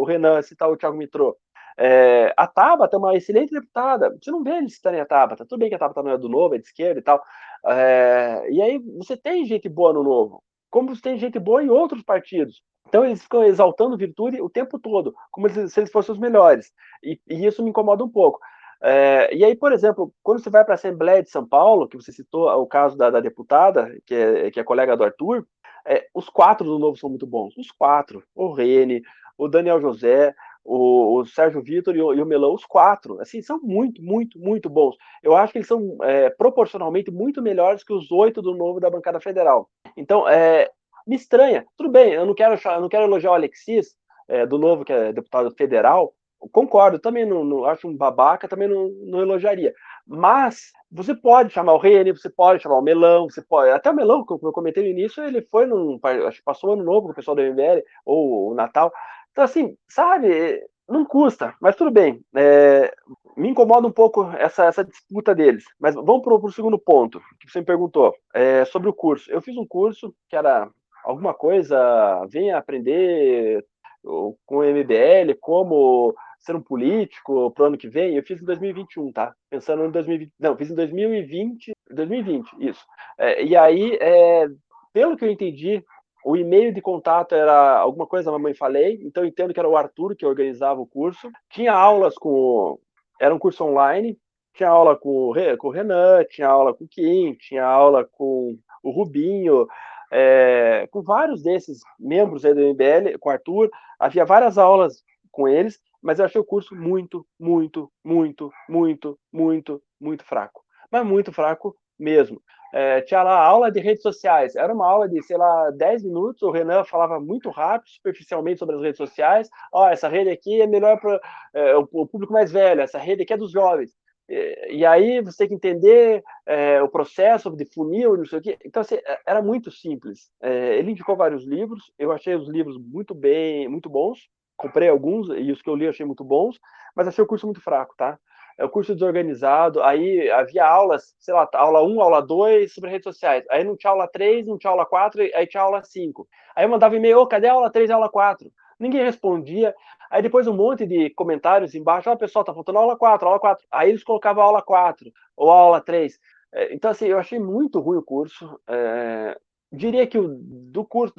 o 0.01 0.03
Renan 0.05 0.41
citar 0.41 0.71
o 0.71 0.75
Thiago 0.75 0.97
Mitrô. 0.97 1.37
É, 1.77 2.33
a 2.35 2.47
Tabata 2.47 2.95
é 2.95 2.97
uma 2.97 3.15
excelente 3.15 3.51
deputada. 3.51 4.17
Você 4.19 4.31
não 4.31 4.41
vê 4.41 4.57
eles 4.57 4.73
citarem 4.73 4.99
a 4.99 5.05
Tabata. 5.05 5.45
Tudo 5.45 5.59
bem 5.59 5.69
que 5.69 5.75
a 5.75 5.79
Tabata 5.79 6.01
não 6.01 6.11
é 6.11 6.17
do 6.17 6.27
Novo, 6.27 6.55
é 6.55 6.57
de 6.57 6.65
esquerda 6.65 6.99
e 6.99 7.03
tal. 7.03 7.23
É, 7.67 8.47
e 8.49 8.59
aí 8.59 8.79
você 8.97 9.15
tem 9.15 9.45
gente 9.45 9.69
boa 9.69 9.93
no 9.93 10.01
Novo, 10.01 10.43
como 10.69 10.99
tem 10.99 11.17
gente 11.17 11.39
boa 11.39 11.63
em 11.63 11.69
outros 11.69 12.03
partidos. 12.03 12.61
Então 12.87 13.05
eles 13.05 13.21
ficam 13.21 13.43
exaltando 13.43 13.97
virtude 13.97 14.41
o 14.41 14.49
tempo 14.49 14.79
todo, 14.79 15.13
como 15.31 15.47
se 15.49 15.79
eles 15.79 15.91
fossem 15.91 16.13
os 16.13 16.19
melhores. 16.19 16.71
E, 17.03 17.19
e 17.27 17.45
isso 17.45 17.63
me 17.63 17.69
incomoda 17.69 18.03
um 18.03 18.09
pouco. 18.09 18.39
É, 18.81 19.35
e 19.35 19.43
aí, 19.43 19.55
por 19.55 19.73
exemplo, 19.73 20.13
quando 20.23 20.41
você 20.41 20.49
vai 20.49 20.63
para 20.63 20.73
a 20.73 20.75
Assembleia 20.75 21.21
de 21.21 21.29
São 21.29 21.45
Paulo, 21.45 21.87
que 21.87 21.97
você 21.97 22.11
citou 22.11 22.49
o 22.49 22.65
caso 22.65 22.97
da, 22.97 23.09
da 23.09 23.19
deputada, 23.19 23.95
que 24.05 24.15
é, 24.15 24.51
que 24.51 24.59
é 24.59 24.63
colega 24.63 24.95
do 24.95 25.03
Arthur, 25.03 25.45
é, 25.85 26.07
os 26.13 26.29
quatro 26.29 26.65
do 26.65 26.79
Novo 26.79 26.97
são 26.97 27.09
muito 27.09 27.27
bons. 27.27 27.55
Os 27.57 27.71
quatro. 27.71 28.23
O 28.33 28.51
Rene, 28.53 29.01
o 29.37 29.47
Daniel 29.47 29.81
José, 29.81 30.33
o, 30.69 31.19
o 31.19 31.25
Sérgio 31.25 31.63
Vitor 31.63 31.95
e, 31.95 31.99
e, 31.99 32.01
o 32.01 32.25
Melão, 32.25 32.53
os 32.53 32.63
quatro. 32.63 33.19
Assim, 33.19 33.41
são 33.41 33.59
muito, 33.59 34.03
muito, 34.03 34.39
muito 34.39 34.69
bons. 34.69 34.95
Eu 35.23 35.35
acho 35.35 35.51
que 35.51 35.57
eles 35.57 35.67
são 35.67 35.97
é, 36.03 36.29
proporcionalmente 36.29 37.09
muito 37.09 37.41
melhores 37.41 37.83
que 37.83 37.91
os 37.91 38.11
oito 38.11 38.41
do 38.41 38.53
Novo 38.53 38.79
da 38.79 38.89
bancada 38.89 39.19
federal. 39.19 39.67
Então, 39.97 40.29
é, 40.29 40.69
me 41.07 41.15
estranha. 41.15 41.65
Tudo 41.75 41.89
bem, 41.89 42.13
eu 42.13 42.25
não 42.25 42.35
quero, 42.35 42.59
eu 42.63 42.81
não 42.81 42.89
quero 42.89 43.05
elogiar 43.05 43.31
o 43.31 43.33
Alexis, 43.33 43.95
é, 44.27 44.45
do 44.45 44.59
Novo, 44.59 44.85
que 44.85 44.93
é 44.93 45.11
deputado 45.11 45.51
federal. 45.57 46.13
Concordo, 46.51 46.99
também 46.99 47.25
não, 47.25 47.43
não 47.43 47.65
acho 47.65 47.87
um 47.87 47.97
babaca, 47.97 48.47
também 48.47 48.67
não, 48.67 48.89
não, 49.05 49.21
elogiaria. 49.21 49.73
Mas 50.07 50.71
você 50.89 51.13
pode 51.13 51.51
chamar 51.51 51.73
o 51.73 51.79
Rene, 51.79 52.13
você 52.13 52.29
pode 52.29 52.63
chamar 52.63 52.77
o 52.77 52.81
Melão, 52.81 53.29
você 53.29 53.41
pode. 53.41 53.71
Até 53.71 53.91
o 53.91 53.95
Melão, 53.95 54.25
que 54.25 54.31
eu 54.31 54.51
comentei 54.53 54.83
no 54.83 54.89
início, 54.89 55.21
ele 55.23 55.41
foi 55.41 55.65
num. 55.65 55.99
Acho 56.27 56.37
que 56.37 56.43
passou 56.43 56.73
ano 56.73 56.83
novo 56.83 57.07
com 57.07 57.11
o 57.11 57.15
pessoal 57.15 57.35
do 57.35 57.41
MBL, 57.41 57.83
ou 58.05 58.51
o 58.51 58.53
Natal. 58.53 58.93
Então, 59.31 59.43
assim, 59.43 59.75
sabe, 59.87 60.61
não 60.87 61.05
custa, 61.05 61.53
mas 61.61 61.75
tudo 61.75 61.91
bem. 61.91 62.21
É, 62.35 62.93
me 63.37 63.49
incomoda 63.49 63.87
um 63.87 63.91
pouco 63.91 64.29
essa, 64.31 64.65
essa 64.65 64.83
disputa 64.83 65.33
deles. 65.33 65.63
Mas 65.79 65.95
vamos 65.95 66.21
para 66.21 66.33
o 66.33 66.51
segundo 66.51 66.77
ponto, 66.77 67.21
que 67.39 67.49
você 67.49 67.59
me 67.59 67.65
perguntou, 67.65 68.13
é, 68.33 68.65
sobre 68.65 68.89
o 68.89 68.93
curso. 68.93 69.31
Eu 69.31 69.41
fiz 69.41 69.55
um 69.55 69.65
curso 69.65 70.13
que 70.27 70.35
era 70.35 70.69
alguma 71.03 71.33
coisa, 71.33 72.25
venha 72.29 72.57
aprender 72.57 73.65
com 74.03 74.57
o 74.57 74.63
MBL, 74.63 75.35
como 75.39 76.15
ser 76.39 76.55
um 76.55 76.61
político 76.61 77.51
para 77.51 77.63
o 77.63 77.67
ano 77.67 77.77
que 77.77 77.89
vem, 77.89 78.15
eu 78.15 78.23
fiz 78.23 78.41
em 78.41 78.45
2021, 78.45 79.11
tá? 79.11 79.33
Pensando 79.49 79.85
em 79.85 79.91
2020, 79.91 80.31
não, 80.39 80.55
fiz 80.55 80.71
em 80.71 80.75
2020, 80.75 81.73
2020, 81.91 82.49
isso. 82.59 82.85
É, 83.17 83.43
e 83.43 83.55
aí, 83.57 83.97
é, 83.99 84.47
pelo 84.93 85.17
que 85.17 85.25
eu 85.25 85.31
entendi, 85.31 85.83
o 86.23 86.35
e-mail 86.35 86.73
de 86.73 86.81
contato 86.81 87.33
era 87.33 87.77
alguma 87.77 88.05
coisa, 88.05 88.31
mamãe 88.31 88.53
falei, 88.53 88.99
então 89.03 89.25
entendo 89.25 89.53
que 89.53 89.59
era 89.59 89.69
o 89.69 89.77
Arthur 89.77 90.15
que 90.15 90.25
organizava 90.25 90.79
o 90.81 90.87
curso. 90.87 91.31
Tinha 91.49 91.73
aulas 91.73 92.15
com, 92.15 92.77
era 93.19 93.33
um 93.33 93.39
curso 93.39 93.63
online, 93.63 94.17
tinha 94.53 94.69
aula 94.69 94.95
com, 94.97 95.33
com 95.57 95.67
o 95.67 95.71
Renan, 95.71 96.23
tinha 96.29 96.47
aula 96.47 96.73
com 96.73 96.83
o 96.83 96.87
Kim, 96.87 97.33
tinha 97.35 97.65
aula 97.65 98.03
com 98.03 98.57
o 98.83 98.91
Rubinho, 98.91 99.67
é, 100.11 100.87
com 100.91 101.01
vários 101.01 101.43
desses 101.43 101.79
membros 101.99 102.41
do 102.41 102.49
MBL, 102.49 103.17
com 103.19 103.29
o 103.29 103.31
Arthur, 103.31 103.69
havia 103.97 104.25
várias 104.25 104.57
aulas 104.57 105.03
com 105.31 105.47
eles, 105.47 105.79
mas 106.01 106.19
eu 106.19 106.25
achei 106.25 106.39
o 106.39 106.45
curso 106.45 106.75
muito, 106.75 107.25
muito, 107.39 107.91
muito, 108.03 108.51
muito, 108.67 109.19
muito, 109.31 109.81
muito 109.99 110.23
fraco. 110.25 110.63
Mas 110.91 111.05
muito 111.05 111.31
fraco 111.31 111.75
mesmo. 111.99 112.41
É, 112.71 113.01
tinha 113.01 113.23
lá 113.23 113.43
aula 113.43 113.71
de 113.71 113.79
redes 113.79 114.03
sociais. 114.03 114.55
Era 114.55 114.73
uma 114.73 114.87
aula 114.87 115.09
de, 115.09 115.21
sei 115.23 115.37
lá, 115.37 115.71
10 115.71 116.03
minutos. 116.03 116.41
O 116.41 116.51
Renan 116.51 116.83
falava 116.83 117.19
muito 117.19 117.49
rápido, 117.49 117.89
superficialmente 117.89 118.59
sobre 118.59 118.75
as 118.75 118.81
redes 118.81 118.97
sociais. 118.97 119.49
Ó, 119.73 119.85
oh, 119.85 119.89
essa 119.89 120.07
rede 120.07 120.29
aqui 120.29 120.61
é 120.61 120.67
melhor 120.67 120.99
para 120.99 121.19
é, 121.53 121.75
o, 121.75 122.05
público 122.05 122.31
mais 122.31 122.51
velho, 122.51 122.81
essa 122.81 122.99
rede 122.99 123.23
aqui 123.23 123.33
é 123.33 123.37
dos 123.37 123.51
jovens. 123.51 123.91
E, 124.29 124.85
aí 124.85 125.21
você 125.21 125.39
tem 125.39 125.47
que 125.47 125.55
entender 125.55 126.23
é, 126.45 126.79
o 126.83 126.87
processo 126.87 127.49
de 127.49 127.65
funil, 127.65 128.15
não 128.15 128.25
sei 128.25 128.37
o 128.37 128.41
quê. 128.41 128.57
Então, 128.63 128.81
assim, 128.81 128.95
é, 128.95 129.19
era 129.25 129.41
muito 129.41 129.71
simples. 129.71 130.29
É, 130.39 130.77
ele 130.77 130.91
indicou 130.91 131.15
vários 131.15 131.43
livros, 131.43 131.91
eu 131.97 132.11
achei 132.11 132.35
os 132.35 132.47
livros 132.47 132.77
muito 132.77 133.15
bem, 133.15 133.67
muito 133.67 133.89
bons. 133.89 134.29
Comprei 134.55 134.87
alguns 134.87 135.29
e 135.29 135.51
os 135.51 135.61
que 135.61 135.69
eu 135.69 135.75
li 135.75 135.85
eu 135.85 135.89
achei 135.89 136.05
muito 136.05 136.23
bons, 136.23 136.59
mas 136.95 137.07
achei 137.07 137.23
o 137.23 137.27
curso 137.27 137.47
muito 137.47 137.61
fraco, 137.61 137.95
tá? 137.97 138.19
É 138.59 138.65
o 138.65 138.69
curso 138.69 138.93
desorganizado, 138.93 139.81
aí 139.81 140.29
havia 140.29 140.65
aulas, 140.65 141.15
sei 141.17 141.33
lá, 141.33 141.47
aula 141.53 141.81
1, 141.81 142.01
aula 142.01 142.21
2 142.21 142.73
sobre 142.73 142.89
redes 142.89 143.05
sociais. 143.05 143.45
Aí 143.49 143.63
não 143.63 143.77
tinha 143.77 143.89
aula 143.89 144.05
3, 144.05 144.45
não 144.45 144.57
tinha 144.57 144.69
aula 144.69 144.85
4, 144.85 145.21
aí 145.33 145.47
tinha 145.47 145.63
aula 145.63 145.81
5. 145.81 146.27
Aí 146.53 146.65
eu 146.65 146.69
mandava 146.69 146.93
e-mail, 146.93 147.19
oh, 147.19 147.25
cadê 147.25 147.47
a 147.47 147.53
aula 147.53 147.71
3 147.71 147.89
e 147.89 147.93
a 147.93 147.95
aula 147.95 148.09
4? 148.09 148.51
Ninguém 148.77 149.01
respondia. 149.01 149.73
Aí 150.11 150.21
depois 150.21 150.45
um 150.45 150.53
monte 150.53 150.85
de 150.85 151.09
comentários 151.11 151.73
embaixo, 151.73 152.09
ó, 152.09 152.13
oh, 152.13 152.17
pessoal, 152.17 152.43
tá 152.43 152.53
faltando 152.53 152.79
aula 152.79 152.97
4, 152.97 153.25
aula 153.29 153.39
4. 153.39 153.65
Aí 153.71 153.91
eles 153.91 154.03
colocavam 154.03 154.43
aula 154.43 154.61
4 154.61 155.09
ou 155.37 155.49
aula 155.49 155.79
3. 155.79 156.19
É, 156.51 156.73
então, 156.73 156.91
assim, 156.91 157.05
eu 157.05 157.17
achei 157.17 157.39
muito 157.39 157.79
ruim 157.79 157.99
o 157.99 158.03
curso. 158.03 158.59
É, 158.67 159.39
diria 159.71 160.05
que 160.05 160.17
o, 160.17 160.27
do 160.37 160.83
curso, 160.83 161.13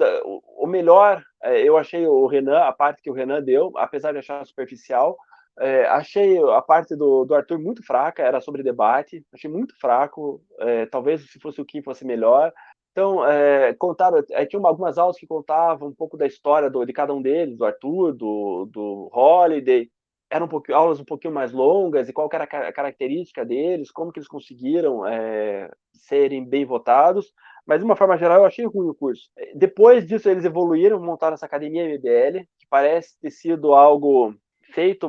o 0.58 0.66
melhor, 0.66 1.24
é, 1.42 1.62
eu 1.62 1.78
achei 1.78 2.06
o 2.06 2.26
Renan, 2.26 2.58
a 2.58 2.72
parte 2.72 3.00
que 3.00 3.10
o 3.10 3.14
Renan 3.14 3.42
deu, 3.42 3.72
apesar 3.76 4.12
de 4.12 4.18
achar 4.18 4.44
superficial. 4.44 5.16
É, 5.60 5.86
achei 5.88 6.38
a 6.38 6.62
parte 6.62 6.96
do, 6.96 7.26
do 7.26 7.34
Arthur 7.34 7.58
muito 7.58 7.84
fraca, 7.84 8.22
era 8.22 8.40
sobre 8.40 8.62
debate, 8.62 9.22
achei 9.32 9.50
muito 9.50 9.78
fraco. 9.78 10.42
É, 10.58 10.86
talvez 10.86 11.30
se 11.30 11.38
fosse 11.38 11.60
o 11.60 11.66
Kim 11.66 11.82
fosse 11.82 12.04
melhor. 12.04 12.50
Então, 12.92 13.24
é, 13.26 13.74
contaram, 13.74 14.24
é, 14.30 14.46
tinha 14.46 14.60
algumas 14.64 14.96
aulas 14.98 15.18
que 15.18 15.26
contavam 15.26 15.88
um 15.88 15.94
pouco 15.94 16.16
da 16.16 16.26
história 16.26 16.70
do, 16.70 16.84
de 16.84 16.92
cada 16.92 17.14
um 17.14 17.20
deles, 17.20 17.58
do 17.58 17.64
Arthur, 17.64 18.12
do, 18.14 18.66
do 18.72 19.10
Holiday. 19.12 19.90
Eram 20.30 20.46
um 20.46 20.74
aulas 20.74 20.98
um 20.98 21.04
pouquinho 21.04 21.34
mais 21.34 21.52
longas 21.52 22.08
e 22.08 22.12
qual 22.12 22.28
era 22.32 22.44
a 22.44 22.72
característica 22.72 23.44
deles, 23.44 23.90
como 23.90 24.12
que 24.12 24.18
eles 24.18 24.28
conseguiram 24.28 25.06
é, 25.06 25.70
serem 25.92 26.44
bem 26.44 26.64
votados. 26.64 27.32
Mas, 27.66 27.80
de 27.80 27.84
uma 27.84 27.96
forma 27.96 28.16
geral, 28.16 28.38
eu 28.38 28.46
achei 28.46 28.64
ruim 28.64 28.88
o 28.88 28.94
curso. 28.94 29.28
Depois 29.54 30.06
disso, 30.06 30.28
eles 30.28 30.44
evoluíram, 30.44 31.00
montaram 31.00 31.34
essa 31.34 31.46
academia 31.46 31.84
MBL, 31.84 32.46
que 32.58 32.66
parece 32.68 33.18
ter 33.20 33.30
sido 33.30 33.74
algo 33.74 34.34
feito 34.72 35.08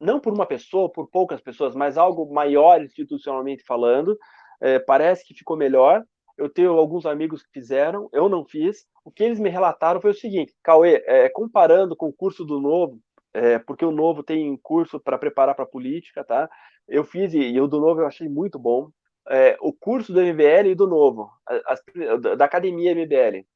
não 0.00 0.20
por 0.20 0.32
uma 0.32 0.46
pessoa, 0.46 0.90
por 0.90 1.08
poucas 1.08 1.40
pessoas, 1.40 1.74
mas 1.74 1.96
algo 1.96 2.32
maior 2.32 2.82
institucionalmente 2.82 3.64
falando. 3.64 4.16
É, 4.60 4.78
parece 4.78 5.24
que 5.26 5.34
ficou 5.34 5.56
melhor 5.56 6.04
eu 6.36 6.48
tenho 6.48 6.72
alguns 6.72 7.06
amigos 7.06 7.42
que 7.42 7.50
fizeram, 7.52 8.08
eu 8.12 8.28
não 8.28 8.44
fiz. 8.44 8.86
O 9.04 9.10
que 9.10 9.22
eles 9.22 9.38
me 9.38 9.48
relataram 9.48 10.00
foi 10.00 10.10
o 10.10 10.14
seguinte: 10.14 10.54
Cauê, 10.62 11.02
é, 11.06 11.28
comparando 11.28 11.96
com 11.96 12.08
o 12.08 12.12
curso 12.12 12.44
do 12.44 12.60
Novo, 12.60 13.00
é, 13.32 13.58
porque 13.58 13.84
o 13.84 13.92
Novo 13.92 14.22
tem 14.22 14.56
curso 14.62 14.98
para 15.00 15.18
preparar 15.18 15.54
para 15.54 15.66
política, 15.66 16.24
tá? 16.24 16.48
Eu 16.88 17.04
fiz 17.04 17.32
e, 17.34 17.58
o 17.60 17.66
do 17.66 17.80
Novo 17.80 18.00
eu 18.00 18.06
achei 18.06 18.28
muito 18.28 18.58
bom. 18.58 18.90
É, 19.28 19.56
o 19.60 19.72
curso 19.72 20.12
do 20.12 20.20
MBL 20.20 20.68
e 20.70 20.74
do 20.74 20.86
Novo, 20.86 21.30
da 22.36 22.44
Academia 22.44 22.94
MBL, 22.94 23.46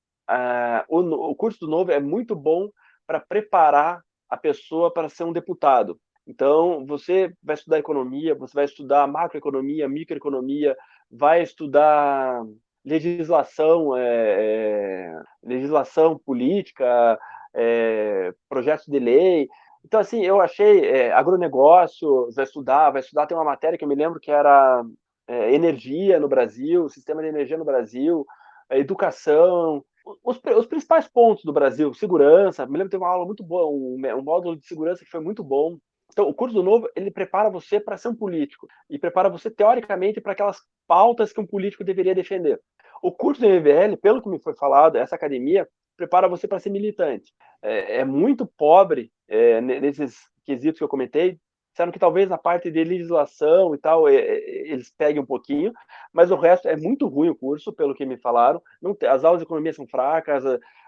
o, 0.89 1.01
o 1.31 1.37
curso 1.37 1.61
do 1.61 1.69
Novo 1.69 1.93
é 1.93 2.01
muito 2.01 2.35
bom 2.35 2.71
para 3.07 3.21
preparar 3.21 4.03
a 4.29 4.37
pessoa 4.37 4.93
para 4.93 5.09
ser 5.09 5.25
um 5.25 5.33
deputado. 5.33 5.99
Então, 6.27 6.85
você 6.87 7.33
vai 7.43 7.55
estudar 7.55 7.79
economia, 7.79 8.35
você 8.35 8.53
vai 8.55 8.65
estudar 8.67 9.07
macroeconomia, 9.07 9.89
microeconomia, 9.89 10.77
vai 11.11 11.43
estudar 11.43 12.45
legislação, 12.85 13.97
é, 13.97 14.03
é, 14.05 15.23
legislação 15.43 16.19
política, 16.19 17.19
é, 17.55 18.33
projetos 18.49 18.87
de 18.87 18.99
lei. 18.99 19.49
Então, 19.85 20.01
assim, 20.01 20.23
eu 20.25 20.41
achei 20.41 20.85
é, 20.85 21.13
agronegócio, 21.13 22.31
vai 22.35 22.45
estudar, 22.45 22.91
vai 22.91 23.01
estudar, 23.01 23.27
tem 23.27 23.37
uma 23.37 23.45
matéria 23.45 23.79
que 23.79 23.85
eu 23.85 23.89
me 23.89 23.95
lembro 23.95 24.21
que 24.21 24.31
era 24.31 24.85
é, 25.27 25.55
energia 25.55 26.21
no 26.21 26.29
Brasil, 26.29 26.89
sistema 26.89 27.23
de 27.23 27.29
energia 27.29 27.57
no 27.57 27.65
Brasil, 27.65 28.27
é, 28.69 28.79
educação, 28.79 29.85
os, 30.25 30.41
os, 30.57 30.67
principais 30.67 31.09
pontos 31.09 31.45
do 31.45 31.53
Brasil, 31.53 31.93
segurança, 31.95 32.67
me 32.67 32.73
lembro 32.73 32.87
que 32.87 32.93
teve 32.93 33.05
uma 33.05 33.11
aula 33.11 33.27
muito 33.27 33.43
boa, 33.43 33.67
um, 33.67 34.01
um 34.19 34.23
módulo 34.23 34.57
de 34.57 34.67
segurança 34.67 35.05
que 35.05 35.11
foi 35.11 35.21
muito 35.21 35.43
bom, 35.43 35.79
então, 36.13 36.29
o 36.29 36.35
curso 36.35 36.63
Novo, 36.63 36.89
ele 36.97 37.11
prepara 37.11 37.51
você 37.51 37.79
para 37.79 37.97
ser 37.97 38.09
um 38.09 38.15
político 38.15 38.67
e 38.89 38.99
prepara 38.99 39.29
você, 39.29 39.51
teoricamente, 39.51 40.21
para 40.21 40.33
aquelas 40.33 40.59
pautas 40.87 41.33
que 41.33 41.41
um 41.41 41.47
político 41.47 41.85
deveria 41.85 42.15
defender. 42.15 42.61
O 43.03 43.13
curso 43.13 43.41
do 43.41 43.49
MVL, 43.49 43.97
pelo 44.01 44.23
que 44.23 44.29
me 44.29 44.41
foi 44.41 44.55
falado, 44.55 44.97
essa 44.97 45.15
academia, 45.15 45.69
prepara 45.97 46.29
você 46.29 46.49
para 46.49 46.59
ser 46.59 46.71
militante. 46.71 47.33
É, 47.63 47.99
é 47.99 48.05
muito 48.05 48.47
pobre 48.47 49.13
é, 49.29 49.61
nesses 49.61 50.17
quesitos 50.45 50.79
que 50.79 50.85
eu 50.85 50.89
comentei. 50.89 51.39
Disseram 51.79 51.93
que 51.93 51.99
talvez 51.99 52.29
na 52.29 52.37
parte 52.37 52.71
de 52.71 52.83
legislação 52.83 53.73
e 53.73 53.79
tal 53.79 54.09
eles 54.09 54.91
peguem 54.91 55.23
um 55.23 55.27
pouquinho, 55.27 55.73
mas 56.13 56.33
o 56.33 56.37
resto 56.37 56.67
é 56.67 56.77
muito 56.77 57.07
ruim 57.07 57.29
o 57.29 57.37
curso, 57.37 57.73
pelo 57.73 57.95
que 57.95 58.05
me 58.05 58.17
falaram. 58.17 58.61
Não 58.83 58.95
tem, 58.95 59.09
as 59.09 59.25
aulas 59.25 59.41
de 59.41 59.45
economia 59.45 59.73
são 59.73 59.87
fracas, 59.87 60.43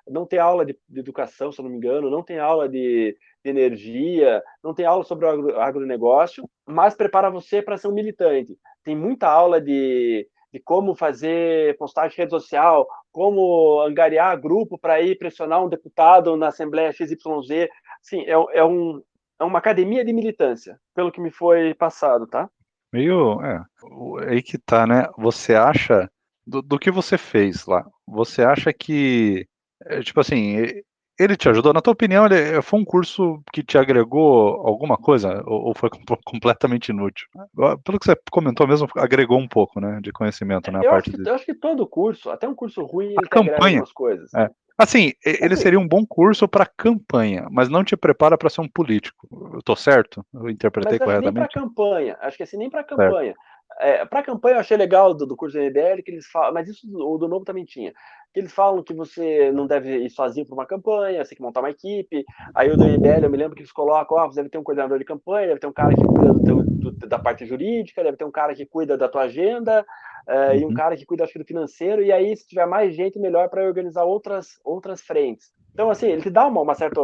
não 0.09 0.26
tem 0.26 0.41
aula 0.41 0.66
de, 0.66 0.76
de 0.88 0.99
educação, 0.99 1.53
se 1.53 1.62
não 1.62 1.70
me 1.70 1.76
engano, 1.76 2.11
não 2.11 2.24
tem 2.24 2.41
aula 2.41 2.68
de, 2.68 3.16
de 3.45 3.51
energia, 3.51 4.43
não 4.64 4.74
tem 4.74 4.84
aula 4.84 5.05
sobre 5.05 5.26
o 5.26 5.28
agro, 5.28 5.61
agronegócio, 5.61 6.49
mas 6.66 6.97
prepara 6.97 7.30
você 7.30 7.62
para 7.62 7.76
ser 7.76 7.86
um 7.86 7.95
militante. 7.95 8.59
Tem 8.82 8.97
muita 8.97 9.28
aula 9.28 9.61
de, 9.61 10.26
de 10.53 10.59
como 10.59 10.97
fazer 10.97 11.76
postagem 11.78 12.11
de 12.11 12.16
rede 12.16 12.30
social, 12.30 12.88
como 13.12 13.80
angariar 13.80 14.41
grupo 14.41 14.76
para 14.76 15.01
ir 15.01 15.16
pressionar 15.16 15.64
um 15.64 15.68
deputado 15.68 16.36
na 16.36 16.49
Assembleia 16.49 16.93
XYZ. 16.93 17.68
Sim, 18.03 18.22
é, 18.22 18.32
é, 18.59 18.64
um, 18.64 19.01
é 19.41 19.45
uma 19.45 19.59
academia 19.59 20.05
de 20.05 20.12
militância, 20.12 20.78
pelo 20.95 21.11
que 21.11 21.20
me 21.20 21.30
foi 21.30 21.74
passado, 21.74 22.26
tá? 22.26 22.49
Meio. 22.93 23.41
É, 23.43 23.62
aí 24.28 24.43
que 24.43 24.59
tá, 24.59 24.86
né? 24.86 25.07
Você 25.16 25.55
acha. 25.55 26.11
Do, 26.47 26.62
do 26.62 26.78
que 26.78 26.91
você 26.91 27.16
fez 27.16 27.66
lá, 27.66 27.86
você 28.07 28.43
acha 28.43 28.72
que. 28.72 29.47
É, 29.86 30.01
tipo 30.01 30.20
assim, 30.20 30.57
ele 31.18 31.36
te 31.36 31.49
ajudou? 31.49 31.72
Na 31.72 31.82
tua 31.82 31.93
opinião, 31.93 32.26
ele 32.26 32.61
foi 32.62 32.80
um 32.80 32.84
curso 32.84 33.43
que 33.53 33.62
te 33.62 33.78
agregou 33.78 34.66
alguma 34.66 34.97
coisa 34.97 35.43
ou 35.47 35.74
foi 35.74 35.91
completamente 36.24 36.88
inútil? 36.88 37.28
Pelo 37.84 37.99
que 37.99 38.07
você 38.07 38.16
comentou 38.30 38.66
mesmo, 38.66 38.88
agregou 38.97 39.38
um 39.38 39.47
pouco, 39.47 39.80
né, 39.80 40.01
de 40.03 40.11
conhecimento, 40.12 40.72
né? 40.72 40.80
Eu, 40.82 40.93
acho 40.93 41.11
que, 41.11 41.28
eu 41.28 41.34
acho 41.34 41.45
que 41.45 41.55
todo 41.55 41.86
curso, 41.86 42.30
até 42.30 42.49
um 42.49 42.55
curso 42.55 42.82
ruim, 42.84 43.09
ele 43.09 43.18
a 43.18 43.28
campanha, 43.28 43.80
algumas 43.80 43.93
coisas. 43.93 44.32
É. 44.34 44.51
Assim, 44.81 45.12
ele 45.24 45.53
assim, 45.53 45.62
seria 45.62 45.78
um 45.78 45.87
bom 45.87 46.07
curso 46.07 46.49
para 46.49 46.64
campanha, 46.64 47.47
mas 47.51 47.68
não 47.68 47.85
te 47.85 47.97
prepara 47.97 48.39
para 48.39 48.49
ser 48.49 48.62
um 48.62 48.68
político. 48.68 49.28
Eu 49.53 49.62
tô 49.62 49.76
certo? 49.76 50.24
Eu 50.33 50.49
interpretei 50.49 50.99
mas 50.99 51.07
corretamente? 51.07 51.35
Nem 51.35 51.49
para 51.49 51.61
campanha, 51.61 52.16
acho 52.22 52.37
que 52.39 52.43
assim 52.43 52.57
nem 52.57 52.70
para 52.70 52.83
campanha. 52.83 53.35
É, 53.78 54.05
para 54.05 54.22
campanha 54.22 54.57
eu 54.57 54.61
achei 54.61 54.76
legal 54.76 55.14
do, 55.14 55.26
do 55.26 55.37
curso 55.37 55.57
do 55.57 55.62
NBL 55.62 56.03
que 56.03 56.11
eles 56.11 56.26
falam, 56.26 56.53
mas 56.53 56.68
isso 56.68 56.87
o 56.93 57.18
do 57.18 57.28
novo 57.28 57.45
também 57.45 57.64
tinha. 57.64 57.93
Que 58.33 58.41
eles 58.41 58.53
falam 58.53 58.83
que 58.83 58.95
você 58.95 59.53
não 59.53 59.66
deve 59.66 59.99
ir 59.99 60.11
sozinho 60.11 60.47
para 60.47 60.55
uma 60.55 60.66
campanha, 60.66 61.24
você 61.24 61.31
tem 61.31 61.37
que 61.37 61.43
montar 61.43 61.61
uma 61.61 61.70
equipe. 61.70 62.24
Aí 62.55 62.70
o 62.70 62.76
do 62.76 62.85
NBL 62.85 63.24
eu 63.24 63.31
me 63.31 63.37
lembro 63.37 63.55
que 63.55 63.61
eles 63.61 63.72
colocam, 63.72 64.16
ó, 64.16 64.26
você 64.26 64.37
deve 64.37 64.49
ter 64.49 64.59
um 64.59 64.62
coordenador 64.62 64.99
de 64.99 65.05
campanha, 65.05 65.49
deve 65.49 65.61
ter 65.61 65.66
um 65.66 65.72
cara 65.72 65.95
que 65.95 66.03
cuida 66.03 66.33
do 66.33 66.43
teu, 66.43 66.62
do, 66.62 67.07
da 67.07 67.18
parte 67.18 67.45
jurídica, 67.45 68.05
deve 68.05 68.16
ter 68.16 68.24
um 68.24 68.31
cara 68.31 68.55
que 68.55 68.64
cuida 68.64 68.97
da 68.97 69.09
tua 69.09 69.22
agenda, 69.22 69.85
é, 70.28 70.56
e 70.56 70.64
um 70.64 70.68
uhum. 70.68 70.74
cara 70.74 70.96
que 70.96 71.06
cuida 71.06 71.24
acho, 71.24 71.38
do 71.38 71.44
financeiro, 71.44 72.02
e 72.02 72.12
aí, 72.12 72.36
se 72.36 72.46
tiver 72.46 72.66
mais 72.66 72.94
gente, 72.94 73.18
melhor 73.18 73.48
para 73.48 73.64
organizar 73.64 74.04
outras, 74.04 74.58
outras 74.64 75.00
frentes. 75.00 75.52
Então, 75.72 75.90
assim, 75.90 76.08
ele 76.08 76.22
te 76.22 76.30
dá 76.30 76.46
uma, 76.46 76.60
uma 76.60 76.74
certa 76.74 77.00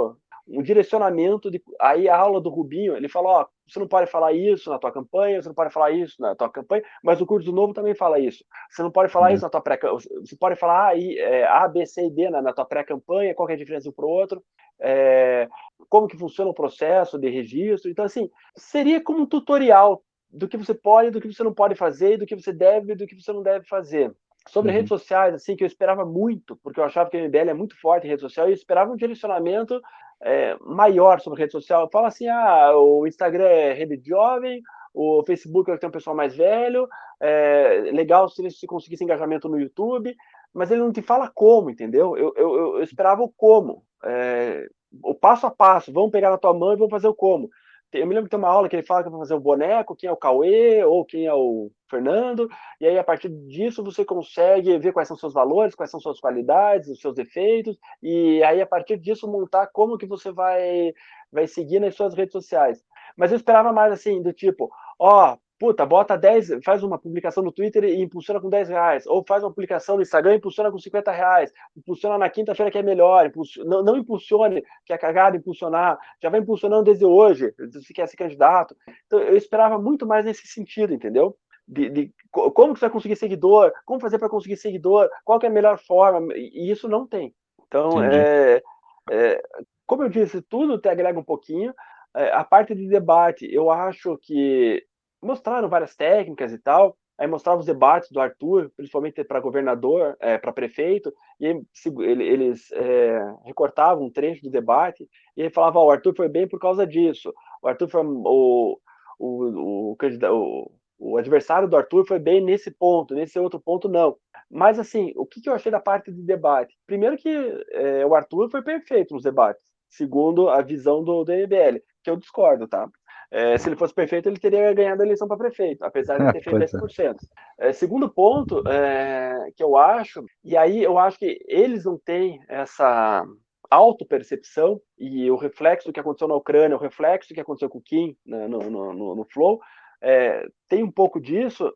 um 0.49 0.63
direcionamento 0.63 1.51
de 1.51 1.61
aí 1.81 2.09
a 2.09 2.17
aula 2.17 2.41
do 2.41 2.49
Rubinho, 2.49 2.97
ele 2.97 3.09
fala, 3.09 3.29
ó, 3.29 3.47
você 3.67 3.81
não 3.81 3.89
pode 3.89 4.09
falar 4.09 4.33
isso 4.33 4.71
na 4.71 4.79
tua 4.79 4.93
campanha, 4.93 5.43
você 5.43 5.49
não 5.49 5.55
pode 5.55 5.73
falar 5.73 5.91
isso 5.91 6.15
na 6.21 6.37
tua 6.37 6.49
campanha, 6.49 6.85
mas 7.03 7.21
o 7.21 7.27
curso 7.27 7.51
do 7.51 7.55
novo 7.55 7.73
também 7.73 7.95
fala 7.95 8.21
isso. 8.21 8.45
Você 8.71 8.83
não 8.83 8.91
pode 8.91 9.11
falar 9.11 9.29
uhum. 9.29 9.35
isso 9.35 9.43
na 9.43 9.51
tua 9.51 9.61
pré 9.61 9.77
você 9.81 10.37
pode 10.39 10.55
falar 10.57 10.91
ah, 10.91 10.99
é, 10.99 11.45
A, 11.45 11.67
B, 11.67 11.85
C 11.85 12.07
e 12.07 12.11
D 12.11 12.31
na, 12.31 12.41
na 12.41 12.53
tua 12.53 12.65
pré-campanha, 12.65 13.35
qual 13.35 13.49
é 13.51 13.55
a 13.55 13.57
diferença 13.57 13.89
um 13.89 13.93
para 13.93 14.07
o 14.07 14.09
outro, 14.09 14.43
é, 14.81 15.49
como 15.89 16.07
que 16.07 16.17
funciona 16.17 16.51
o 16.51 16.55
processo 16.55 17.19
de 17.19 17.29
registro. 17.29 17.91
Então, 17.91 18.05
assim, 18.05 18.31
seria 18.57 19.03
como 19.03 19.23
um 19.23 19.27
tutorial 19.27 20.03
do 20.37 20.47
que 20.47 20.57
você 20.57 20.75
pode, 20.75 21.11
do 21.11 21.21
que 21.21 21.33
você 21.33 21.43
não 21.43 21.53
pode 21.53 21.75
fazer, 21.75 22.19
do 22.19 22.27
que 22.27 22.37
você 22.37 22.53
deve, 22.53 22.95
do 22.95 23.07
que 23.07 23.21
você 23.21 23.33
não 23.33 23.43
deve 23.43 23.67
fazer. 23.67 24.15
Sobre 24.49 24.71
uhum. 24.71 24.77
redes 24.77 24.89
sociais, 24.89 25.35
assim, 25.35 25.57
que 25.57 25.65
eu 25.65 25.67
esperava 25.67 26.05
muito, 26.05 26.57
porque 26.63 26.79
eu 26.79 26.85
achava 26.85 27.11
que 27.11 27.17
o 27.17 27.25
MBL 27.25 27.51
é 27.51 27.55
muito 27.55 27.79
forte 27.81 28.07
em 28.07 28.11
rede 28.11 28.21
social, 28.21 28.47
e 28.47 28.51
eu 28.51 28.55
esperava 28.55 28.93
um 28.93 28.97
direcionamento 28.97 29.81
é, 30.23 30.57
maior 30.61 31.21
sobre 31.21 31.41
rede 31.41 31.53
social. 31.53 31.89
Fala 31.91 32.09
assim, 32.09 32.29
ah, 32.29 32.77
o 32.77 33.07
Instagram 33.07 33.47
é 33.47 33.73
rede 33.73 34.01
jovem, 34.09 34.63
o 34.95 35.23
Facebook 35.25 35.71
é 35.71 35.77
tem 35.77 35.89
um 35.89 35.93
pessoal 35.93 36.15
mais 36.15 36.37
velho, 36.37 36.89
é 37.21 37.91
legal 37.93 38.29
se 38.29 38.43
você 38.43 38.67
conseguisse 38.67 39.03
engajamento 39.03 39.49
no 39.49 39.59
YouTube, 39.59 40.15
mas 40.55 40.71
ele 40.71 40.81
não 40.81 40.93
te 40.93 41.03
fala 41.03 41.31
como, 41.35 41.71
entendeu? 41.71 42.17
Eu, 42.17 42.33
eu, 42.37 42.77
eu 42.77 42.83
esperava 42.83 43.23
o 43.23 43.33
como, 43.37 43.83
é, 44.05 44.69
o 45.03 45.15
passo 45.15 45.47
a 45.47 45.51
passo, 45.51 45.93
vamos 45.93 46.11
pegar 46.11 46.31
na 46.31 46.39
tua 46.39 46.55
mão 46.55 46.73
e 46.73 46.77
vamos 46.77 46.91
fazer 46.91 47.09
o 47.09 47.15
como. 47.15 47.51
Eu 47.93 48.07
me 48.07 48.15
lembro 48.15 48.25
que 48.25 48.31
tem 48.31 48.39
uma 48.39 48.49
aula 48.49 48.69
que 48.69 48.77
ele 48.77 48.83
fala 48.87 49.05
que 49.05 49.11
vai 49.11 49.21
fazer 49.21 49.35
o 49.35 49.41
boneco, 49.41 49.97
quem 49.97 50.09
é 50.09 50.13
o 50.13 50.17
Cauê 50.17 50.85
ou 50.85 51.05
quem 51.05 51.27
é 51.27 51.33
o 51.33 51.71
Fernando, 51.89 52.49
e 52.81 52.87
aí 52.87 52.99
a 52.99 53.05
partir 53.05 53.29
disso 53.29 53.83
você 53.83 54.05
consegue 54.05 54.77
ver 54.79 54.93
quais 54.93 55.09
são 55.09 55.17
seus 55.17 55.33
valores, 55.33 55.75
quais 55.75 55.91
são 55.91 56.01
suas 56.01 56.21
qualidades, 56.21 56.89
os 56.91 57.01
seus 57.01 57.15
defeitos, 57.15 57.79
e 58.03 58.43
aí 58.43 58.61
a 58.61 58.67
partir 58.67 58.99
disso 58.99 59.31
montar 59.31 59.69
como 59.69 59.97
que 59.97 60.07
você 60.07 60.33
vai 60.33 60.93
vai 61.33 61.47
seguir 61.47 61.81
nas 61.81 61.95
suas 61.95 62.15
redes 62.15 62.33
sociais. 62.33 62.83
Mas 63.17 63.31
eu 63.31 63.37
esperava 63.37 63.73
mais 63.73 63.93
assim, 63.93 64.21
do 64.23 64.33
tipo, 64.33 64.71
ó, 64.99 65.37
puta, 65.59 65.87
bota 65.87 66.17
10, 66.17 66.65
faz 66.65 66.83
uma 66.83 66.99
publicação 66.99 67.43
no 67.43 67.53
Twitter 67.53 67.85
e 67.85 68.03
impulsiona 68.03 68.41
com 68.41 68.49
10 68.49 68.69
reais, 68.69 69.07
ou 69.07 69.25
faz 69.27 69.43
uma 69.43 69.51
publicação 69.51 69.97
no 69.97 70.03
Instagram 70.03 70.35
e 70.35 70.37
impulsiona 70.37 70.71
com 70.71 70.79
50 70.79 71.11
reais, 71.11 71.53
impulsiona 71.77 72.19
na 72.19 72.29
quinta-feira 72.29 72.71
que 72.71 72.79
é 72.79 72.83
melhor, 72.83 73.31
não, 73.65 73.83
não, 73.83 73.97
impulsione, 73.97 74.63
que 74.85 74.93
é 74.93 74.99
cagado 74.99 75.37
impulsionar, 75.37 75.99
já 76.23 76.29
vai 76.29 76.41
impulsionando 76.41 76.85
desde 76.85 77.05
hoje, 77.05 77.55
se 77.83 77.95
quer 77.95 78.07
ser 78.07 78.17
candidato. 78.17 78.77
Então, 79.07 79.21
eu 79.21 79.37
esperava 79.37 79.79
muito 79.79 80.07
mais 80.07 80.25
nesse 80.25 80.47
sentido, 80.47 80.93
entendeu? 80.93 81.37
De, 81.67 81.91
de 81.91 82.15
como 82.31 82.75
que 82.75 82.79
você 82.79 82.87
vai 82.87 82.93
conseguir 82.93 83.17
seguidor, 83.17 83.73
como 83.85 84.01
fazer 84.01 84.19
para 84.19 84.29
conseguir 84.29 84.57
seguidor, 84.57 85.09
qual 85.25 85.41
é 85.43 85.47
a 85.47 85.51
melhor 85.51 85.79
forma, 85.79 86.33
e 86.35 86.71
isso 86.71 86.89
não 86.89 87.07
tem. 87.07 87.35
Então, 87.67 88.03
é, 88.05 88.63
é, 89.11 89.43
como 89.87 90.05
eu 90.05 90.09
disse, 90.09 90.41
tudo 90.43 90.79
te 90.79 90.89
agrega 90.89 91.19
um 91.19 91.25
pouquinho, 91.25 91.75
é, 92.15 92.33
a 92.33 92.45
parte 92.45 92.75
de 92.75 92.89
debate, 92.89 93.47
eu 93.53 93.71
acho 93.71 94.17
que 94.23 94.86
mostraram 95.23 95.69
várias 95.69 95.95
técnicas 95.95 96.53
e 96.53 96.59
tal. 96.59 96.97
Aí 97.19 97.27
mostrava 97.27 97.61
os 97.61 97.67
debates 97.67 98.11
do 98.11 98.21
Arthur, 98.21 98.71
principalmente 98.77 99.25
para 99.25 99.41
governador, 99.41 100.17
é, 100.21 100.37
para 100.37 100.53
prefeito, 100.53 101.13
e 101.41 101.47
aí, 101.47 101.63
eles 101.99 102.71
é, 102.73 103.19
recortavam 103.45 104.05
um 104.05 104.11
trecho 104.11 104.43
do 104.43 104.51
debate 104.51 105.09
e 105.35 105.41
ele 105.41 105.51
falava: 105.51 105.79
oh, 105.79 105.87
o 105.87 105.91
Arthur 105.91 106.15
foi 106.15 106.29
bem 106.29 106.47
por 106.47 106.61
causa 106.61 106.87
disso. 106.87 107.33
O 107.63 107.69
Arthur 107.69 107.89
foi 107.89 108.05
o, 108.05 108.79
o, 109.19 109.95
o, 109.95 109.97
o, 109.97 110.71
o 110.99 111.17
adversário 111.17 111.69
do 111.69 111.77
Arthur 111.77 112.07
foi 112.07 112.19
bem 112.19 112.43
nesse 112.43 112.71
ponto, 112.71 113.15
nesse 113.15 113.39
outro 113.39 113.61
ponto 113.61 113.89
não. 113.89 114.17
Mas 114.51 114.79
assim, 114.79 115.13
o 115.17 115.27
que, 115.27 115.41
que 115.41 115.49
eu 115.49 115.55
achei 115.55 115.71
da 115.71 115.81
parte 115.81 116.13
de 116.13 116.23
debate? 116.23 116.77
Primeiro 116.87 117.17
que 117.17 117.29
é, 117.71 118.05
o 118.07 118.15
Arthur 118.15 118.51
foi 118.51 118.63
perfeito 118.63 119.15
nos 119.15 119.23
debates, 119.23 119.65
segundo 119.89 120.49
a 120.49 120.63
visão 120.63 121.03
do, 121.03 121.25
MBL, 121.25 121.81
que 122.03 122.11
eu 122.11 122.17
discordo, 122.17 122.69
tá? 122.69 122.89
É, 123.31 123.59
se 123.59 123.69
ele 123.69 123.77
fosse 123.77 123.95
perfeito, 123.95 124.29
ele 124.29 124.39
teria 124.39 124.73
ganhado 124.73 125.03
a 125.03 125.05
eleição 125.05 125.27
para 125.27 125.37
prefeito, 125.37 125.85
apesar 125.85 126.19
de 126.19 126.33
ter 126.33 126.43
feito 126.43 126.59
10%. 126.59 127.17
É. 127.59 127.69
É, 127.69 127.73
segundo 127.73 128.09
ponto 128.09 128.67
é, 128.69 129.51
que 129.57 129.63
eu 129.63 129.77
acho, 129.77 130.25
e 130.45 130.57
aí 130.57 130.83
eu 130.83 130.99
acho 130.99 131.19
que 131.19 131.39
eles 131.47 131.85
não 131.85 131.99
têm 131.99 132.41
essa 132.49 133.25
autopercepção 133.71 134.81
e 134.99 135.31
o 135.31 135.37
reflexo 135.37 135.89
do 135.89 135.93
que 135.93 136.01
aconteceu 136.01 136.29
na 136.29 136.37
Ucrânia, 136.37 136.77
o 136.77 136.81
reflexo 136.81 137.31
do 137.31 137.35
que 137.35 137.41
aconteceu 137.41 137.69
com 137.69 137.79
o 137.79 137.83
Kim 137.83 138.17
né, 138.25 138.47
no, 138.47 138.59
no, 138.59 138.93
no, 138.93 139.15
no, 139.17 139.25
Flow, 139.25 139.61
é, 140.01 140.47
tem 140.69 140.83
um 140.83 140.91
pouco 140.91 141.21
disso, 141.21 141.73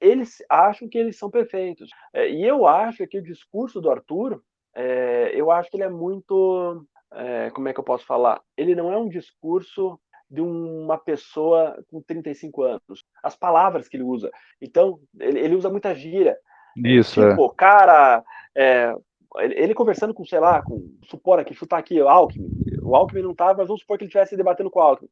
eles 0.00 0.42
acham 0.48 0.88
que 0.88 0.98
eles 0.98 1.18
são 1.18 1.30
perfeitos. 1.30 1.90
É, 2.12 2.30
e 2.30 2.46
eu 2.46 2.66
acho 2.66 3.06
que 3.06 3.18
o 3.18 3.22
discurso 3.22 3.80
do 3.80 3.90
Arthur, 3.90 4.42
é, 4.74 5.32
eu 5.34 5.50
acho 5.50 5.70
que 5.70 5.76
ele 5.76 5.84
é 5.84 5.90
muito. 5.90 6.86
É, 7.12 7.50
como 7.50 7.68
é 7.68 7.74
que 7.74 7.80
eu 7.80 7.84
posso 7.84 8.06
falar? 8.06 8.40
Ele 8.56 8.74
não 8.74 8.92
é 8.92 8.96
um 8.96 9.08
discurso 9.08 9.98
de 10.32 10.40
uma 10.40 10.96
pessoa 10.96 11.78
com 11.88 12.00
35 12.00 12.62
anos. 12.62 13.04
As 13.22 13.36
palavras 13.36 13.86
que 13.86 13.98
ele 13.98 14.04
usa. 14.04 14.30
Então, 14.60 14.98
ele, 15.20 15.38
ele 15.38 15.54
usa 15.54 15.68
muita 15.68 15.94
gíria. 15.94 16.38
Isso, 16.74 17.20
tipo, 17.20 17.44
é. 17.44 17.54
cara, 17.54 18.24
é, 18.56 18.94
ele, 19.40 19.74
conversando 19.74 20.14
com, 20.14 20.24
sei 20.24 20.40
lá, 20.40 20.62
com, 20.62 20.90
supor 21.04 21.38
aqui, 21.38 21.52
chutar 21.52 21.78
aqui, 21.78 22.00
o 22.00 22.08
Alckmin. 22.08 22.50
O 22.82 22.96
Alckmin 22.96 23.20
não 23.20 23.34
tava, 23.34 23.58
mas 23.58 23.66
vamos 23.66 23.82
supor 23.82 23.98
que 23.98 24.04
ele 24.04 24.08
estivesse 24.08 24.34
debatendo 24.36 24.70
com 24.70 24.80
o 24.80 24.82
Alckmin. 24.82 25.10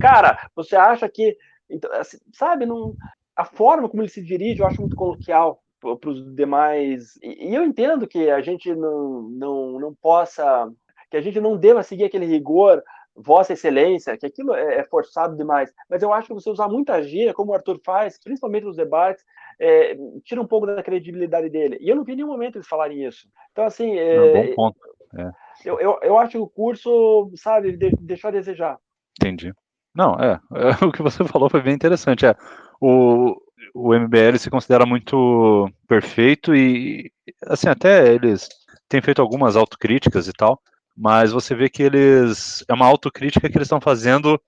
Cara, 0.00 0.48
você 0.56 0.76
acha 0.76 1.06
que, 1.10 1.36
então, 1.68 1.92
assim, 1.92 2.16
sabe, 2.32 2.64
não, 2.64 2.96
a 3.36 3.44
forma 3.44 3.86
como 3.86 4.02
ele 4.02 4.08
se 4.08 4.22
dirige 4.22 4.60
eu 4.60 4.66
acho 4.66 4.80
muito 4.80 4.96
coloquial 4.96 5.62
para 6.00 6.08
os 6.08 6.34
demais. 6.34 7.16
E, 7.22 7.50
e 7.50 7.54
eu 7.54 7.62
entendo 7.64 8.08
que 8.08 8.30
a 8.30 8.40
gente 8.40 8.74
não, 8.74 9.22
não, 9.24 9.78
não 9.78 9.94
possa, 9.94 10.72
que 11.10 11.18
a 11.18 11.20
gente 11.20 11.38
não 11.38 11.54
deva 11.54 11.82
seguir 11.82 12.04
aquele 12.04 12.24
rigor 12.24 12.82
Vossa 13.16 13.52
Excelência, 13.52 14.16
que 14.16 14.26
aquilo 14.26 14.54
é, 14.54 14.76
é 14.76 14.84
forçado 14.84 15.36
demais. 15.36 15.72
Mas 15.88 16.02
eu 16.02 16.12
acho 16.12 16.28
que 16.28 16.34
você 16.34 16.50
usar 16.50 16.68
muita 16.68 17.02
gíria, 17.02 17.32
como 17.32 17.52
o 17.52 17.54
Arthur 17.54 17.80
faz, 17.84 18.18
principalmente 18.18 18.64
nos 18.64 18.76
debates, 18.76 19.24
é, 19.60 19.96
tira 20.24 20.40
um 20.40 20.46
pouco 20.46 20.66
da 20.66 20.82
credibilidade 20.82 21.48
dele. 21.48 21.78
E 21.80 21.88
eu 21.88 21.96
não 21.96 22.04
vi 22.04 22.12
em 22.12 22.16
nenhum 22.16 22.28
momento 22.28 22.56
eles 22.56 22.66
falarem 22.66 23.04
isso. 23.04 23.28
Então, 23.52 23.64
assim. 23.64 23.96
É, 23.96 24.16
não, 24.16 24.32
bom 24.32 24.54
ponto. 24.54 24.78
É. 25.16 25.30
Eu, 25.64 25.78
eu, 25.78 25.98
eu 26.02 26.18
acho 26.18 26.32
que 26.32 26.38
o 26.38 26.48
curso, 26.48 27.30
sabe, 27.36 27.76
deixou 28.00 28.28
a 28.28 28.32
desejar. 28.32 28.78
Entendi. 29.20 29.52
Não, 29.94 30.14
é, 30.16 30.40
é, 30.52 30.84
O 30.84 30.90
que 30.90 31.02
você 31.02 31.24
falou 31.24 31.48
foi 31.48 31.62
bem 31.62 31.74
interessante. 31.74 32.26
É, 32.26 32.34
o, 32.80 33.36
o 33.72 33.94
MBL 33.94 34.36
se 34.38 34.50
considera 34.50 34.84
muito 34.84 35.70
perfeito 35.86 36.54
e, 36.54 37.12
assim, 37.46 37.68
até 37.68 38.12
eles 38.12 38.48
têm 38.88 39.00
feito 39.00 39.22
algumas 39.22 39.56
autocríticas 39.56 40.26
e 40.26 40.32
tal 40.32 40.60
mas 40.96 41.32
você 41.32 41.54
vê 41.54 41.68
que 41.68 41.82
eles 41.82 42.64
é 42.68 42.74
uma 42.74 42.86
autocrítica 42.86 43.48
que 43.48 43.56
eles 43.56 43.66
estão 43.66 43.80
fazendo 43.80 44.40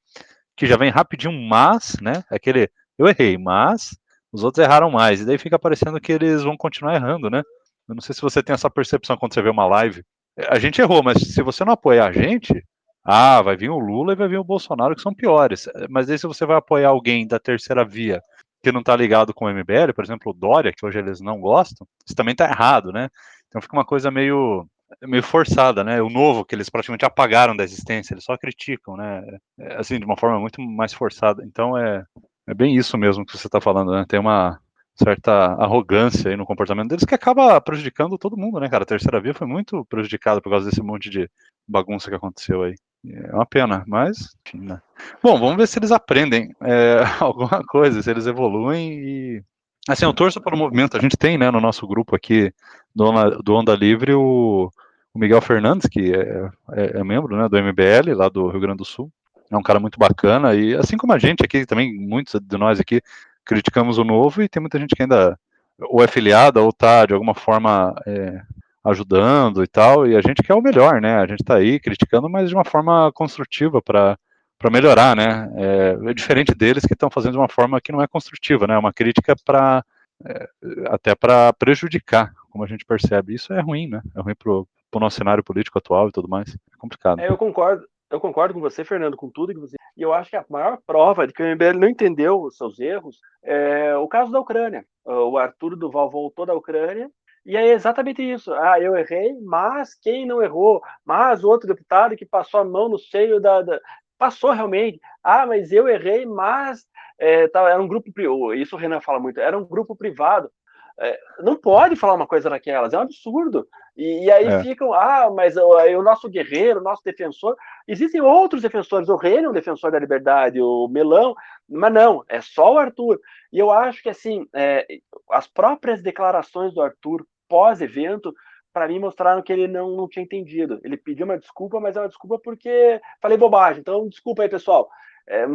que 0.57 0.67
já 0.67 0.77
vem 0.77 0.91
rapidinho, 0.91 1.33
mas, 1.33 1.97
né? 2.01 2.25
Aquele, 2.31 2.71
eu 2.99 3.07
errei, 3.07 3.37
mas 3.37 3.97
os 4.33 4.43
outros 4.43 4.65
erraram 4.65 4.91
mais. 4.91 5.21
E 5.21 5.25
daí 5.25 5.39
fica 5.39 5.59
parecendo 5.59 6.01
que 6.01 6.13
eles 6.13 6.43
vão 6.43 6.57
continuar 6.57 6.95
errando, 6.95 7.29
né? 7.29 7.43
Eu 7.89 7.95
não 7.95 8.03
sei 8.03 8.15
se 8.15 8.23
você 8.23 8.43
tem 8.43 8.55
essa 8.55 8.71
percepção 8.71 9.17
quando 9.17 9.35
você 9.35 9.43
vê 9.43 9.51
uma 9.51 9.67
live. 9.67 10.03
A 10.49 10.59
gente 10.59 10.81
errou, 10.81 11.03
mas 11.03 11.19
se 11.21 11.43
você 11.43 11.65
não 11.65 11.73
apoiar 11.73 12.09
a 12.09 12.13
gente, 12.13 12.65
ah, 13.05 13.41
vai 13.43 13.57
vir 13.57 13.71
o 13.71 13.79
Lula 13.79 14.13
e 14.13 14.17
vai 14.17 14.29
vir 14.29 14.39
o 14.39 14.45
Bolsonaro, 14.45 14.95
que 14.95 15.03
são 15.03 15.15
piores. 15.15 15.69
Mas 15.89 16.11
aí 16.11 16.19
se 16.19 16.27
você 16.27 16.45
vai 16.45 16.57
apoiar 16.57 16.89
alguém 16.89 17.27
da 17.27 17.39
terceira 17.39 17.85
via 17.85 18.21
que 18.63 18.73
não 18.73 18.81
está 18.81 18.97
ligado 18.97 19.33
com 19.33 19.45
o 19.45 19.51
MBL, 19.51 19.93
por 19.95 20.05
exemplo, 20.05 20.33
o 20.33 20.35
Dória, 20.35 20.73
que 20.73 20.85
hoje 20.85 20.99
eles 20.99 21.21
não 21.21 21.41
gostam, 21.41 21.87
isso 22.05 22.17
também 22.17 22.33
está 22.33 22.47
errado, 22.47 22.93
né? 22.93 23.09
Então 23.47 23.63
fica 23.63 23.77
uma 23.77 23.85
coisa 23.85 24.11
meio 24.11 24.67
meio 25.03 25.23
forçada, 25.23 25.83
né? 25.85 26.01
O 26.03 26.09
novo 26.09 26.45
que 26.45 26.55
eles 26.55 26.69
praticamente 26.69 27.05
apagaram 27.05 27.57
da 27.57 27.65
existência, 27.65 28.15
eles 28.15 28.25
só 28.25 28.37
criticam, 28.37 28.97
né? 28.97 29.23
É, 29.59 29.77
assim, 29.77 29.99
de 29.99 30.05
uma 30.05 30.17
forma 30.17 30.39
muito 30.41 30.61
mais 30.63 30.93
forçada. 30.93 31.43
Então 31.45 31.77
é, 31.77 32.05
é 32.47 32.55
bem 32.55 32.77
isso 32.77 32.97
mesmo 32.97 33.25
que 33.25 33.37
você 33.37 33.47
está 33.47 33.61
falando, 33.61 33.93
né? 33.93 34.05
Tem 34.09 34.21
uma 34.21 34.59
certa 34.95 35.33
arrogância 35.55 36.31
aí 36.31 36.37
no 36.37 36.47
comportamento 36.47 36.89
deles 36.89 37.05
que 37.05 37.15
acaba 37.15 37.61
prejudicando 37.61 38.17
todo 38.17 38.37
mundo, 38.37 38.59
né, 38.59 38.69
cara? 38.69 38.85
A 38.85 38.87
terceira 38.87 39.21
via 39.21 39.35
foi 39.35 39.47
muito 39.47 39.85
prejudicada 39.87 40.41
por 40.41 40.51
causa 40.51 40.69
desse 40.69 40.83
monte 40.83 41.11
de 41.11 41.29
bagunça 41.69 42.09
que 42.09 42.17
aconteceu 42.17 42.63
aí. 42.63 42.75
É 43.05 43.35
uma 43.35 43.47
pena, 43.47 43.85
mas, 43.87 44.35
enfim, 44.47 44.65
né? 44.65 44.81
Bom, 45.23 45.39
vamos 45.39 45.57
ver 45.57 45.69
se 45.69 45.79
eles 45.79 45.93
aprendem 45.93 46.55
é, 46.63 47.03
alguma 47.21 47.63
coisa, 47.65 48.03
se 48.03 48.11
eles 48.11 48.27
evoluem 48.27 48.93
e. 48.93 49.45
Assim, 49.89 50.05
eu 50.05 50.13
torço 50.13 50.41
para 50.41 50.55
o 50.55 50.59
movimento. 50.59 50.97
A 50.97 51.01
gente 51.01 51.17
tem, 51.17 51.39
né, 51.39 51.51
no 51.51 51.61
nosso 51.61 51.87
grupo 51.87 52.17
aqui 52.17 52.53
do 52.95 53.11
do 53.43 53.55
Onda 53.55 53.75
Livre 53.75 54.15
o, 54.15 54.71
o 55.15 55.19
Miguel 55.19 55.41
Fernandes, 55.41 55.89
que 55.89 56.13
é, 56.13 56.51
é, 56.73 56.99
é, 56.99 57.05
membro 57.05 57.37
né, 57.37 57.49
do 57.49 57.57
MBL, 57.57 58.15
lá 58.15 58.29
do 58.29 58.49
Rio 58.49 58.61
Grande 58.61 58.79
do 58.79 58.85
Sul. 58.85 59.11
É 59.51 59.57
um 59.57 59.63
cara 59.63 59.79
muito 59.79 59.99
bacana 59.99 60.55
e, 60.55 60.75
assim 60.75 60.97
como 60.97 61.13
a 61.13 61.19
gente 61.19 61.45
aqui, 61.45 61.65
também 61.65 61.95
muitos 61.97 62.41
de 62.41 62.59
nós 62.59 62.81
aqui 62.81 63.01
criticamos 63.45 63.97
o 63.97 64.05
novo 64.05 64.43
e 64.43 64.49
tem 64.49 64.61
muita 64.61 64.79
gente 64.79 64.95
que 64.95 65.03
ainda 65.03 65.39
ou 65.79 66.03
é 66.03 66.09
filiada 66.09 66.61
ou 66.61 66.71
está 66.71 67.07
de 67.07 67.15
alguma 67.15 67.35
forma 67.35 67.95
é, 68.07 68.43
ajudando 68.85 69.63
e 69.63 69.67
tal, 69.67 70.07
e 70.07 70.17
a 70.17 70.21
gente 70.21 70.43
quer 70.43 70.55
o 70.55 70.63
melhor, 70.63 71.01
né? 71.01 71.17
A 71.17 71.27
gente 71.27 71.43
está 71.43 71.57
aí 71.57 71.79
criticando, 71.79 72.29
mas 72.29 72.49
de 72.49 72.55
uma 72.55 72.65
forma 72.65 73.11
construtiva 73.13 73.83
para 73.83 74.19
para 74.59 74.71
melhorar, 74.71 75.15
né? 75.15 75.51
É, 75.57 76.11
é, 76.11 76.15
diferente 76.15 76.55
deles 76.55 76.85
que 76.85 76.95
estão 76.95 77.11
fazendo 77.11 77.33
de 77.33 77.39
uma 77.39 77.49
forma 77.49 77.81
que 77.81 77.93
não 77.93 78.03
é 78.03 78.07
construtiva, 78.07 78.67
né? 78.67 78.75
É 78.75 78.79
uma 78.79 78.93
crítica 78.93 79.35
para 79.45 79.85
é, 80.25 80.49
até 80.89 81.15
para 81.15 81.53
prejudicar, 81.53 82.33
como 82.51 82.65
a 82.65 82.67
gente 82.67 82.85
percebe. 82.85 83.35
Isso 83.35 83.53
é 83.53 83.61
ruim, 83.61 83.89
né? 83.89 84.01
É 84.15 84.21
ruim 84.21 84.35
para 84.35 84.53
o 84.53 84.67
nosso 85.01 85.17
cenário 85.17 85.45
político 85.45 85.79
atual 85.79 86.09
e 86.09 86.13
tudo 86.13 86.29
mais. 86.29 86.55
É 86.55 86.77
complicado. 86.79 87.21
É, 87.21 87.29
eu 87.29 87.37
concordo. 87.37 87.87
Eu 88.09 88.21
concordo 88.21 88.55
com 88.55 88.61
você, 88.61 88.85
Fernando, 88.85 89.17
com 89.17 89.29
tudo 89.29 89.53
que 89.53 89.59
você. 89.59 89.77
E 89.97 90.03
eu 90.03 90.13
acho 90.13 90.31
que 90.31 90.37
a 90.37 90.45
maior 90.49 90.79
prova 90.87 91.27
de 91.27 91.33
que 91.33 91.43
o 91.43 91.47
MBL 91.47 91.77
não 91.77 91.89
entendeu 91.89 92.41
os 92.41 92.57
seus 92.57 92.79
erros 92.79 93.21
é 93.43 93.97
o 93.97 94.07
caso 94.07 94.31
da 94.31 94.39
Ucrânia. 94.39 94.85
O 95.05 95.37
Arthur 95.37 95.77
Duval 95.77 96.09
voltou 96.09 96.47
da 96.47 96.55
Ucrânia 96.55 97.11
e 97.47 97.57
é 97.57 97.73
exatamente 97.73 98.21
isso. 98.21 98.53
Ah, 98.53 98.81
eu 98.81 98.97
errei, 98.97 99.33
mas 99.41 99.95
quem 99.95 100.27
não 100.27 100.43
errou? 100.43 100.83
Mas 101.05 101.45
o 101.45 101.49
outro 101.49 101.69
deputado 101.69 102.17
que 102.17 102.27
passou 102.27 102.59
a 102.59 102.65
mão 102.65 102.89
no 102.89 102.99
seio 102.99 103.41
da. 103.41 103.63
da... 103.63 103.81
Passou 104.19 104.53
realmente. 104.53 105.01
Ah, 105.23 105.47
mas 105.47 105.73
eu 105.73 105.89
errei, 105.89 106.25
mas 106.27 106.87
é, 107.19 107.49
tá, 107.49 107.69
era 107.69 107.81
um 107.81 107.89
grupo. 107.89 108.11
Isso 108.55 108.77
o 108.77 108.79
Renan 108.79 109.01
fala 109.01 109.21
muito. 109.21 109.41
Era 109.41 109.57
um 109.59 109.65
grupo 109.65 109.97
privado. 109.97 110.51
É, 110.99 111.19
não 111.41 111.57
pode 111.57 111.95
falar 111.95 112.15
uma 112.15 112.27
coisa 112.27 112.49
daquelas, 112.49 112.95
é 112.95 112.99
um 112.99 113.03
absurdo. 113.03 113.69
E, 113.97 114.25
e 114.25 114.31
aí 114.31 114.47
é. 114.47 114.63
ficam, 114.63 114.93
ah, 114.93 115.31
mas 115.35 115.57
o, 115.57 115.69
o, 115.69 116.03
nosso 116.03 116.29
guerreiro, 116.29 116.81
o 116.81 116.83
nosso 116.83 117.03
defensor. 117.05 117.57
Existem 117.87 118.21
outros 118.21 118.63
defensores, 118.63 119.09
o 119.09 119.17
Reino 119.17 119.47
é 119.47 119.51
um 119.51 119.55
defensor 119.55 119.91
da 119.91 119.99
liberdade, 119.99 120.61
o 120.61 120.89
Melão, 120.89 121.35
mas 121.69 121.93
não, 121.93 122.25
é 122.29 122.41
só 122.41 122.75
o 122.75 122.79
Arthur. 122.79 123.21
E 123.53 123.59
eu 123.59 123.71
acho 123.71 124.03
que, 124.03 124.09
assim, 124.09 124.47
é, 124.55 124.87
as 125.31 125.47
próprias 125.47 126.03
declarações 126.03 126.75
do 126.75 126.83
Arthur 126.83 127.27
pós-evento, 127.49 128.35
para 128.77 128.89
mim, 128.89 128.99
mostraram 128.99 129.41
que 129.41 129.51
ele 129.51 129.67
não, 129.67 129.97
não 129.97 130.07
tinha 130.07 130.23
entendido. 130.23 130.79
Ele 130.85 130.99
pediu 130.99 131.25
uma 131.25 131.39
desculpa, 131.39 131.81
mas 131.81 131.97
é 131.97 132.01
uma 132.03 132.09
desculpa 132.09 132.39
porque 132.39 133.01
falei 133.23 133.39
bobagem. 133.39 133.81
Então, 133.81 134.07
desculpa 134.07 134.43
aí, 134.43 134.51
pessoal. 134.51 134.87
É, 135.27 135.47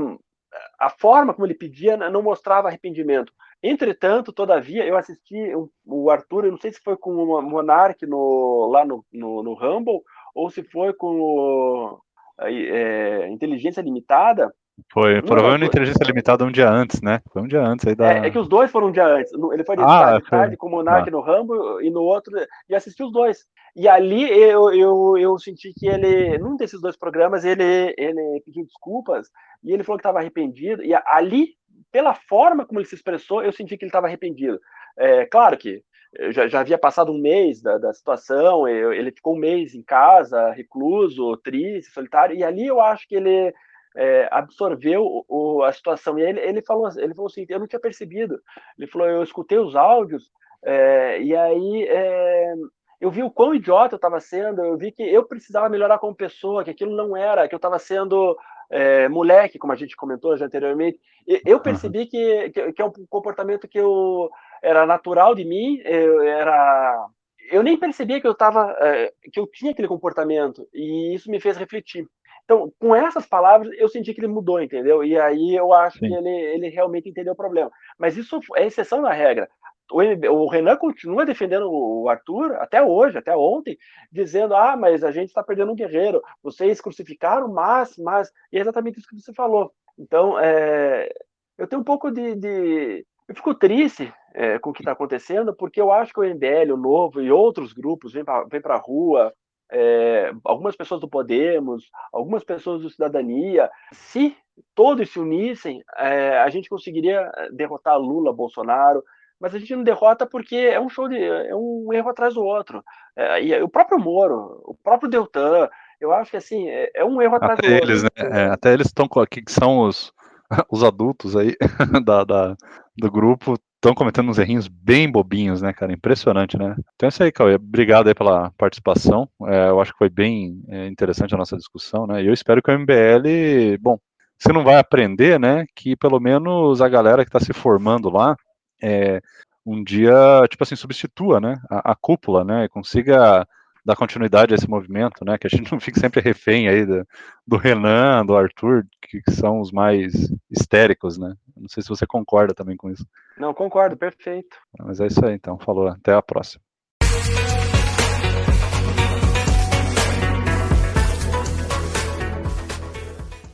a 0.79 0.89
forma 0.89 1.31
como 1.31 1.45
ele 1.45 1.53
pedia 1.53 1.95
não 1.95 2.23
mostrava 2.23 2.67
arrependimento. 2.67 3.31
Entretanto, 3.61 4.33
todavia, 4.33 4.83
eu 4.87 4.97
assisti 4.97 5.53
o, 5.53 5.69
o 5.85 6.09
Arthur, 6.09 6.45
eu 6.45 6.51
não 6.51 6.57
sei 6.57 6.71
se 6.71 6.81
foi 6.81 6.97
com 6.97 7.11
o 7.11 7.41
Monark 7.43 8.07
no, 8.07 8.65
lá 8.71 8.83
no, 8.83 9.05
no, 9.13 9.43
no 9.43 9.53
Rumble, 9.53 10.01
ou 10.33 10.49
se 10.49 10.63
foi 10.63 10.91
com 10.91 11.21
o, 11.21 12.01
é, 12.39 13.27
Inteligência 13.27 13.83
Limitada. 13.83 14.51
Foi, 14.91 15.21
provavelmente 15.21 15.69
Inteligência 15.69 16.05
Limitada 16.05 16.45
um 16.45 16.51
dia 16.51 16.69
antes, 16.69 17.01
né? 17.01 17.21
Foi 17.31 17.41
um 17.41 17.47
dia 17.47 17.61
antes 17.61 17.87
aí 17.87 17.95
da... 17.95 18.13
é, 18.13 18.27
é, 18.27 18.29
que 18.29 18.39
os 18.39 18.47
dois 18.47 18.71
foram 18.71 18.87
um 18.87 18.91
dia 18.91 19.05
antes. 19.05 19.31
Ele 19.33 19.63
foi 19.63 19.75
de 19.75 19.83
ah, 19.83 19.85
tarde, 19.85 20.29
tarde 20.29 20.57
com 20.57 20.67
o 20.67 20.71
Monark 20.71 21.07
ah. 21.07 21.11
no 21.11 21.21
Rumble 21.21 21.85
e 21.85 21.89
no 21.89 22.01
outro, 22.01 22.33
e 22.69 22.75
assisti 22.75 23.03
os 23.03 23.11
dois. 23.11 23.45
E 23.75 23.87
ali 23.87 24.29
eu, 24.29 24.73
eu, 24.73 25.17
eu 25.17 25.39
senti 25.39 25.73
que 25.73 25.87
ele, 25.87 26.37
num 26.37 26.57
desses 26.57 26.81
dois 26.81 26.97
programas, 26.97 27.45
ele, 27.45 27.93
ele 27.97 28.41
pediu 28.45 28.65
desculpas 28.65 29.27
e 29.63 29.71
ele 29.71 29.83
falou 29.83 29.97
que 29.97 30.01
estava 30.01 30.19
arrependido. 30.19 30.83
E 30.83 30.93
ali 31.05 31.55
pela 31.91 32.13
forma 32.13 32.65
como 32.65 32.79
ele 32.79 32.87
se 32.87 32.95
expressou, 32.95 33.43
eu 33.43 33.51
senti 33.51 33.77
que 33.77 33.83
ele 33.83 33.89
estava 33.89 34.07
arrependido. 34.07 34.59
É, 34.97 35.25
claro 35.25 35.57
que 35.57 35.83
já, 36.31 36.47
já, 36.47 36.59
havia 36.59 36.77
passado 36.77 37.11
um 37.11 37.21
mês 37.21 37.61
da, 37.61 37.77
da 37.77 37.93
situação, 37.93 38.67
eu, 38.67 38.91
ele 38.91 39.11
ficou 39.11 39.35
um 39.35 39.39
mês 39.39 39.73
em 39.73 39.81
casa, 39.81 40.51
recluso, 40.51 41.37
triste, 41.37 41.91
solitário, 41.91 42.35
e 42.35 42.43
ali 42.43 42.67
eu 42.67 42.81
acho 42.81 43.07
que 43.07 43.15
ele 43.15 43.53
é, 43.95 44.27
absorveu 44.31 45.03
o, 45.03 45.25
o, 45.27 45.63
a 45.63 45.71
situação. 45.71 46.17
E 46.17 46.21
ele, 46.21 46.39
ele, 46.39 46.61
falou, 46.61 46.89
ele 46.97 47.13
falou 47.13 47.27
assim: 47.27 47.45
eu 47.49 47.59
não 47.59 47.67
tinha 47.67 47.79
percebido. 47.79 48.41
Ele 48.77 48.87
falou: 48.87 49.07
eu 49.07 49.23
escutei 49.23 49.57
os 49.57 49.75
áudios, 49.75 50.31
é, 50.63 51.21
e 51.21 51.35
aí 51.35 51.83
é, 51.87 52.53
eu 52.99 53.09
vi 53.09 53.23
o 53.23 53.31
quão 53.31 53.53
idiota 53.53 53.95
eu 53.95 53.97
estava 53.97 54.19
sendo, 54.19 54.63
eu 54.63 54.77
vi 54.77 54.91
que 54.91 55.03
eu 55.03 55.25
precisava 55.25 55.69
melhorar 55.69 55.97
como 55.97 56.15
pessoa, 56.15 56.63
que 56.63 56.69
aquilo 56.69 56.95
não 56.95 57.17
era, 57.17 57.47
que 57.47 57.55
eu 57.55 57.57
estava 57.57 57.79
sendo 57.79 58.37
é, 58.69 59.09
moleque, 59.09 59.57
como 59.57 59.73
a 59.73 59.75
gente 59.75 59.95
comentou 59.95 60.37
já 60.37 60.45
anteriormente, 60.45 60.99
eu 61.45 61.59
percebi 61.59 62.05
que, 62.05 62.49
que, 62.51 62.73
que, 62.73 62.81
é 62.81 62.85
um 62.85 62.91
comportamento 63.09 63.67
que 63.67 63.79
eu 63.79 64.29
era 64.61 64.85
natural 64.85 65.35
de 65.35 65.43
mim, 65.43 65.81
eu 65.83 66.21
era 66.21 67.07
eu 67.51 67.61
nem 67.61 67.77
percebia 67.77 68.21
que 68.21 68.27
eu 68.27 68.33
tava 68.33 68.73
é, 68.79 69.11
que 69.31 69.39
eu 69.39 69.45
tinha 69.45 69.71
aquele 69.71 69.87
comportamento 69.87 70.65
e 70.73 71.13
isso 71.13 71.29
me 71.29 71.39
fez 71.39 71.57
refletir. 71.57 72.07
Então, 72.51 72.73
com 72.77 72.93
essas 72.93 73.25
palavras, 73.25 73.71
eu 73.77 73.87
senti 73.87 74.13
que 74.13 74.19
ele 74.19 74.27
mudou, 74.27 74.61
entendeu? 74.61 75.05
E 75.05 75.17
aí 75.17 75.55
eu 75.55 75.71
acho 75.73 75.99
Sim. 75.99 76.09
que 76.09 76.13
ele, 76.13 76.29
ele 76.29 76.67
realmente 76.67 77.07
entendeu 77.07 77.31
o 77.31 77.37
problema. 77.37 77.71
Mas 77.97 78.17
isso 78.17 78.39
é 78.57 78.65
exceção 78.65 79.01
da 79.01 79.13
regra 79.13 79.47
o, 79.91 80.01
o 80.29 80.47
Renan 80.47 80.77
continua 80.77 81.25
defendendo 81.25 81.69
o 81.69 82.09
Arthur 82.09 82.55
até 82.55 82.81
hoje, 82.81 83.17
até 83.17 83.35
ontem, 83.35 83.77
dizendo: 84.11 84.55
ah, 84.55 84.75
mas 84.75 85.03
a 85.03 85.11
gente 85.11 85.27
está 85.27 85.43
perdendo 85.43 85.71
um 85.71 85.75
guerreiro, 85.75 86.21
vocês 86.41 86.81
crucificaram, 86.81 87.47
mas, 87.49 87.97
mas. 87.97 88.31
E 88.51 88.57
é 88.57 88.61
exatamente 88.61 88.99
isso 88.99 89.07
que 89.07 89.19
você 89.19 89.33
falou. 89.33 89.71
Então, 89.97 90.39
é, 90.39 91.11
eu 91.57 91.67
tenho 91.67 91.81
um 91.81 91.85
pouco 91.85 92.09
de. 92.09 92.35
de... 92.35 93.05
Eu 93.27 93.35
fico 93.35 93.53
triste 93.53 94.11
é, 94.33 94.59
com 94.59 94.71
o 94.71 94.73
que 94.73 94.81
está 94.81 94.91
acontecendo, 94.91 95.53
porque 95.53 95.79
eu 95.79 95.91
acho 95.91 96.13
que 96.13 96.19
o 96.19 96.23
MBL, 96.23 96.73
o 96.73 96.77
Novo 96.77 97.21
e 97.21 97.31
outros 97.31 97.71
grupos 97.71 98.13
vêm 98.13 98.23
para 98.25 98.75
a 98.75 98.77
rua, 98.77 99.33
é, 99.71 100.31
algumas 100.43 100.75
pessoas 100.75 100.99
do 100.99 101.07
Podemos, 101.07 101.89
algumas 102.11 102.43
pessoas 102.43 102.81
do 102.81 102.89
Cidadania, 102.89 103.69
se 103.91 104.35
todos 104.75 105.09
se 105.09 105.19
unissem, 105.19 105.81
é, 105.97 106.39
a 106.39 106.49
gente 106.49 106.69
conseguiria 106.69 107.31
derrotar 107.51 107.97
Lula, 107.97 108.33
Bolsonaro, 108.33 109.03
mas 109.39 109.55
a 109.55 109.59
gente 109.59 109.75
não 109.75 109.83
derrota 109.83 110.25
porque 110.25 110.55
é 110.55 110.79
um 110.79 110.89
show 110.89 111.07
de. 111.07 111.17
é 111.17 111.55
um 111.55 111.91
erro 111.91 112.09
atrás 112.09 112.35
do 112.35 112.43
outro. 112.43 112.83
É, 113.15 113.43
e 113.43 113.63
o 113.63 113.67
próprio 113.67 113.99
Moro, 113.99 114.61
o 114.65 114.75
próprio 114.75 115.09
Deltan, 115.09 115.67
eu 115.99 116.13
acho 116.13 116.31
que 116.31 116.37
assim, 116.37 116.69
é, 116.69 116.91
é 116.93 117.03
um 117.03 117.19
erro 117.21 117.35
atrás 117.35 117.57
até 117.57 117.67
do 117.67 117.73
eles, 117.73 118.03
outro. 118.03 118.29
Né? 118.29 118.41
É, 118.43 118.45
até 118.49 118.73
eles 118.73 118.87
estão 118.87 119.07
aqui, 119.21 119.41
que 119.41 119.51
são 119.51 119.79
os, 119.79 120.13
os 120.69 120.83
adultos 120.83 121.35
aí 121.35 121.55
da, 122.05 122.23
da 122.23 122.55
do 122.95 123.09
grupo, 123.09 123.55
estão 123.81 123.95
cometendo 123.95 124.29
uns 124.29 124.37
errinhos 124.37 124.67
bem 124.67 125.11
bobinhos, 125.11 125.59
né, 125.59 125.73
cara? 125.73 125.91
Impressionante, 125.91 126.55
né? 126.55 126.75
Então 126.95 127.07
é 127.07 127.09
isso 127.09 127.23
aí, 127.23 127.31
Cauê. 127.31 127.55
Obrigado 127.55 128.07
aí 128.07 128.13
pela 128.13 128.51
participação. 128.51 129.27
É, 129.47 129.69
eu 129.69 129.81
acho 129.81 129.91
que 129.91 129.97
foi 129.97 130.09
bem 130.09 130.63
é, 130.69 130.85
interessante 130.87 131.33
a 131.33 131.37
nossa 131.37 131.57
discussão, 131.57 132.05
né? 132.05 132.21
E 132.21 132.27
eu 132.27 132.33
espero 132.33 132.61
que 132.61 132.69
o 132.69 132.79
MBL, 132.79 133.77
bom, 133.81 133.97
você 134.37 134.53
não 134.53 134.63
vai 134.63 134.77
aprender, 134.77 135.39
né? 135.39 135.65
Que 135.75 135.95
pelo 135.95 136.19
menos 136.19 136.79
a 136.79 136.87
galera 136.87 137.25
que 137.25 137.29
está 137.29 137.39
se 137.39 137.53
formando 137.53 138.09
lá 138.09 138.35
é, 138.81 139.19
um 139.65 139.83
dia, 139.83 140.13
tipo 140.49 140.63
assim, 140.63 140.75
substitua, 140.75 141.39
né, 141.39 141.55
a, 141.69 141.91
a, 141.91 141.95
cúpula, 141.95 142.43
né, 142.43 142.65
e 142.65 142.69
consiga 142.69 143.47
dar 143.83 143.95
continuidade 143.95 144.53
a 144.53 144.55
esse 144.55 144.69
movimento, 144.69 145.25
né, 145.25 145.37
que 145.37 145.47
a 145.47 145.49
gente 145.49 145.71
não 145.71 145.79
fique 145.79 145.99
sempre 145.99 146.21
refém 146.21 146.67
aí 146.67 146.85
do, 146.85 147.05
do 147.47 147.57
Renan, 147.57 148.25
do 148.25 148.35
Arthur, 148.35 148.85
que, 149.01 149.21
que, 149.21 149.31
são 149.31 149.59
os 149.59 149.71
mais 149.71 150.13
histéricos, 150.49 151.17
né. 151.17 151.35
Não 151.57 151.67
sei 151.67 151.81
se 151.81 151.89
você 151.89 152.05
concorda 152.05 152.53
também 152.53 152.77
com 152.77 152.89
isso. 152.89 153.05
Não, 153.37 153.53
concordo, 153.53 153.97
perfeito. 153.97 154.57
Mas 154.79 154.99
é 154.99 155.07
isso 155.07 155.25
aí, 155.25 155.33
então, 155.33 155.57
falou, 155.57 155.87
até 155.87 156.13
a 156.13 156.21
próxima. 156.21 156.61